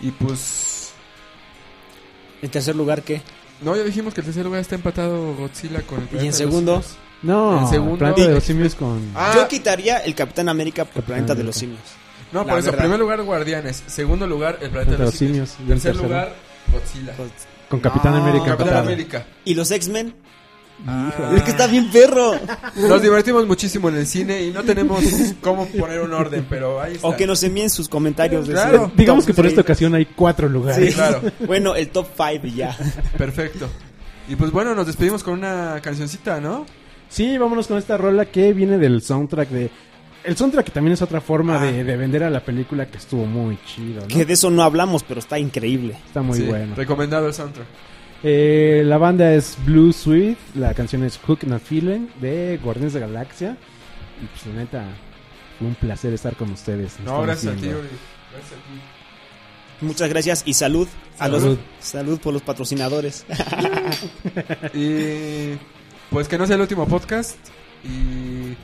[0.00, 0.92] Y pues...
[2.42, 3.20] en tercer lugar, ¿qué?
[3.60, 6.36] No, ya dijimos que el tercer lugar está empatado Godzilla con el en de los
[6.36, 6.82] segundo?
[7.22, 9.00] No, En segundo- Planeta de los Simios con...
[9.14, 11.80] Ah, Yo quitaría el Capitán América por Capitán Planeta de los Simios.
[12.32, 12.82] no, la por eso, verdad.
[12.84, 16.32] primer lugar Guardianes, segundo lugar el Planeta de los Simios, en tercer lugar
[16.72, 17.14] Godzilla.
[17.68, 18.44] con Capitán No, América.
[18.46, 18.86] Capitán empatado.
[18.86, 19.26] América.
[19.44, 20.14] ¿Y los X-Men?
[20.86, 21.32] Ah.
[21.34, 22.34] Es que está bien perro.
[22.76, 25.02] Nos divertimos muchísimo en el cine y no tenemos
[25.40, 27.08] cómo poner un orden, pero ahí está.
[27.08, 28.46] O que nos envíen sus comentarios.
[28.46, 28.92] de Claro.
[28.94, 30.90] Digamos que por esta ocasión hay cuatro lugares.
[30.90, 31.20] Sí, claro.
[31.48, 32.76] Bueno, el top 5 ya.
[33.16, 33.68] Perfecto.
[34.28, 36.64] Y pues bueno, nos despedimos con una cancioncita, ¿no?
[37.08, 39.70] Sí, vámonos con esta rola que viene del soundtrack de...
[40.24, 41.64] El soundtrack que también es otra forma Ah.
[41.64, 44.08] de, de vender a la película que estuvo muy chido, ¿no?
[44.08, 45.96] Que de eso no hablamos, pero está increíble.
[46.06, 46.74] Está muy Sí, bueno.
[46.74, 47.66] Recomendado el soundtrack.
[48.24, 53.00] Eh, la banda es Blue Sweet, la canción es Hook Not Feeling de Guardianes de
[53.00, 53.56] la Galaxia.
[54.22, 54.84] Y pues la neta,
[55.58, 56.98] fue un placer estar con ustedes.
[57.04, 57.68] No, gracias a ti.
[57.68, 58.80] Gracias a ti.
[59.86, 60.88] Muchas gracias y salud.
[61.20, 61.58] A los, Salud.
[61.78, 63.24] salud por los patrocinadores.
[64.74, 65.52] Y
[66.10, 67.36] pues que no sea el último podcast.
[67.84, 68.56] Y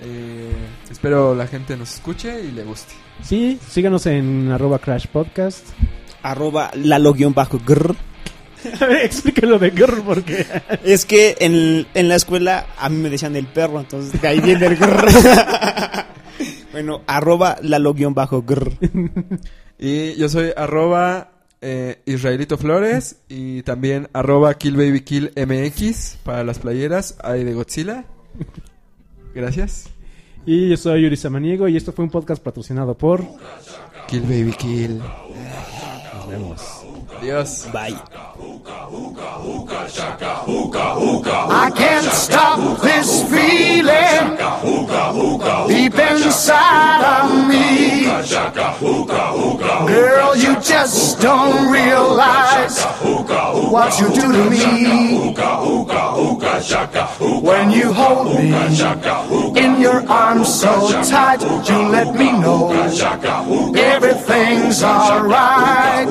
[0.00, 0.52] eh,
[0.90, 2.94] espero la gente nos escuche y le guste.
[3.22, 5.68] Sí, síganos en arroba Crash Podcast.
[6.22, 7.96] Arroba lalo-grr.
[8.80, 10.46] A ver, explíquelo de Girl porque...
[10.84, 14.40] Es que en, en la escuela a mí me decían el perro, entonces de ahí
[14.40, 15.08] viene el grr.
[16.72, 18.72] bueno, arroba lalo-grr.
[19.78, 21.32] Y yo soy arroba
[21.62, 28.04] eh, Israelito Flores y también arroba KillBabyKillMX para las playeras hay de Godzilla.
[29.34, 29.88] Gracias.
[30.44, 33.24] Y yo soy Yuri Samaniego y esto fue un podcast patrocinado por...
[34.08, 34.98] Kill Baby Kill.
[34.98, 36.81] Nos vemos.
[37.22, 37.70] Adiós.
[37.72, 37.94] Bye.
[41.54, 44.36] I can't stop this feeling
[45.68, 48.06] deep inside of me.
[49.86, 52.82] Girl, you just don't realize
[53.70, 55.32] what you do to me.
[57.40, 58.52] When you hold me
[59.60, 62.72] in your arms so tight, you let me know
[63.76, 66.01] everything's alright.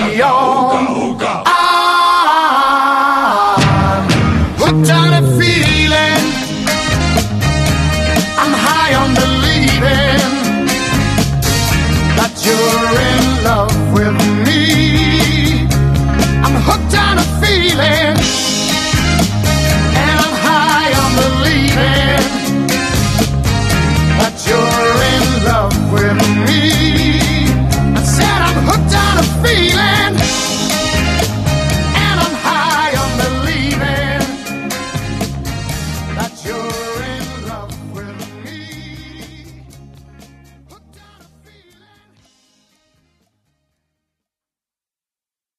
[0.00, 0.41] 你要